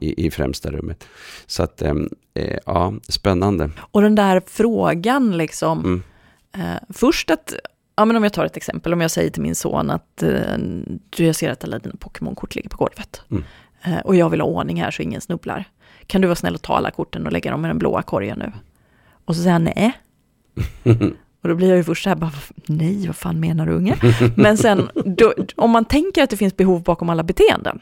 i, 0.00 0.26
i 0.26 0.30
främsta 0.30 0.70
rummet. 0.70 1.04
Så 1.46 1.62
att, 1.62 1.82
ehm, 1.82 2.08
eh, 2.34 2.58
ja, 2.66 2.94
spännande. 3.08 3.70
Och 3.90 4.02
den 4.02 4.14
där 4.14 4.42
frågan 4.46 5.36
liksom, 5.36 5.78
Mm. 5.78 6.02
eh, 6.72 6.78
först 6.94 7.30
att, 7.30 7.54
ja 7.98 8.04
men 8.04 8.16
om 8.16 8.22
jag 8.22 8.32
tar 8.32 8.44
ett 8.44 8.56
exempel, 8.56 8.92
om 8.92 9.00
jag 9.00 9.10
säger 9.10 9.30
till 9.30 9.42
min 9.42 9.54
son 9.54 9.90
att 9.90 10.22
eh, 10.22 10.56
du, 11.10 11.26
jag 11.26 11.36
ser 11.36 11.50
att 11.50 11.64
alla 11.64 11.78
dina 11.78 11.94
Pokémon-kort 11.98 12.54
ligger 12.54 12.70
på 12.70 12.76
golvet. 12.76 13.22
Mm. 13.30 13.44
Eh, 13.82 13.98
och 13.98 14.16
jag 14.16 14.30
vill 14.30 14.40
ha 14.40 14.48
ordning 14.48 14.82
här 14.82 14.90
så 14.90 15.02
ingen 15.02 15.20
snubblar. 15.20 15.64
Kan 16.06 16.20
du 16.20 16.26
vara 16.26 16.36
snäll 16.36 16.54
och 16.54 16.62
ta 16.62 16.76
alla 16.76 16.90
korten 16.90 17.26
och 17.26 17.32
lägga 17.32 17.50
dem 17.50 17.64
i 17.64 17.68
den 17.68 17.78
blåa 17.78 18.02
korgen 18.02 18.38
nu? 18.38 18.52
Och 19.24 19.36
så 19.36 19.42
säger 19.42 19.52
han 19.52 19.64
nej. 19.64 19.92
Och 21.42 21.48
då 21.48 21.54
blir 21.54 21.68
jag 21.68 21.76
ju 21.76 21.84
först 21.84 22.02
så 22.02 22.08
här, 22.08 22.16
bara, 22.16 22.32
nej, 22.66 23.06
vad 23.06 23.16
fan 23.16 23.40
menar 23.40 23.66
du 23.66 23.72
unge? 23.72 23.96
Men 24.36 24.56
sen, 24.56 24.88
då, 25.04 25.34
om 25.56 25.70
man 25.70 25.84
tänker 25.84 26.22
att 26.22 26.30
det 26.30 26.36
finns 26.36 26.56
behov 26.56 26.82
bakom 26.82 27.10
alla 27.10 27.22
beteenden. 27.22 27.78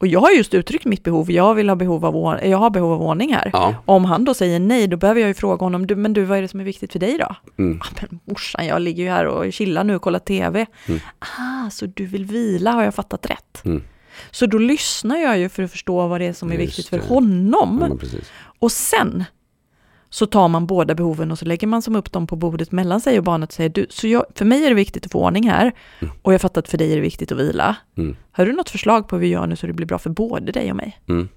Och 0.00 0.06
jag 0.06 0.20
har 0.20 0.30
just 0.30 0.54
uttryckt 0.54 0.84
mitt 0.84 1.02
behov, 1.04 1.30
jag, 1.30 1.54
vill 1.54 1.68
ha 1.68 1.76
behov 1.76 2.04
av, 2.06 2.44
jag 2.44 2.58
har 2.58 2.70
behov 2.70 2.92
av 2.92 3.02
ordning 3.02 3.34
här. 3.34 3.50
Ja, 3.52 3.74
Om 3.84 4.04
han 4.04 4.24
då 4.24 4.34
säger 4.34 4.60
nej, 4.60 4.86
då 4.86 4.96
behöver 4.96 5.20
jag 5.20 5.28
ju 5.28 5.34
fråga 5.34 5.64
honom, 5.66 5.86
du, 5.86 5.96
men 5.96 6.12
du, 6.12 6.24
vad 6.24 6.38
är 6.38 6.42
det 6.42 6.48
som 6.48 6.60
är 6.60 6.64
viktigt 6.64 6.92
för 6.92 6.98
dig 6.98 7.18
då? 7.18 7.36
mm. 7.62 7.80
Ah, 7.82 7.86
men 8.00 8.20
morsan, 8.24 8.66
jag 8.66 8.82
ligger 8.82 9.02
ju 9.04 9.10
här 9.10 9.26
och 9.26 9.52
chillar 9.52 9.84
nu 9.84 9.96
och 9.96 10.02
kollar 10.02 10.18
tv. 10.18 10.66
Mm. 10.88 11.00
Ah, 11.18 11.70
så 11.70 11.86
du 11.86 12.06
vill 12.06 12.24
vila, 12.24 12.70
har 12.72 12.82
jag 12.84 12.94
fattat 12.94 13.26
rätt? 13.30 13.64
Mm. 13.64 13.82
Så 14.30 14.46
då 14.46 14.58
lyssnar 14.58 15.16
jag 15.16 15.38
ju 15.38 15.48
för 15.48 15.62
att 15.62 15.70
förstå 15.70 16.06
vad 16.06 16.20
det 16.20 16.26
är 16.26 16.32
som 16.32 16.48
är 16.52 16.54
Just 16.54 16.68
viktigt 16.68 16.88
för 16.88 16.98
det. 16.98 17.04
honom. 17.14 17.98
ja. 18.12 18.18
Och 18.58 18.72
sen 18.72 19.24
så 20.10 20.26
tar 20.26 20.48
man 20.48 20.66
båda 20.66 20.94
behoven 20.94 21.30
och 21.30 21.38
så 21.38 21.44
lägger 21.44 21.66
man 21.66 21.82
som 21.82 21.96
upp 21.96 22.12
dem 22.12 22.26
på 22.26 22.36
bordet 22.36 22.72
mellan 22.72 23.00
sig 23.00 23.18
och 23.18 23.24
barnet 23.24 23.48
och 23.48 23.52
säger, 23.54 23.70
du, 23.70 23.86
så 23.90 24.08
jag, 24.08 24.24
för 24.34 24.44
mig 24.44 24.64
är 24.64 24.68
det 24.68 24.74
viktigt 24.74 25.06
att 25.06 25.12
få 25.12 25.24
ordning 25.24 25.48
här 25.50 25.72
Mm. 26.00 26.14
och 26.22 26.34
jag 26.34 26.40
fattar 26.40 26.58
att 26.62 26.68
för 26.68 26.78
dig 26.78 26.92
är 26.92 26.96
det 26.96 27.02
viktigt 27.02 27.32
att 27.32 27.38
vila. 27.38 27.76
Mm. 27.96 28.16
Har 28.32 28.46
du 28.46 28.52
något 28.52 28.70
förslag 28.70 29.08
på 29.08 29.16
hur 29.16 29.20
vi 29.20 29.28
gör 29.28 29.46
nu 29.46 29.56
så 29.56 29.66
det 29.66 29.72
blir 29.72 29.86
bra 29.86 29.98
för 29.98 30.10
både 30.10 30.52
dig 30.52 30.70
och 30.70 30.76
mig? 30.76 31.00
Mm. 31.08 31.28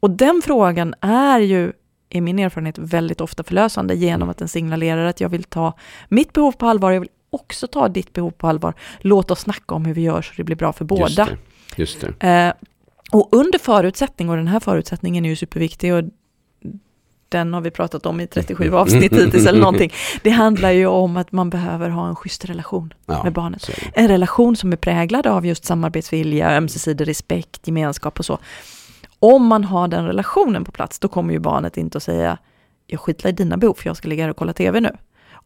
Och 0.00 0.10
den 0.10 0.42
frågan 0.44 0.94
är 1.00 1.40
ju, 1.40 1.72
i 2.08 2.20
min 2.20 2.38
erfarenhet, 2.38 2.78
väldigt 2.78 3.20
ofta 3.20 3.42
förlösande 3.42 3.94
genom 3.94 4.28
att 4.28 4.38
den 4.38 4.48
signalerar 4.48 5.04
att 5.04 5.20
jag 5.20 5.28
vill 5.28 5.44
ta 5.44 5.72
mitt 6.08 6.32
behov 6.32 6.52
på 6.52 6.66
allvar, 6.66 6.90
jag 6.90 7.00
vill 7.00 7.10
också 7.30 7.66
ta 7.66 7.88
ditt 7.88 8.12
behov 8.12 8.30
på 8.30 8.48
allvar. 8.48 8.74
Låt 9.00 9.30
oss 9.30 9.40
snacka 9.40 9.74
om 9.74 9.84
hur 9.84 9.94
vi 9.94 10.00
gör 10.02 10.22
så 10.22 10.32
det 10.36 10.44
blir 10.44 10.56
bra 10.56 10.72
för 10.72 10.84
Just 10.84 11.16
båda. 11.16 11.24
det. 11.30 11.36
Just 11.76 12.04
det. 12.20 12.28
Eh, 12.28 12.52
och 13.12 13.28
under 13.32 13.58
förutsättning, 13.58 14.28
och 14.30 14.36
den 14.36 14.48
här 14.48 14.60
förutsättningen 14.60 15.24
är 15.24 15.28
ju 15.28 15.36
superviktig, 15.36 15.94
och 15.94 16.04
den 17.28 17.54
har 17.54 17.60
vi 17.60 17.70
pratat 17.70 18.06
om 18.06 18.20
i 18.20 18.26
37 18.26 18.74
avsnitt 18.74 19.12
hittills 19.12 19.46
eller 19.46 19.60
någonting. 19.60 19.92
Det 20.22 20.30
handlar 20.30 20.70
ju 20.70 20.86
om 20.86 21.16
att 21.16 21.32
man 21.32 21.50
behöver 21.50 21.88
ha 21.90 22.08
en 22.08 22.16
schysst 22.16 22.44
relation 22.44 22.94
Ja, 23.06 23.22
med 23.22 23.32
barnet. 23.32 23.70
En 23.92 24.08
relation 24.08 24.56
som 24.56 24.72
är 24.72 24.76
präglad 24.76 25.26
av 25.26 25.46
just 25.46 25.64
samarbetsvilja, 25.64 26.56
ömsesidig 26.56 27.08
respekt, 27.08 27.66
gemenskap 27.66 28.18
och 28.18 28.24
så. 28.24 28.38
Om 29.18 29.46
man 29.46 29.64
har 29.64 29.88
den 29.88 30.06
relationen 30.06 30.64
på 30.64 30.72
plats, 30.72 30.98
då 30.98 31.08
kommer 31.08 31.32
ju 31.32 31.38
barnet 31.38 31.76
inte 31.76 31.98
att 31.98 32.02
säga 32.02 32.38
jag 32.86 33.00
skiter 33.00 33.28
i 33.28 33.32
dina 33.32 33.56
behov 33.56 33.74
för 33.74 33.86
jag 33.86 33.96
ska 33.96 34.08
ligga 34.08 34.24
här 34.24 34.30
och 34.30 34.36
kolla 34.36 34.52
tv 34.52 34.80
nu. 34.80 34.96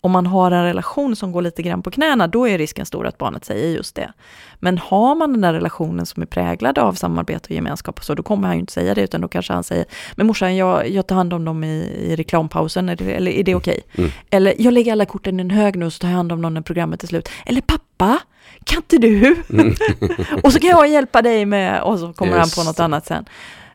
Om 0.01 0.11
man 0.13 0.27
har 0.27 0.51
en 0.51 0.65
relation 0.65 1.17
som 1.17 1.33
går 1.33 1.43
lite 1.43 1.63
grann 1.63 1.83
på 1.83 1.91
knäna, 1.91 2.27
då 2.27 2.49
är 2.49 2.59
risken 2.59 2.87
stor 2.87 3.07
att 3.07 3.19
barnet 3.19 3.45
säger 3.45 3.77
just 3.77 3.95
det. 3.95 4.13
Men 4.61 4.79
har 4.79 5.15
man 5.15 5.33
den 5.33 5.41
där 5.41 5.53
relationen 5.53 6.07
som 6.07 6.23
är 6.23 6.27
präglad 6.27 6.79
av 6.79 6.93
samarbete 6.93 7.45
och 7.45 7.51
gemenskap 7.51 7.99
och 7.99 8.05
så, 8.05 8.15
då 8.15 8.23
kommer 8.23 8.47
han 8.49 8.57
ju 8.57 8.61
inte 8.61 8.73
säga 8.73 8.95
det, 8.95 9.01
utan 9.03 9.21
då 9.21 9.29
kanske 9.29 9.53
han 9.53 9.65
säger, 9.65 9.85
men 10.17 10.27
morsan, 10.27 10.57
jag, 10.57 10.89
jag 10.91 11.07
tar 11.07 11.17
hand 11.17 11.33
om 11.33 11.45
dem 11.45 11.65
i, 11.65 11.77
i 11.99 12.17
reklampausen, 12.17 12.89
är 12.89 12.97
det, 12.97 13.13
eller 13.13 13.31
är 13.31 13.45
det 13.45 13.55
okej? 13.55 13.81
Mm. 13.95 14.11
Eller, 14.31 14.55
jag 14.59 14.73
lägger 14.73 14.93
alla 14.93 15.07
korten 15.07 15.41
i 15.41 15.43
en 15.43 15.51
hög 15.51 15.77
nu 15.77 15.87
och 15.87 15.93
så 15.93 15.99
tar 15.99 16.09
jag 16.09 16.17
hand 16.17 16.33
om 16.33 16.43
dem 16.43 16.55
när 16.55 16.61
programmet 16.61 17.03
är 17.03 17.07
slut. 17.07 17.29
Eller 17.47 17.61
pappa, 17.61 18.19
kan 18.65 18.77
inte 18.77 18.99
du? 18.99 19.37
och 20.43 20.53
så 20.53 20.61
kan 20.61 20.71
jag 20.71 20.89
hjälpa 20.89 21.23
dig 21.23 21.45
med, 21.47 21.83
och 21.83 21.99
så 21.99 22.13
kommer 22.13 22.33
han 22.33 22.41
Just 22.41 22.57
på 22.57 22.65
något 22.65 22.81
annat 22.81 23.07
sen. 23.07 23.25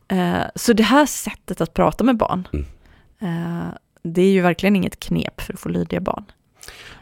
Eh, 0.08 0.42
så 0.54 0.72
det 0.72 0.82
här 0.82 1.06
sättet 1.06 1.60
att 1.60 1.74
prata 1.74 2.04
med 2.04 2.16
barn, 2.16 2.48
Mm. 2.52 2.64
eh, 3.20 3.68
det 4.04 4.22
är 4.22 4.32
ju 4.32 4.40
verkligen 4.40 4.76
inget 4.76 5.00
knep 5.00 5.40
för 5.40 5.52
att 5.52 5.60
få 5.60 5.68
lydiga 5.68 6.00
barn. 6.00 6.24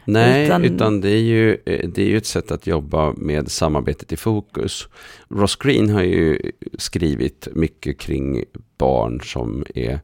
Nej, 0.05 0.45
Utan- 0.45 0.63
utan, 0.65 1.01
det, 1.01 1.09
är 1.09 1.21
ju, 1.21 1.51
eh, 1.65 1.89
det 1.89 2.01
är 2.01 2.05
ju 2.05 2.17
ett 2.17 2.25
sätt 2.25 2.51
att 2.51 2.67
jobba 2.67 3.13
med 3.17 3.51
samarbetet 3.51 4.11
i 4.11 4.15
fokus. 4.15 4.87
Ross 5.29 5.55
Green 5.55 5.89
har 5.89 6.03
ju 6.03 6.51
skrivit 6.77 7.47
mycket 7.51 7.99
kring 7.99 8.43
barn 8.77 9.21
som 9.21 9.65
är 9.75 9.99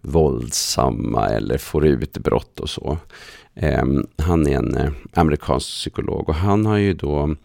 våldsamma 0.00 1.28
eller 1.28 1.58
får 1.58 1.86
utbrott 1.86 2.60
och 2.60 2.70
så. 2.70 2.98
Ehm, 3.54 4.06
han 4.18 4.46
är 4.46 4.56
en 4.56 4.76
eh, 4.76 4.92
amerikansk 5.12 5.66
psykolog 5.66 6.28
och 6.28 6.34
han 6.34 6.66
har 6.66 6.76
ju 6.76 6.94
då 6.94 7.36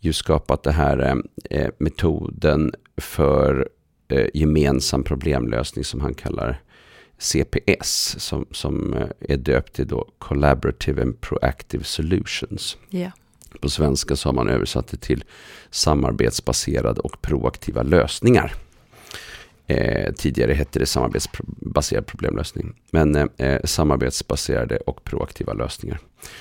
ju 0.00 0.12
skapat 0.12 0.62
det 0.62 0.72
här 0.72 1.22
eh, 1.50 1.68
metoden 1.78 2.72
för 2.96 3.68
eh, 4.08 4.26
gemensam 4.34 5.02
problemlösning 5.02 5.84
som 5.84 6.00
han 6.00 6.14
kallar 6.14 6.60
CPS 7.18 8.16
som, 8.18 8.46
som 8.50 8.94
eh, 8.94 9.08
är 9.20 9.36
döpt 9.36 9.72
till 9.72 9.88
då 9.88 10.08
Collaborative 10.18 11.02
and 11.02 11.20
Proactive 11.20 11.84
Solutions. 11.84 12.76
Ja. 12.90 13.10
På 13.60 13.68
svenska 13.68 14.16
så 14.16 14.28
har 14.28 14.34
man 14.34 14.48
översatt 14.48 14.88
det 14.88 14.96
till 14.96 15.24
samarbetsbaserade 15.70 17.00
och 17.00 17.22
proaktiva 17.22 17.82
lösningar. 17.82 18.54
Eh, 19.70 20.12
tidigare 20.12 20.52
hette 20.52 20.78
det 20.78 20.86
samarbetsbaserad 20.86 22.06
problemlösning. 22.06 22.74
Men 22.90 23.16
eh, 23.16 23.26
eh, 23.36 23.60
samarbetsbaserade 23.64 24.76
och 24.76 25.04
proaktiva 25.04 25.52
lösningar. 25.52 25.98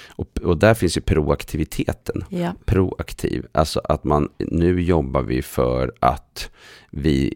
Och, 0.07 0.37
och 0.43 0.57
där 0.57 0.73
finns 0.73 0.97
ju 0.97 1.01
proaktiviteten 1.01 2.23
Ja. 2.29 2.53
proaktiv. 2.65 3.45
Alltså 3.51 3.81
att 3.83 4.03
man, 4.03 4.29
nu 4.37 4.81
jobbar 4.81 5.21
vi 5.21 5.41
för 5.41 5.93
att 5.99 6.49
vi 6.91 7.33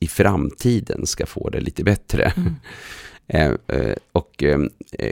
i 0.00 0.06
framtiden 0.06 1.06
ska 1.06 1.26
få 1.26 1.50
det 1.50 1.60
lite 1.60 1.84
bättre. 1.84 2.32
Mm. 2.36 2.54
Eh, 3.28 3.52
eh, 3.68 3.94
och 4.12 4.44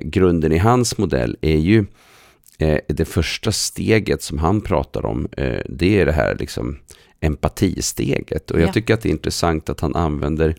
grunden 0.02 0.52
i 0.52 0.58
hans 0.58 0.98
modell 0.98 1.36
är 1.40 1.56
ju 1.56 1.84
det 2.86 3.04
första 3.04 3.52
steget 3.52 4.22
som 4.22 4.38
han 4.38 4.60
pratar 4.60 5.06
om. 5.06 5.28
Det 5.66 6.00
är 6.00 6.06
det 6.06 6.12
här 6.12 6.36
liksom 6.38 6.78
empatisteget. 7.20 8.50
Och 8.50 8.60
jag 8.60 8.68
Ja. 8.68 8.72
tycker 8.72 8.94
att 8.94 9.00
det 9.00 9.08
är 9.08 9.10
intressant 9.10 9.70
att 9.70 9.80
han 9.80 9.94
använder 9.96 10.54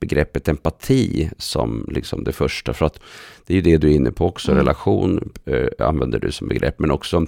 begreppet 0.00 0.48
empati 0.48 1.30
som 1.38 1.88
liksom 1.92 2.24
det 2.24 2.32
första. 2.32 2.72
För 2.74 2.86
att 2.86 3.00
det 3.46 3.52
är 3.52 3.56
ju 3.56 3.62
det 3.62 3.76
du 3.76 3.90
är 3.90 3.94
inne 3.94 4.10
på 4.12 4.26
också. 4.26 4.52
Mm. 4.52 4.58
Relation 4.64 5.32
eh, 5.44 5.86
använder 5.88 6.18
du 6.18 6.32
som 6.32 6.48
begrepp. 6.48 6.78
Men 6.78 6.90
också 6.90 7.26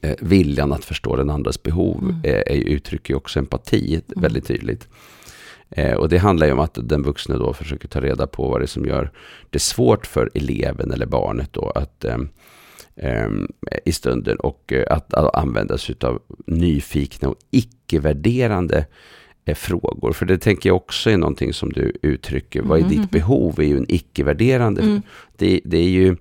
eh, 0.00 0.14
viljan 0.20 0.72
att 0.72 0.84
förstå 0.84 1.16
den 1.16 1.30
andras 1.30 1.62
behov 1.62 1.98
Mm. 2.02 2.20
eh, 2.24 2.42
är, 2.46 2.56
uttrycker 2.56 3.12
ju 3.14 3.16
också 3.16 3.38
empati 3.38 4.00
väldigt 4.06 4.46
tydligt. 4.46 4.88
Eh, 5.70 5.94
och 5.94 6.08
det 6.08 6.18
handlar 6.18 6.46
ju 6.46 6.52
om 6.52 6.58
att 6.60 6.78
den 6.82 7.02
vuxne 7.02 7.34
då 7.36 7.52
försöker 7.52 7.88
ta 7.88 8.00
reda 8.00 8.26
på 8.26 8.48
vad 8.50 8.60
det 8.60 8.64
är 8.64 8.66
som 8.66 8.84
gör 8.86 9.10
det 9.50 9.58
svårt 9.58 10.06
för 10.06 10.30
eleven 10.34 10.90
eller 10.92 11.06
barnet 11.06 11.52
då 11.52 11.70
att 11.74 12.04
eh, 12.04 12.18
i 13.84 13.92
stunden 13.92 14.36
och 14.36 14.72
eh, 14.72 14.84
att, 14.90 15.14
använda 15.34 15.78
sig 15.78 15.94
av 16.00 16.22
nyfikna 16.46 17.28
och 17.28 17.38
icke-värderande 17.50 18.86
eh, 19.44 19.54
frågor. 19.54 20.12
För 20.12 20.26
det 20.26 20.38
tänker 20.38 20.68
jag 20.68 20.76
också 20.76 21.10
är 21.10 21.16
någonting 21.16 21.52
som 21.52 21.72
du 21.72 21.92
uttrycker. 22.02 22.62
Vad 22.62 22.78
är 22.78 22.82
Mhm. 22.82 22.90
ditt 22.90 23.10
behov? 23.10 23.60
är 23.60 23.64
ju 23.64 23.76
en 23.76 23.86
icke-värderande. 23.88 24.82
Mm. 24.82 25.02
Det, 25.36 25.60
det, 25.64 25.78
är 25.78 25.88
ju, 25.88 26.16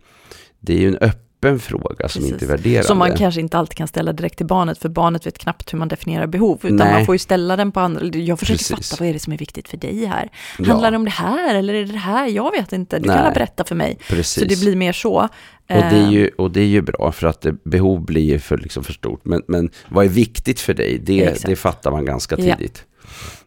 det 0.60 0.74
är 0.74 0.80
ju 0.80 0.88
en 0.88 0.98
öppen 1.02 1.25
fråga 1.60 2.10
som 2.10 2.21
Precis. 2.21 2.32
inte 2.34 2.45
är 2.45 2.48
värderande. 2.48 2.88
Som 2.88 2.98
man 2.98 3.15
kanske 3.17 3.41
inte 3.41 3.58
alltid 3.58 3.78
kan 3.78 3.88
ställa 3.88 4.13
direkt 4.13 4.38
till 4.38 4.45
barnet, 4.45 4.78
för 4.78 4.89
barnet 4.89 5.26
vet 5.28 5.38
knappt 5.38 5.74
hur 5.74 5.78
man 5.80 5.88
definierar 5.88 6.28
behov, 6.28 6.60
utan 6.63 6.76
Nej. 6.76 6.93
man 6.93 7.06
får 7.06 7.15
ju 7.15 7.19
ställa 7.19 7.56
den 7.56 7.71
på 7.71 7.80
andra. 7.80 8.06
Jag 8.06 8.39
försöker 8.39 8.58
Precis. 8.58 8.89
fatta, 8.89 9.00
vad 9.04 9.10
är 9.10 9.13
det 9.13 9.19
som 9.19 9.34
är 9.34 9.38
viktigt 9.38 9.67
för 9.67 9.78
dig 9.78 10.06
här? 10.06 10.30
Ja, 10.60 10.65
Handlar 10.67 10.91
det 10.91 10.98
om 10.98 11.06
det 11.06 11.12
här, 11.12 11.56
eller 11.56 11.74
är 11.74 11.86
det 11.86 11.91
det 11.91 11.98
här? 11.98 12.28
Jag 12.28 12.52
vet 12.52 12.74
inte, 12.74 13.00
du 13.00 13.04
kan 13.04 13.15
Nej. 13.15 13.24
väl 13.24 13.34
berätta 13.34 13.63
för 13.63 13.76
mig. 13.76 13.98
precis. 14.10 14.41
Så 14.43 14.45
det 14.50 14.60
blir 14.60 14.76
mer 14.76 14.93
så. 14.93 15.12
Och 15.13 15.30
det, 15.67 15.74
är 15.74 15.93
Eh, 16.04 16.12
ju, 16.12 16.30
och 16.38 16.52
det 16.52 16.62
är 16.62 16.65
ju 16.67 16.82
bra 16.82 17.12
för 17.12 17.28
att 17.28 17.41
det, 17.41 17.52
behov 17.63 18.06
blir 18.06 18.21
ju 18.24 18.39
för, 18.39 18.58
liksom 18.58 18.84
för 18.84 18.93
stort. 18.93 19.21
Men, 19.26 19.41
men 19.48 19.69
vad 19.89 20.06
är 20.06 20.10
viktigt 20.10 20.60
för 20.60 20.74
dig? 20.74 21.00
Det, 21.04 21.24
Exakt. 21.24 21.45
det 21.45 21.56
fattar 21.56 21.91
man 21.91 22.06
ganska 22.06 22.36
Ja. 22.39 22.56
tidigt. 22.56 22.86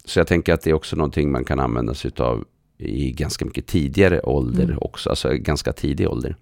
Så 0.04 0.20
jag 0.20 0.26
tänker 0.26 0.54
att 0.54 0.62
det 0.62 0.70
är 0.70 0.74
också 0.74 0.96
någonting 0.96 1.32
man 1.32 1.44
kan 1.44 1.60
använda 1.60 1.94
sig 1.94 2.10
av 2.18 2.44
i 2.78 3.10
ganska 3.12 3.44
mycket 3.44 3.66
tidigare 3.66 4.20
ålder 4.20 4.64
Mm. 4.64 4.78
också. 4.80 5.10
Alltså 5.10 5.28
ganska 5.32 5.72
tidig 5.72 6.08
ålder. 6.08 6.36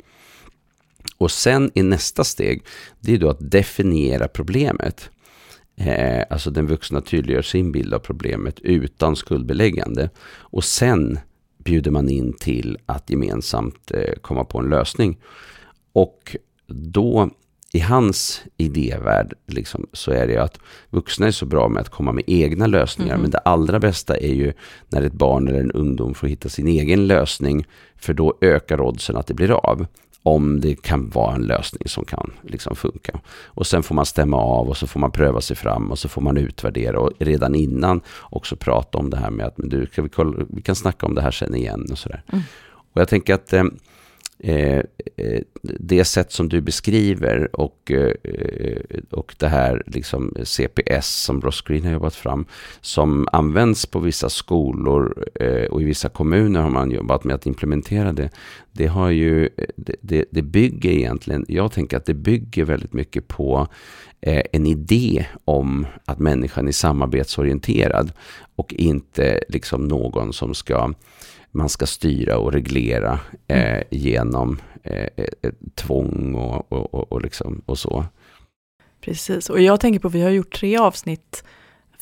Och 1.18 1.30
sen 1.30 1.70
i 1.74 1.82
nästa 1.82 2.24
steg, 2.24 2.64
det 3.00 3.14
är 3.14 3.18
då 3.18 3.30
att 3.30 3.50
definiera 3.50 4.28
problemet. 4.28 5.10
Eh, 5.76 6.22
alltså 6.30 6.50
den 6.50 6.66
vuxna 6.66 7.00
tydliggör 7.00 7.42
sin 7.42 7.72
bild 7.72 7.94
av 7.94 7.98
problemet 7.98 8.60
utan 8.60 9.16
skuldbeläggande. 9.16 10.10
Och 10.28 10.64
sen 10.64 11.18
bjuder 11.58 11.90
man 11.90 12.08
in 12.08 12.32
till 12.32 12.78
att 12.86 13.10
gemensamt 13.10 13.90
eh, 13.90 14.14
komma 14.20 14.44
på 14.44 14.58
en 14.58 14.68
lösning. 14.68 15.18
Och 15.92 16.36
då 16.66 17.30
i 17.72 17.80
hans 17.80 18.42
idévärld 18.56 19.34
liksom, 19.46 19.86
så 19.92 20.10
är 20.10 20.26
det 20.26 20.36
att 20.36 20.58
vuxna 20.90 21.26
är 21.26 21.30
så 21.30 21.46
bra 21.46 21.68
med 21.68 21.80
att 21.80 21.88
komma 21.88 22.12
med 22.12 22.24
egna 22.26 22.66
lösningar. 22.66 23.14
Mm. 23.14 23.22
Men 23.22 23.30
det 23.30 23.38
allra 23.38 23.78
bästa 23.80 24.16
är 24.16 24.34
ju 24.34 24.52
när 24.88 25.02
ett 25.02 25.12
barn 25.12 25.48
eller 25.48 25.60
en 25.60 25.72
ungdom 25.72 26.14
får 26.14 26.26
hitta 26.26 26.48
sin 26.48 26.68
egen 26.68 27.06
lösning. 27.06 27.66
För 27.96 28.14
då 28.14 28.38
ökar 28.40 28.80
oddsen 28.80 29.16
att 29.16 29.26
det 29.26 29.34
blir 29.34 29.50
av. 29.50 29.86
Om 30.26 30.60
det 30.60 30.82
kan 30.82 31.10
vara 31.10 31.34
en 31.34 31.42
lösning 31.42 31.88
som 31.88 32.04
kan 32.04 32.32
liksom 32.42 32.76
funka. 32.76 33.20
Och 33.44 33.66
sen 33.66 33.82
får 33.82 33.94
man 33.94 34.06
stämma 34.06 34.36
av 34.36 34.68
och 34.68 34.76
så 34.76 34.86
får 34.86 35.00
man 35.00 35.10
pröva 35.10 35.40
sig 35.40 35.56
fram 35.56 35.90
och 35.90 35.98
så 35.98 36.08
får 36.08 36.22
man 36.22 36.36
utvärdera. 36.36 37.00
Och 37.00 37.12
redan 37.18 37.54
innan 37.54 38.00
också 38.22 38.56
prata 38.56 38.98
om 38.98 39.10
det 39.10 39.16
här 39.16 39.30
med 39.30 39.46
att 39.46 39.58
men 39.58 39.68
du, 39.68 39.86
kan 39.86 40.04
vi, 40.04 40.10
kolla, 40.10 40.44
vi 40.48 40.62
kan 40.62 40.74
snacka 40.74 41.06
om 41.06 41.14
det 41.14 41.22
här 41.22 41.30
sen 41.30 41.54
igen 41.54 41.86
och 41.90 41.98
sådär. 41.98 42.22
Mm. 42.32 42.44
Och 42.92 43.00
jag 43.00 43.08
tänker 43.08 43.34
att 43.34 43.52
eh, 43.52 43.64
Eh, 44.38 44.82
eh, 45.16 45.40
det 45.62 46.04
sätt 46.04 46.32
som 46.32 46.48
du 46.48 46.60
beskriver 46.60 47.56
och, 47.56 47.90
eh, 47.90 48.12
eh 48.24 48.82
och 49.10 49.34
det 49.38 49.48
här 49.48 49.82
liksom 49.86 50.34
CPS 50.44 51.06
som 51.06 51.40
Ross 51.40 51.62
Green 51.62 51.84
har 51.84 51.92
jobbat 51.92 52.14
fram, 52.14 52.46
som 52.80 53.28
används 53.32 53.86
på 53.86 53.98
vissa 53.98 54.28
skolor 54.28 55.24
eh, 55.34 55.64
och 55.64 55.82
i 55.82 55.84
vissa 55.84 56.08
kommuner 56.08 56.60
har 56.60 56.70
man 56.70 56.90
jobbat 56.90 57.24
med 57.24 57.34
att 57.34 57.46
implementera 57.46 58.12
det. 58.12 58.30
Det, 58.72 58.86
har 58.86 59.10
ju, 59.10 59.48
det, 60.00 60.24
det 60.30 60.42
bygger 60.42 60.90
egentligen, 60.90 61.44
jag 61.48 61.72
tänker 61.72 61.96
att 61.96 62.06
det 62.06 62.14
bygger 62.14 62.64
väldigt 62.64 62.92
mycket 62.92 63.28
på 63.28 63.68
en 64.20 64.66
idé 64.66 65.26
om 65.44 65.86
att 66.04 66.18
människan 66.18 66.68
är 66.68 66.72
samarbetsorienterad 66.72 68.12
och 68.56 68.74
inte 68.74 69.40
liksom 69.48 69.88
någon 69.88 70.32
som 70.32 70.54
ska 70.54 70.92
man 71.56 71.68
ska 71.68 71.86
styra 71.86 72.38
och 72.38 72.52
reglera 72.52 73.20
eh, 73.48 73.72
mm. 73.72 73.84
genom 73.90 74.58
eh, 74.82 75.26
tvång 75.74 76.34
och, 76.34 76.72
och, 76.72 76.94
och, 76.94 77.12
och, 77.12 77.22
liksom, 77.22 77.62
och 77.66 77.78
så. 77.78 78.04
Precis, 79.00 79.50
och 79.50 79.60
jag 79.60 79.80
tänker 79.80 80.00
på, 80.00 80.08
vi 80.08 80.22
har 80.22 80.30
gjort 80.30 80.54
tre 80.58 80.76
avsnitt, 80.76 81.44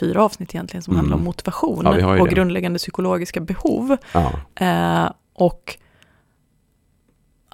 fyra 0.00 0.24
avsnitt 0.24 0.54
egentligen, 0.54 0.82
som 0.82 0.92
mm. 0.92 0.98
handlar 0.98 1.16
om 1.16 1.24
motivation 1.24 1.84
ja, 1.84 2.20
och 2.20 2.28
det. 2.28 2.34
grundläggande 2.34 2.78
psykologiska 2.78 3.40
behov. 3.40 3.96
Ja. 4.12 4.32
Eh, 4.66 5.10
och 5.34 5.78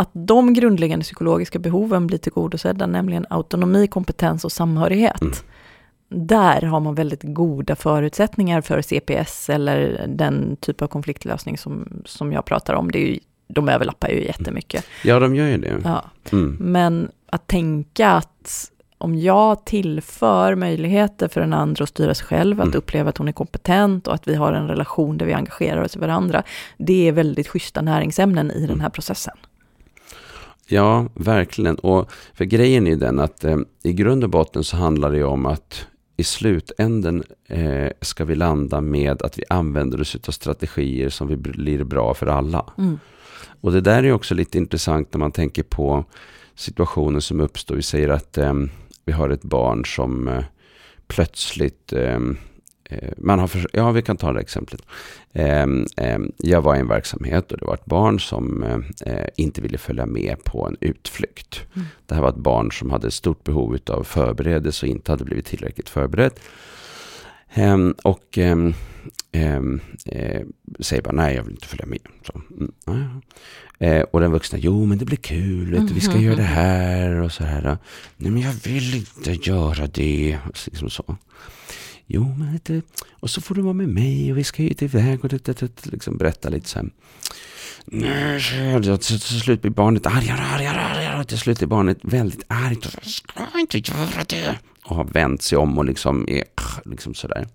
att 0.01 0.11
de 0.13 0.53
grundläggande 0.53 1.03
psykologiska 1.03 1.59
behoven 1.59 2.07
blir 2.07 2.19
tillgodosedda, 2.19 2.87
nämligen 2.87 3.27
autonomi, 3.31 3.87
kompetens 3.87 4.45
och 4.45 4.53
samhörighet. 4.53 5.23
Mm 5.23 5.35
där 6.11 6.63
har 6.63 6.81
man 6.81 6.95
väldigt 6.95 7.23
goda 7.23 7.77
förutsättningar 7.77 8.61
för 8.61 8.83
CPS 8.83 9.51
eller 9.51 10.07
den 10.09 10.57
typ 10.61 10.83
av 10.83 10.87
konfliktlösning 10.87 11.59
som, 11.59 12.03
som 12.05 12.33
jag 12.33 12.45
pratar 12.45 12.75
om. 12.75 12.91
Det 12.91 12.99
är 12.99 13.07
ju, 13.07 13.19
de 13.49 13.69
överlappar 13.69 14.09
ju 14.09 14.25
jättemycket. 14.25 14.85
Ja, 15.05 15.19
de 15.19 15.35
gör 15.35 15.47
ju 15.47 15.59
det. 15.59 15.81
Ja. 15.85 16.05
Mm. 16.33 16.57
Men 16.61 17.11
att 17.27 17.47
tänka 17.47 18.11
att 18.11 18.71
om 18.99 19.15
jag 19.19 19.65
tillför 19.65 20.55
möjligheter 20.55 21.29
för 21.29 21.41
den 21.41 21.53
andra 21.53 21.83
att 21.83 21.89
styra 21.89 22.15
sig 22.15 22.27
själv, 22.27 22.61
att 22.61 22.67
mm. 22.67 22.79
uppleva 22.79 23.09
att 23.11 23.19
hon 23.19 23.29
är 23.29 23.33
kompetent 23.33 24.07
och 24.07 24.15
att 24.15 24.29
vi 24.29 24.35
har 24.35 24.53
en 24.53 24.69
relation 24.69 25.19
där 25.19 25.27
vi 25.27 25.33
engagerar 25.33 25.85
oss 25.85 25.97
i 25.97 25.99
varandra, 25.99 26.43
det 26.77 27.09
är 27.09 27.13
väldigt 27.13 27.49
schyssta 27.49 27.83
näringsämnen 27.83 28.51
i 28.51 28.57
mm. 28.57 28.69
den 28.69 28.81
här 28.81 28.91
processen. 28.91 29.37
Ja, 30.73 31.07
verkligen. 31.15 31.75
Och 31.75 32.11
för 32.35 32.45
grejen 32.45 32.87
är 32.87 32.97
den 32.97 33.19
att 33.19 33.45
eh, 33.45 33.59
i 33.83 33.93
grund 33.93 34.25
och 34.25 34.31
botten 34.31 34.65
så 34.65 34.77
handlar 34.77 35.13
det 35.13 35.25
om 35.25 35.47
att 35.47 35.87
i 36.17 36.25
slutänden 36.25 37.25
eh, 37.47 37.89
ska 38.01 38.25
vi 38.25 38.35
landa 38.35 38.81
med 38.81 39.23
att 39.23 39.39
vi 39.39 39.45
använder 39.49 40.01
oss 40.01 40.17
av 40.29 40.33
strategier 40.33 41.09
som 41.09 41.29
vi 41.29 41.37
blir 41.37 41.85
bra 41.85 42.15
för 42.15 42.27
alla. 42.27 42.73
Mm. 42.79 42.99
Och 43.61 43.73
det 43.73 43.81
där 43.81 44.03
är 44.03 44.13
också 44.13 44.35
lite 44.35 44.59
intressant 44.59 45.13
när 45.13 45.19
man 45.19 45.33
tänker 45.33 45.63
på 45.63 46.05
situationer 46.55 47.21
som 47.21 47.41
uppstår. 47.41 47.75
Vi 47.75 47.83
säger 47.83 48.09
att 48.09 48.39
eh, 48.39 48.55
vi 49.05 49.13
har 49.13 49.31
ett 49.31 49.43
barn 49.43 49.85
som 49.85 50.29
eh, 50.29 50.45
plötsligt 51.07 51.93
Eh, 51.93 52.21
man 53.17 53.39
har 53.39 53.47
för, 53.47 53.67
ja, 53.73 53.91
vi 53.91 54.03
kan 54.03 54.17
ta 54.17 54.33
det 54.33 54.41
exemplet. 54.41 54.83
Ehm, 55.33 55.87
ehm, 55.97 56.33
jag 56.37 56.63
var 56.63 56.77
i 56.77 56.79
en 56.79 56.89
verksamhet 56.89 57.53
och 57.53 57.59
det 57.59 57.67
var 57.67 57.75
ett 57.75 57.85
barn 57.85 58.21
som 58.21 58.63
eh, 59.07 59.25
inte 59.37 59.61
ville 59.61 59.79
följa 59.79 60.07
med 60.07 60.45
på 60.45 60.67
en 60.67 60.77
utflykt. 60.81 61.61
Mm. 61.75 61.87
Det 62.07 62.15
här 62.15 62.23
var 62.23 62.29
ett 62.29 62.37
barn 62.37 62.73
som 62.73 62.91
hade 62.91 63.11
stort 63.11 63.45
behov 63.45 63.79
av 63.87 64.05
förberedelse 64.05 64.87
och 64.87 64.91
inte 64.91 65.13
hade 65.13 65.25
blivit 65.25 65.47
tillräckligt 65.47 65.89
förberett. 65.89 66.41
Ehm, 67.55 67.95
och 68.03 68.39
eh, 68.39 68.57
säger 70.81 71.03
bara 71.03 71.13
nej, 71.13 71.37
jag 71.37 71.43
vill 71.43 71.53
inte 71.53 71.67
följa 71.67 71.87
med. 71.87 72.01
Så, 72.27 72.41
mm, 72.87 73.21
eh, 73.79 74.03
och 74.03 74.21
den 74.21 74.33
vuxna, 74.33 74.59
jo 74.59 74.87
men 74.87 74.99
det 74.99 75.05
blir 75.05 75.17
kul, 75.17 75.75
mm, 75.75 75.87
vi 75.87 76.01
ska 76.01 76.13
mm, 76.13 76.25
göra 76.25 76.37
det 76.37 76.43
här 76.43 77.21
och 77.21 77.33
så 77.33 77.45
här. 77.45 77.79
Nej 78.17 78.31
men 78.31 78.43
jag 78.43 78.53
vill 78.53 78.95
inte 78.95 79.51
göra 79.51 79.87
det. 79.87 80.39
Liksom 80.67 80.91
så. 80.91 81.17
Jo, 82.13 82.35
men 82.39 82.61
det, 82.63 82.83
och 83.11 83.31
så 83.31 83.41
får 83.41 83.55
du 83.55 83.63
vara 83.63 83.73
med 83.73 83.89
mig 83.89 84.33
och 84.33 84.39
vi 84.39 84.45
ska 84.45 84.63
ju 84.63 84.75
iväg 84.79 85.25
och 85.25 85.29
det, 85.29 85.45
det, 85.45 85.61
det, 85.61 85.87
liksom 85.87 86.17
berätta 86.17 86.49
lite 86.49 86.69
så 86.69 86.79
här. 86.79 86.89
Nej, 87.85 88.41
till 88.99 89.21
slut 89.21 89.63
blir 89.63 89.71
barnet 89.71 90.07
argare, 90.07 90.41
argare, 90.41 90.81
argare. 90.81 91.25
Till 91.25 91.39
slut 91.39 91.63
är 91.63 91.67
barnet 91.67 91.99
väldigt 92.03 92.43
argt. 92.49 92.87
Och 92.87 93.05
ska 93.05 93.61
inte 93.61 93.79
göra 93.79 94.25
det. 94.29 94.59
Och 94.85 94.97
har 94.97 95.05
vänt 95.05 95.43
sig 95.43 95.59
om 95.59 95.79
och 95.79 95.85
liksom 95.85 96.29
är 96.29 96.45
liksom 96.85 97.15
sådär. 97.15 97.47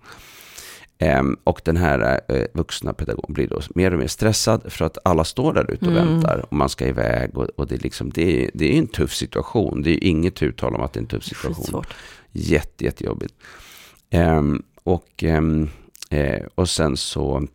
Um, 0.99 1.37
och 1.43 1.61
den 1.65 1.77
här 1.77 2.21
uh, 2.31 2.43
vuxna 2.53 2.93
pedagogen 2.93 3.33
blir 3.33 3.47
då 3.47 3.61
mer 3.75 3.93
och 3.93 3.99
mer 3.99 4.07
stressad 4.07 4.61
för 4.73 4.85
att 4.85 4.97
alla 5.05 5.23
står 5.23 5.53
där 5.53 5.71
ute 5.71 5.85
och 5.85 5.91
mm. 5.91 6.07
väntar 6.07 6.45
och 6.49 6.53
man 6.53 6.69
ska 6.69 6.87
iväg. 6.87 7.37
Och, 7.37 7.49
och 7.55 7.67
det, 7.67 7.75
är 7.75 7.79
liksom, 7.79 8.09
det, 8.09 8.45
är, 8.45 8.51
det 8.53 8.73
är 8.73 8.77
en 8.77 8.87
tuff 8.87 9.13
situation. 9.13 9.81
Det 9.81 9.91
är 9.91 10.03
inget 10.03 10.43
uttal 10.43 10.75
om 10.75 10.81
att 10.81 10.93
det 10.93 10.97
är 10.97 11.01
en 11.01 11.07
tuff 11.07 11.23
situation. 11.23 11.83
Jätte, 12.31 12.83
jättejobbigt. 12.83 13.33
Um, 13.33 13.64
och, 14.83 15.23
um, 15.23 15.69
uh, 16.13 16.47
och 16.55 16.69
sen 16.69 16.97
så 16.97 17.47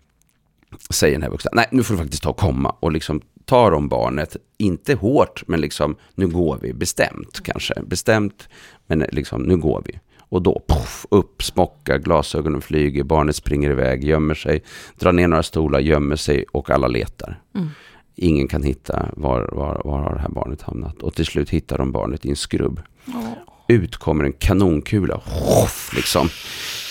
säger 0.90 1.14
den 1.14 1.22
här 1.22 1.30
vuxna, 1.30 1.50
nej 1.54 1.66
nu 1.70 1.82
får 1.82 1.94
du 1.94 2.00
faktiskt 2.00 2.22
ta 2.22 2.30
och 2.30 2.36
komma 2.36 2.76
och 2.80 2.92
liksom 2.92 3.20
tar 3.44 3.72
om 3.72 3.88
barnet, 3.88 4.36
inte 4.58 4.94
hårt, 4.94 5.42
men 5.46 5.60
liksom 5.60 5.96
nu 6.14 6.28
går 6.28 6.58
vi, 6.62 6.72
bestämt 6.72 7.40
kanske, 7.42 7.74
bestämt, 7.82 8.48
men 8.86 8.98
liksom 8.98 9.42
nu 9.42 9.56
går 9.56 9.82
vi. 9.86 9.98
Och 10.18 10.42
då, 10.42 10.62
poff, 10.68 11.06
upp, 11.10 11.42
smocka, 11.42 11.98
glasögonen 11.98 12.60
flyger, 12.60 13.04
barnet 13.04 13.36
springer 13.36 13.70
iväg, 13.70 14.04
gömmer 14.04 14.34
sig, 14.34 14.62
drar 14.98 15.12
ner 15.12 15.28
några 15.28 15.42
stolar, 15.42 15.80
gömmer 15.80 16.16
sig 16.16 16.44
och 16.52 16.70
alla 16.70 16.88
letar. 16.88 17.40
Mm. 17.54 17.68
Ingen 18.14 18.48
kan 18.48 18.62
hitta 18.62 19.08
var, 19.12 19.50
var, 19.52 19.82
var 19.84 19.98
har 19.98 20.14
det 20.14 20.20
här 20.20 20.28
barnet 20.28 20.62
hamnat. 20.62 21.02
Och 21.02 21.14
till 21.14 21.26
slut 21.26 21.50
hittar 21.50 21.78
de 21.78 21.92
barnet 21.92 22.24
i 22.24 22.30
en 22.30 22.36
skrubb. 22.36 22.80
Oh 23.06 23.32
ut 23.70 23.96
kommer 23.96 24.24
en 24.24 24.32
kanonkula. 24.32 25.20
Hoff, 25.24 25.92
liksom. 25.94 26.28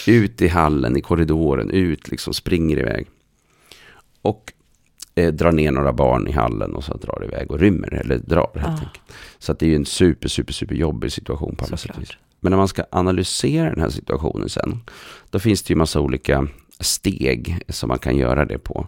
Ut 0.07 0.41
i 0.41 0.47
hallen, 0.47 0.97
i 0.97 1.01
korridoren, 1.01 1.69
ut, 1.69 2.07
liksom 2.07 2.33
springer 2.33 2.77
iväg. 2.79 3.07
Och 4.21 4.53
eh, 5.15 5.33
drar 5.33 5.51
ner 5.51 5.71
några 5.71 5.93
barn 5.93 6.27
i 6.27 6.31
hallen 6.31 6.75
och 6.75 6.83
så 6.83 6.97
drar 6.97 7.23
iväg 7.23 7.51
och 7.51 7.59
rymmer, 7.59 7.93
eller 7.93 8.17
drar 8.17 8.51
helt 8.55 8.67
ah. 8.67 8.71
enkelt. 8.71 9.01
Så 9.39 9.51
att 9.51 9.59
det 9.59 9.65
är 9.65 9.69
ju 9.69 9.75
en 9.75 9.85
super, 9.85 10.29
super, 10.29 10.53
super 10.53 10.75
jobbig 10.75 11.11
situation 11.11 11.55
på 11.55 11.65
alla 11.65 11.77
sätt 11.77 11.95
och 11.95 12.01
vis. 12.01 12.11
Men 12.39 12.49
när 12.49 12.57
man 12.57 12.67
ska 12.67 12.83
analysera 12.91 13.69
den 13.69 13.81
här 13.81 13.89
situationen 13.89 14.49
sen, 14.49 14.79
då 15.29 15.39
finns 15.39 15.63
det 15.63 15.71
ju 15.71 15.75
massa 15.75 15.99
olika 15.99 16.47
steg 16.79 17.61
som 17.69 17.87
man 17.87 17.99
kan 17.99 18.17
göra 18.17 18.45
det 18.45 18.59
på. 18.59 18.87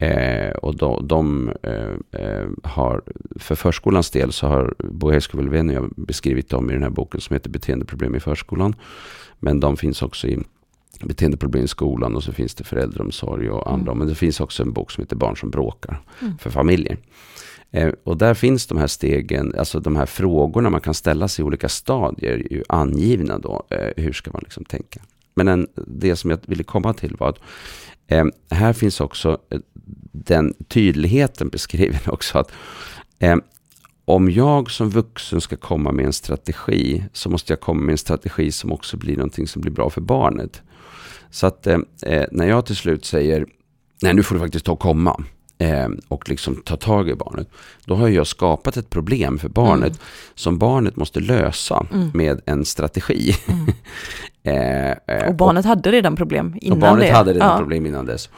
Eh, 0.00 0.50
och 0.50 0.76
de, 0.76 1.08
de 1.08 1.52
eh, 1.62 2.20
eh, 2.20 2.48
har, 2.62 3.02
för 3.36 3.54
förskolans 3.54 4.10
del 4.10 4.32
så 4.32 4.46
har 4.46 4.74
Bo 4.78 5.06
och 5.06 5.74
jag 5.74 5.90
beskrivit 5.96 6.48
dem 6.48 6.70
i 6.70 6.72
den 6.72 6.82
här 6.82 6.90
boken 6.90 7.20
som 7.20 7.34
heter 7.34 7.50
Beteendeproblem 7.50 8.14
i 8.14 8.20
förskolan. 8.20 8.74
Men 9.38 9.60
de 9.60 9.76
finns 9.76 10.02
också 10.02 10.28
i 10.28 10.38
beteendeproblem 11.00 11.64
i 11.64 11.68
skolan 11.68 12.16
och 12.16 12.22
så 12.22 12.32
finns 12.32 12.54
det 12.54 12.64
föräldraomsorg 12.64 13.50
och 13.50 13.72
andra. 13.72 13.92
Mm. 13.92 13.98
Men 13.98 14.08
det 14.08 14.14
finns 14.14 14.40
också 14.40 14.62
en 14.62 14.72
bok 14.72 14.90
som 14.90 15.02
heter 15.02 15.16
Barn 15.16 15.36
som 15.36 15.50
bråkar 15.50 16.00
mm. 16.20 16.38
för 16.38 16.50
familjer. 16.50 16.98
Eh, 17.70 17.92
och 18.04 18.16
där 18.16 18.34
finns 18.34 18.66
de 18.66 18.78
här 18.78 18.86
stegen, 18.86 19.54
alltså 19.58 19.80
de 19.80 19.96
här 19.96 20.06
frågorna 20.06 20.70
man 20.70 20.80
kan 20.80 20.94
ställa 20.94 21.28
sig 21.28 21.42
i 21.42 21.46
olika 21.46 21.68
stadier 21.68 22.46
ju 22.50 22.64
angivna 22.68 23.38
då. 23.38 23.66
Eh, 23.70 24.02
hur 24.04 24.12
ska 24.12 24.30
man 24.30 24.42
liksom 24.44 24.64
tänka? 24.64 25.00
Men 25.34 25.48
en, 25.48 25.66
det 25.86 26.16
som 26.16 26.30
jag 26.30 26.38
ville 26.46 26.62
komma 26.62 26.94
till 26.94 27.16
var 27.18 27.28
att 27.28 27.38
eh, 28.10 28.24
här 28.50 28.72
finns 28.72 29.00
också 29.00 29.38
eh, 29.50 29.60
den 30.12 30.54
tydligheten 30.68 31.48
beskriven 31.48 32.00
också. 32.06 32.38
att 32.38 32.52
eh, 33.18 33.36
Om 34.04 34.30
jag 34.30 34.70
som 34.70 34.90
vuxen 34.90 35.40
ska 35.40 35.56
komma 35.56 35.92
med 35.92 36.04
en 36.04 36.12
strategi 36.12 37.04
så 37.12 37.30
måste 37.30 37.52
jag 37.52 37.60
komma 37.60 37.80
med 37.80 37.92
en 37.92 37.98
strategi 37.98 38.52
som 38.52 38.72
också 38.72 38.96
blir 38.96 39.16
någonting 39.16 39.46
som 39.46 39.62
blir 39.62 39.72
bra 39.72 39.90
för 39.90 40.00
barnet. 40.00 40.62
Så 41.30 41.46
att 41.46 41.66
ehm, 41.66 41.86
eh, 42.02 42.26
när 42.32 42.48
jag 42.48 42.66
till 42.66 42.76
slut 42.76 43.04
säger 43.04 43.46
nej 44.02 44.14
nu 44.14 44.22
får 44.22 44.34
du 44.34 44.40
faktiskt 44.40 44.64
ta 44.64 44.72
och 44.72 44.80
komma 44.80 45.24
och 46.08 46.28
liksom 46.28 46.56
ta 46.64 46.76
tag 46.76 47.08
i 47.08 47.14
barnet. 47.14 47.48
Då 47.84 47.94
har 47.94 48.08
jag 48.08 48.26
skapat 48.26 48.76
ett 48.76 48.90
problem 48.90 49.38
för 49.38 49.48
barnet 49.48 49.88
mm. 49.88 50.00
som 50.34 50.58
barnet 50.58 50.96
måste 50.96 51.20
lösa 51.20 51.86
mm. 51.92 52.10
med 52.14 52.40
en 52.46 52.64
strategi. 52.64 53.34
Mm. 54.42 54.96
eh, 55.06 55.28
och 55.28 55.34
barnet 55.34 55.64
och, 55.64 55.68
hade 55.68 55.92
redan 55.92 56.16
problem 56.16 56.54
innan 56.60 56.76
och 56.76 56.80
barnet 56.80 57.08
det. 57.08 57.14
hade 57.14 57.32
redan 57.32 57.50
ja. 57.50 57.58
problem 57.58 57.86
innan 57.86 58.06
dess. 58.06 58.28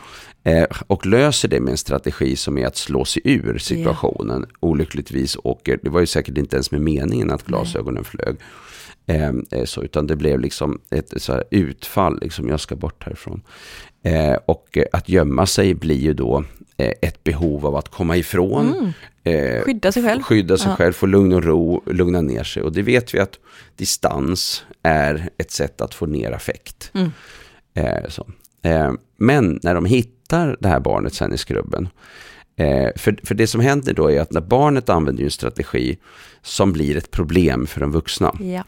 Eh, 0.44 0.66
och 0.86 1.06
löser 1.06 1.48
det 1.48 1.60
med 1.60 1.70
en 1.70 1.76
strategi 1.76 2.36
som 2.36 2.58
är 2.58 2.66
att 2.66 2.76
slå 2.76 3.04
sig 3.04 3.22
ur 3.24 3.58
situationen. 3.58 4.38
Yeah. 4.38 4.50
Olyckligtvis 4.60 5.36
åker, 5.44 5.78
det 5.82 5.90
var 5.90 6.00
ju 6.00 6.06
säkert 6.06 6.38
inte 6.38 6.56
ens 6.56 6.70
med 6.70 6.80
meningen 6.80 7.30
att 7.30 7.46
glasögonen 7.46 8.04
flög. 8.04 8.36
Ehm, 9.06 9.46
eh, 9.50 9.64
så, 9.64 9.82
utan 9.82 10.06
det 10.06 10.16
blev 10.16 10.40
liksom 10.40 10.80
ett 10.90 11.22
så 11.22 11.42
utfall, 11.50 12.18
liksom 12.22 12.48
jag 12.48 12.60
ska 12.60 12.76
bort 12.76 13.04
härifrån. 13.04 13.42
Eh, 14.02 14.38
och 14.46 14.78
eh, 14.78 14.84
att 14.92 15.08
gömma 15.08 15.46
sig 15.46 15.74
blir 15.74 15.98
ju 15.98 16.14
då 16.14 16.44
eh, 16.76 16.92
ett 17.02 17.24
behov 17.24 17.66
av 17.66 17.76
att 17.76 17.88
komma 17.88 18.16
ifrån. 18.16 18.72
Mm. 18.72 18.92
Eh, 19.24 19.62
skydda 19.62 19.92
sig 19.92 20.02
själv. 20.02 20.22
Skydda 20.22 20.58
sig 20.58 20.70
ja. 20.70 20.76
själv, 20.76 20.92
få 20.92 21.06
lugn 21.06 21.32
och 21.32 21.44
ro, 21.44 21.82
lugna 21.86 22.20
ner 22.20 22.44
sig. 22.44 22.62
Och 22.62 22.72
det 22.72 22.82
vet 22.82 23.14
vi 23.14 23.18
att 23.18 23.38
distans 23.76 24.64
är 24.82 25.30
ett 25.38 25.50
sätt 25.50 25.80
att 25.80 25.94
få 25.94 26.06
ner 26.06 26.32
affekt. 26.32 26.92
Mm. 26.94 27.10
så. 28.08 28.26
men 29.16 29.60
när 29.62 29.74
de 29.74 29.84
hittar 29.84 30.56
det 30.60 30.68
här 30.68 30.80
barnet 30.80 31.14
sen 31.14 31.32
i 31.32 31.38
skrubben, 31.38 31.88
Eh, 32.56 32.88
för, 32.96 33.18
för 33.22 33.34
det 33.34 33.46
som 33.46 33.60
händer 33.60 33.94
då 33.94 34.10
är 34.10 34.20
att 34.20 34.32
när 34.32 34.40
barnet 34.40 34.88
använder 34.88 35.24
en 35.24 35.30
strategi 35.30 35.98
som 36.42 36.72
blir 36.72 36.96
ett 36.96 37.10
problem 37.10 37.66
för 37.66 37.80
de 37.80 37.92
vuxna. 37.92 38.34
Ja 38.40 38.64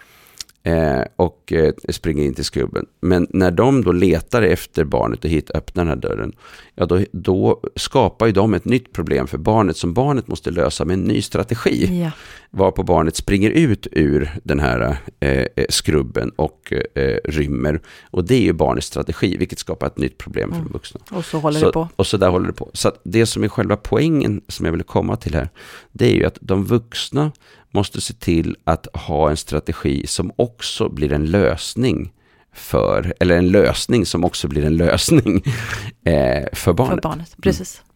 och 1.17 1.53
eh, 1.53 1.73
springer 1.89 2.25
in 2.25 2.35
till 2.35 2.45
skrubben. 2.45 2.87
Men 3.01 3.27
när 3.31 3.51
de 3.51 3.85
då 3.85 3.93
letar 3.93 4.43
efter 4.43 4.85
barnet 4.85 5.25
och 5.25 5.31
hit 5.31 5.51
öppnar 5.51 5.85
den 5.85 5.89
här 5.89 5.97
dörren, 5.97 6.33
ja 6.75 6.87
då, 6.87 7.01
då 7.12 7.61
skapar 7.77 8.27
ju 8.27 8.33
de 8.33 8.55
ett 8.55 8.65
nytt 8.65 8.93
problem 8.93 9.27
för 9.27 9.39
barnet 9.39 9.77
som 9.77 9.95
barnet 9.95 10.29
måste 10.29 10.51
lösa 10.51 10.85
med 10.85 10.95
en 10.95 11.05
ny 11.05 11.23
strategi. 11.23 12.03
Ja. 12.03 12.11
Varpå 12.51 12.83
barnet 12.83 13.17
springer 13.17 13.51
ut 13.51 13.87
ur 13.93 14.31
den 14.45 14.61
här 14.61 14.97
eh, 15.21 15.31
eh 15.31 15.47
skrubben 15.69 16.31
och 16.37 16.73
eh, 16.95 17.19
rymmer. 17.25 17.81
Och 18.11 18.25
det 18.25 18.35
är 18.35 18.43
ju 18.43 18.53
barnets 18.53 18.87
strategi, 18.87 19.37
vilket 19.37 19.59
skapar 19.59 19.87
ett 19.87 19.99
nytt 19.99 20.19
problem 20.19 20.51
mm. 20.51 20.59
för 20.59 20.69
de 20.69 20.73
vuxna. 20.73 21.01
Och 21.11 21.25
så 21.25 21.39
håller 21.39 21.61
så, 21.61 21.67
det 21.67 21.73
på. 21.73 21.89
Och 21.97 22.07
så 22.07 22.17
där 22.17 22.29
håller 22.29 22.47
det 22.47 22.53
på. 22.53 22.71
Så 22.73 22.93
det 23.03 23.27
som 23.27 23.45
är 23.45 23.49
själva 23.49 23.77
poängen 23.77 24.41
som 24.49 24.67
jag 24.67 24.73
vill 24.73 24.83
komma 24.83 25.17
till 25.17 25.35
här, 25.35 25.49
det 25.93 26.07
är 26.07 26.15
ju 26.15 26.25
att 26.25 26.39
de 26.41 26.65
vuxna 26.65 27.33
måste 27.75 28.01
se 28.01 28.14
till 28.14 28.57
att 28.64 28.87
ha 28.95 29.31
en 29.31 29.37
strategi 29.37 30.07
som 30.07 30.33
också 30.37 30.89
blir 30.89 31.12
en 31.12 31.27
lösning 31.27 32.12
för, 32.53 33.14
eller 33.20 33.37
en 33.37 33.49
lösning 33.49 34.07
som 34.07 34.25
också 34.25 34.49
blir 34.49 34.64
en 34.64 34.77
lösning 34.77 35.43
eh, 36.05 36.45
för 36.53 36.72
barnet. 36.72 36.95
För 36.95 37.09
barnet, 37.09 37.37
precis. 37.43 37.83
Mm. 37.85 37.91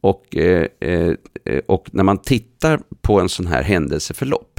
Och, 0.00 0.36
eh, 0.36 0.66
eh, 0.80 1.14
och 1.68 1.88
när 1.92 2.04
man 2.04 2.18
tittar 2.18 2.80
på 3.00 3.20
en 3.20 3.28
sån 3.28 3.46
här 3.46 3.62
händelseförlopp 3.62 4.49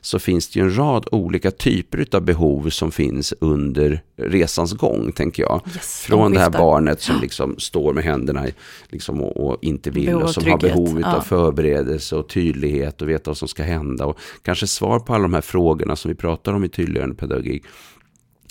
så 0.00 0.18
finns 0.18 0.48
det 0.48 0.60
ju 0.60 0.64
en 0.64 0.76
rad 0.76 1.08
olika 1.12 1.50
typer 1.50 2.06
av 2.12 2.22
behov 2.22 2.70
som 2.70 2.90
finns 2.90 3.34
under 3.40 4.02
resans 4.16 4.72
gång, 4.72 5.12
tänker 5.12 5.42
jag. 5.42 5.62
Yes, 5.74 6.04
Från 6.06 6.32
det 6.32 6.40
här 6.40 6.50
barnet 6.50 7.00
som 7.00 7.20
liksom 7.20 7.58
står 7.58 7.92
med 7.92 8.04
händerna 8.04 8.46
liksom, 8.88 9.22
och, 9.22 9.36
och 9.36 9.58
inte 9.62 9.90
vill 9.90 10.14
och 10.14 10.30
som 10.30 10.50
har 10.50 10.58
behov 10.58 11.00
ja. 11.00 11.16
av 11.16 11.20
förberedelse 11.20 12.16
och 12.16 12.28
tydlighet 12.28 13.02
och 13.02 13.08
veta 13.08 13.30
vad 13.30 13.36
som 13.36 13.48
ska 13.48 13.62
hända 13.62 14.06
och 14.06 14.18
kanske 14.42 14.66
svar 14.66 14.98
på 14.98 15.14
alla 15.14 15.22
de 15.22 15.34
här 15.34 15.40
frågorna 15.40 15.96
som 15.96 16.08
vi 16.08 16.14
pratar 16.14 16.52
om 16.52 16.64
i 16.64 16.68
tydliggörande 16.68 17.16
pedagogik. 17.16 17.64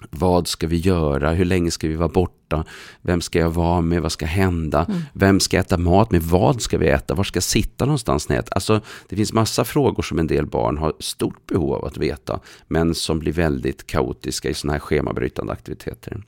Vad 0.09 0.47
ska 0.47 0.67
vi 0.67 0.77
göra? 0.77 1.31
Hur 1.31 1.45
länge 1.45 1.71
ska 1.71 1.87
vi 1.87 1.95
vara 1.95 2.09
borta? 2.09 2.65
Vem 3.01 3.21
ska 3.21 3.39
jag 3.39 3.49
vara 3.49 3.81
med? 3.81 4.01
Vad 4.01 4.11
ska 4.11 4.25
hända? 4.25 4.85
Mm. 4.89 5.01
Vem 5.13 5.39
ska 5.39 5.57
äta 5.57 5.77
mat 5.77 6.11
med? 6.11 6.23
Vad 6.23 6.61
ska 6.61 6.77
vi 6.77 6.87
äta? 6.87 7.13
Var 7.13 7.23
ska 7.23 7.37
jag 7.37 7.43
sitta 7.43 7.85
någonstans 7.85 8.29
när 8.29 8.35
jag 8.35 8.43
äter? 8.43 8.53
Alltså, 8.53 8.81
det 9.09 9.15
finns 9.15 9.33
massa 9.33 9.65
frågor 9.65 10.03
som 10.03 10.19
en 10.19 10.27
del 10.27 10.45
barn 10.45 10.77
har 10.77 10.93
stort 10.99 11.45
behov 11.45 11.73
av 11.73 11.85
att 11.85 11.97
veta, 11.97 12.39
men 12.67 12.95
som 12.95 13.19
blir 13.19 13.33
väldigt 13.33 13.87
kaotiska 13.87 14.49
i 14.49 14.53
sådana 14.53 14.73
här 14.73 14.79
schemabrytande 14.79 15.53
aktiviteter. 15.53 16.23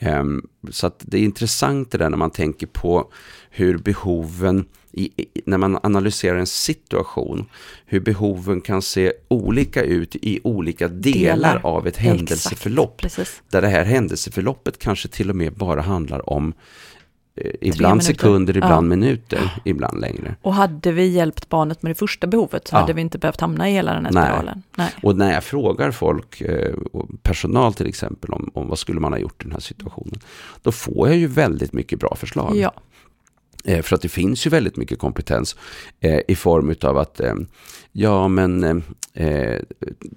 Um, 0.00 0.48
så 0.70 0.90
det 0.98 1.18
är 1.18 1.22
intressant 1.22 1.90
det 1.90 1.98
där 1.98 2.10
när 2.10 2.16
man 2.16 2.30
tänker 2.30 2.66
på 2.66 3.12
hur 3.50 3.78
behoven 3.78 4.64
i, 4.96 5.26
när 5.44 5.58
man 5.58 5.78
analyserar 5.82 6.38
en 6.38 6.46
situation, 6.46 7.46
hur 7.86 8.00
behoven 8.00 8.60
kan 8.60 8.82
se 8.82 9.12
olika 9.28 9.82
ut 9.82 10.16
i 10.16 10.40
olika 10.44 10.88
delar, 10.88 11.34
delar. 11.34 11.60
av 11.62 11.86
ett 11.86 11.96
händelseförlopp. 11.96 13.04
Exakt, 13.04 13.42
där 13.50 13.62
det 13.62 13.68
här 13.68 13.84
händelseförloppet 13.84 14.78
kanske 14.78 15.08
till 15.08 15.30
och 15.30 15.36
med 15.36 15.52
bara 15.52 15.82
handlar 15.82 16.30
om 16.30 16.52
eh, 17.36 17.50
ibland 17.60 18.04
sekunder, 18.04 18.56
ibland 18.56 18.86
ja. 18.86 18.96
minuter, 18.96 19.60
ibland 19.64 20.00
längre. 20.00 20.36
Och 20.42 20.54
hade 20.54 20.92
vi 20.92 21.06
hjälpt 21.06 21.48
barnet 21.48 21.82
med 21.82 21.90
det 21.90 21.94
första 21.94 22.26
behovet 22.26 22.68
så 22.68 22.76
ja. 22.76 22.80
hade 22.80 22.92
vi 22.92 23.00
inte 23.00 23.18
behövt 23.18 23.40
hamna 23.40 23.70
i 23.70 23.72
hela 23.72 23.94
den 23.94 24.04
här 24.04 24.12
spiralen. 24.12 24.62
Nej. 24.76 24.90
Och 25.02 25.16
när 25.16 25.32
jag 25.32 25.44
frågar 25.44 25.90
folk, 25.90 26.40
eh, 26.40 26.74
personal 27.22 27.74
till 27.74 27.86
exempel, 27.86 28.30
om, 28.30 28.50
om 28.54 28.68
vad 28.68 28.78
skulle 28.78 29.00
man 29.00 29.12
ha 29.12 29.18
gjort 29.18 29.42
i 29.42 29.44
den 29.44 29.52
här 29.52 29.60
situationen, 29.60 30.20
då 30.62 30.72
får 30.72 31.08
jag 31.08 31.16
ju 31.16 31.26
väldigt 31.26 31.72
mycket 31.72 32.00
bra 32.00 32.16
förslag. 32.16 32.56
Ja. 32.56 32.72
Eh, 33.64 33.82
för 33.82 33.96
att 33.96 34.02
det 34.02 34.08
finns 34.08 34.46
ju 34.46 34.50
väldigt 34.50 34.76
mycket 34.76 34.98
kompetens 34.98 35.56
eh, 36.00 36.20
i 36.28 36.34
form 36.34 36.74
av 36.82 36.98
att, 36.98 37.20
eh, 37.20 37.34
ja 37.92 38.28
men 38.28 38.64
eh, 38.64 38.76
eh 39.26 39.60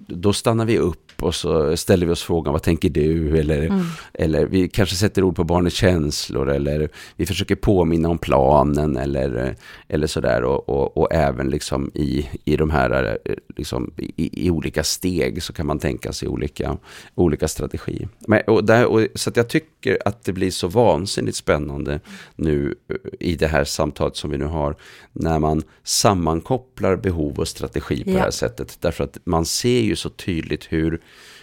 då 0.08 0.32
stannar 0.32 0.64
vi 0.64 0.78
upp 0.78 1.07
och 1.22 1.34
så 1.34 1.76
ställer 1.76 2.06
vi 2.06 2.12
oss 2.12 2.22
frågan 2.22 2.52
vad 2.52 2.62
tänker 2.62 2.88
du? 2.88 3.38
Eller, 3.38 3.62
mm. 3.62 3.84
eller 4.14 4.46
vi 4.46 4.68
kanske 4.68 4.96
sätter 4.96 5.22
ord 5.22 5.36
på 5.36 5.44
barnets 5.44 5.76
känslor 5.76 6.50
eller 6.50 6.88
vi 7.16 7.26
försöker 7.26 7.56
påminna 7.56 8.08
om 8.08 8.18
planen 8.18 8.96
eller, 8.96 9.56
eller 9.88 10.06
sådär. 10.06 10.44
Och, 10.44 10.68
och, 10.68 10.96
och 10.96 11.12
även 11.12 11.50
liksom 11.50 11.90
i, 11.94 12.28
i 12.44 12.56
de 12.56 12.70
här 12.70 13.18
liksom, 13.56 13.92
i, 13.96 14.46
i, 14.46 14.50
olika 14.50 14.84
steg 14.84 15.42
så 15.42 15.52
kan 15.52 15.66
man 15.66 15.78
tänka 15.78 16.12
sig 16.12 16.28
olika, 16.28 16.76
olika 17.14 17.48
strategier. 17.48 18.08
Men, 18.26 18.42
och 18.46 18.64
där, 18.64 18.86
och, 18.86 19.06
så 19.14 19.30
jag 19.34 19.48
tycker 19.48 19.98
att 20.04 20.24
det 20.24 20.32
blir 20.32 20.50
så 20.50 20.68
vansinnigt 20.68 21.36
spännande 21.36 22.00
nu 22.36 22.74
i 23.20 23.36
det 23.36 23.46
här 23.46 23.64
samtalet 23.64 24.16
som 24.16 24.30
vi 24.30 24.38
nu 24.38 24.44
har 24.44 24.76
när 25.12 25.38
man 25.38 25.62
sammankopplar 25.82 26.96
behov 26.96 27.38
och 27.38 27.48
strategi 27.48 28.04
på 28.04 28.10
ja. 28.10 28.14
det 28.14 28.20
här 28.20 28.30
sättet. 28.30 28.78
Därför 28.80 29.04
att 29.04 29.18
man 29.24 29.44
ser 29.44 29.80
ju 29.80 29.96
så 29.96 30.10
tydligt 30.10 30.72
hur, 30.72 31.00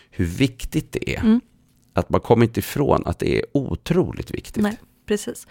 hur 0.09 0.25
viktigt 0.25 0.91
det 0.91 1.15
är. 1.15 1.19
Mm. 1.19 1.41
Att 1.93 2.09
man 2.09 2.21
kommer 2.21 2.45
inte 2.45 2.59
ifrån 2.59 3.03
att 3.05 3.19
det 3.19 3.37
är 3.37 3.45
otroligt 3.53 4.31
viktigt. 4.31 4.63
Nej, 4.63 4.77
precis. 5.05 5.47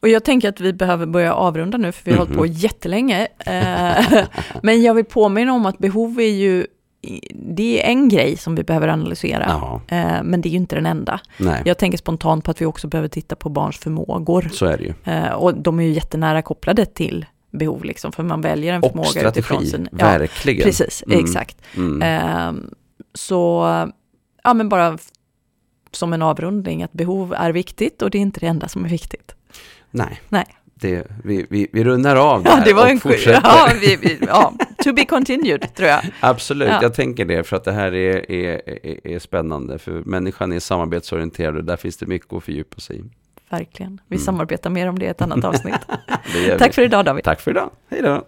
Och 0.00 0.08
jag 0.08 0.24
tänker 0.24 0.48
att 0.48 0.60
vi 0.60 0.72
behöver 0.72 1.06
börja 1.06 1.34
avrunda 1.34 1.78
nu, 1.78 1.92
för 1.92 2.04
vi 2.04 2.10
har 2.10 2.16
mm 2.16 2.26
hållit 2.26 2.38
på 2.38 2.44
mhm. 2.44 2.52
jättelänge. 2.52 3.28
Eh, 3.38 4.24
men 4.62 4.82
jag 4.82 4.94
vill 4.94 5.04
påminna 5.04 5.52
om 5.52 5.66
att 5.66 5.78
behov 5.78 6.20
är 6.20 6.32
ju 6.32 6.66
det 7.34 7.82
är 7.82 7.90
en 7.90 8.08
grej 8.08 8.36
som 8.36 8.54
vi 8.54 8.64
behöver 8.64 8.88
analysera, 8.88 9.80
eh, 9.88 10.22
men 10.22 10.40
det 10.40 10.48
är 10.48 10.50
ju 10.50 10.56
inte 10.56 10.76
den 10.76 10.86
enda. 10.86 11.20
Nej. 11.36 11.62
Jag 11.64 11.78
tänker 11.78 11.98
spontant 11.98 12.44
på 12.44 12.50
att 12.50 12.60
vi 12.60 12.66
också 12.66 12.88
behöver 12.88 13.08
titta 13.08 13.36
på 13.36 13.48
barns 13.48 13.78
förmågor. 13.78 14.48
Så 14.52 14.66
är 14.66 14.78
det 14.78 14.84
ju. 14.84 15.12
Eh, 15.12 15.32
och 15.32 15.54
de 15.54 15.80
är 15.80 15.84
ju 15.84 15.92
jättenära 15.92 16.42
kopplade 16.42 16.86
till 16.86 17.26
behov, 17.50 17.84
liksom, 17.84 18.12
för 18.12 18.22
man 18.22 18.40
väljer 18.40 18.72
en 18.72 18.82
förmåga 18.82 19.00
och 19.00 19.06
strategi, 19.06 19.38
utifrån 19.38 19.66
sin... 19.66 19.88
Ja, 19.92 20.06
verkligen. 20.06 20.64
Precis, 20.64 21.04
mm. 21.06 21.24
exakt. 21.24 21.56
Mm. 21.76 22.70
Så, 23.14 23.64
ja 24.42 24.54
men 24.54 24.68
bara 24.68 24.98
som 25.90 26.12
en 26.12 26.22
avrundning, 26.22 26.82
att 26.82 26.92
behov 26.92 27.34
är 27.34 27.52
viktigt 27.52 28.02
och 28.02 28.10
det 28.10 28.18
är 28.18 28.22
inte 28.22 28.40
det 28.40 28.46
enda 28.46 28.68
som 28.68 28.84
är 28.84 28.88
viktigt. 28.88 29.34
Nej. 29.90 30.20
Nej. 30.28 30.46
Det, 30.74 31.06
vi, 31.24 31.46
vi, 31.50 31.68
vi 31.72 31.84
rundar 31.84 32.16
av 32.16 32.42
där 32.42 32.50
ja, 32.50 32.62
det 32.64 32.72
var 32.72 32.82
och 32.82 32.90
en, 32.90 33.00
fortsätter. 33.00 33.40
Ja, 33.44 33.68
vi, 33.80 33.96
vi, 33.96 34.18
ja, 34.26 34.52
to 34.84 34.92
be 34.92 35.04
continued, 35.04 35.74
tror 35.74 35.88
jag. 35.88 36.00
Absolut, 36.20 36.68
ja. 36.68 36.78
jag 36.82 36.94
tänker 36.94 37.24
det, 37.24 37.44
för 37.44 37.56
att 37.56 37.64
det 37.64 37.72
här 37.72 37.94
är, 37.94 38.30
är, 38.30 38.68
är, 38.68 39.06
är 39.06 39.18
spännande. 39.18 39.78
För 39.78 39.92
människan 39.92 40.52
är 40.52 40.60
samarbetsorienterad 40.60 41.56
och 41.56 41.64
där 41.64 41.76
finns 41.76 41.96
det 41.96 42.06
mycket 42.06 42.32
att 42.32 42.44
fördjupa 42.44 42.80
sig 42.80 42.98
i. 42.98 43.02
Verkligen. 43.50 44.00
Vi 44.08 44.16
mm. 44.16 44.24
samarbetar 44.24 44.70
mer 44.70 44.88
om 44.88 44.98
det 44.98 45.04
i 45.04 45.08
ett 45.08 45.22
annat 45.22 45.44
avsnitt. 45.44 45.74
Tack 46.58 46.74
för 46.74 46.82
idag, 46.82 47.04
David. 47.04 47.24
Tack 47.24 47.40
för 47.40 47.50
idag. 47.50 47.70
Hej 47.90 48.02
då. 48.02 48.24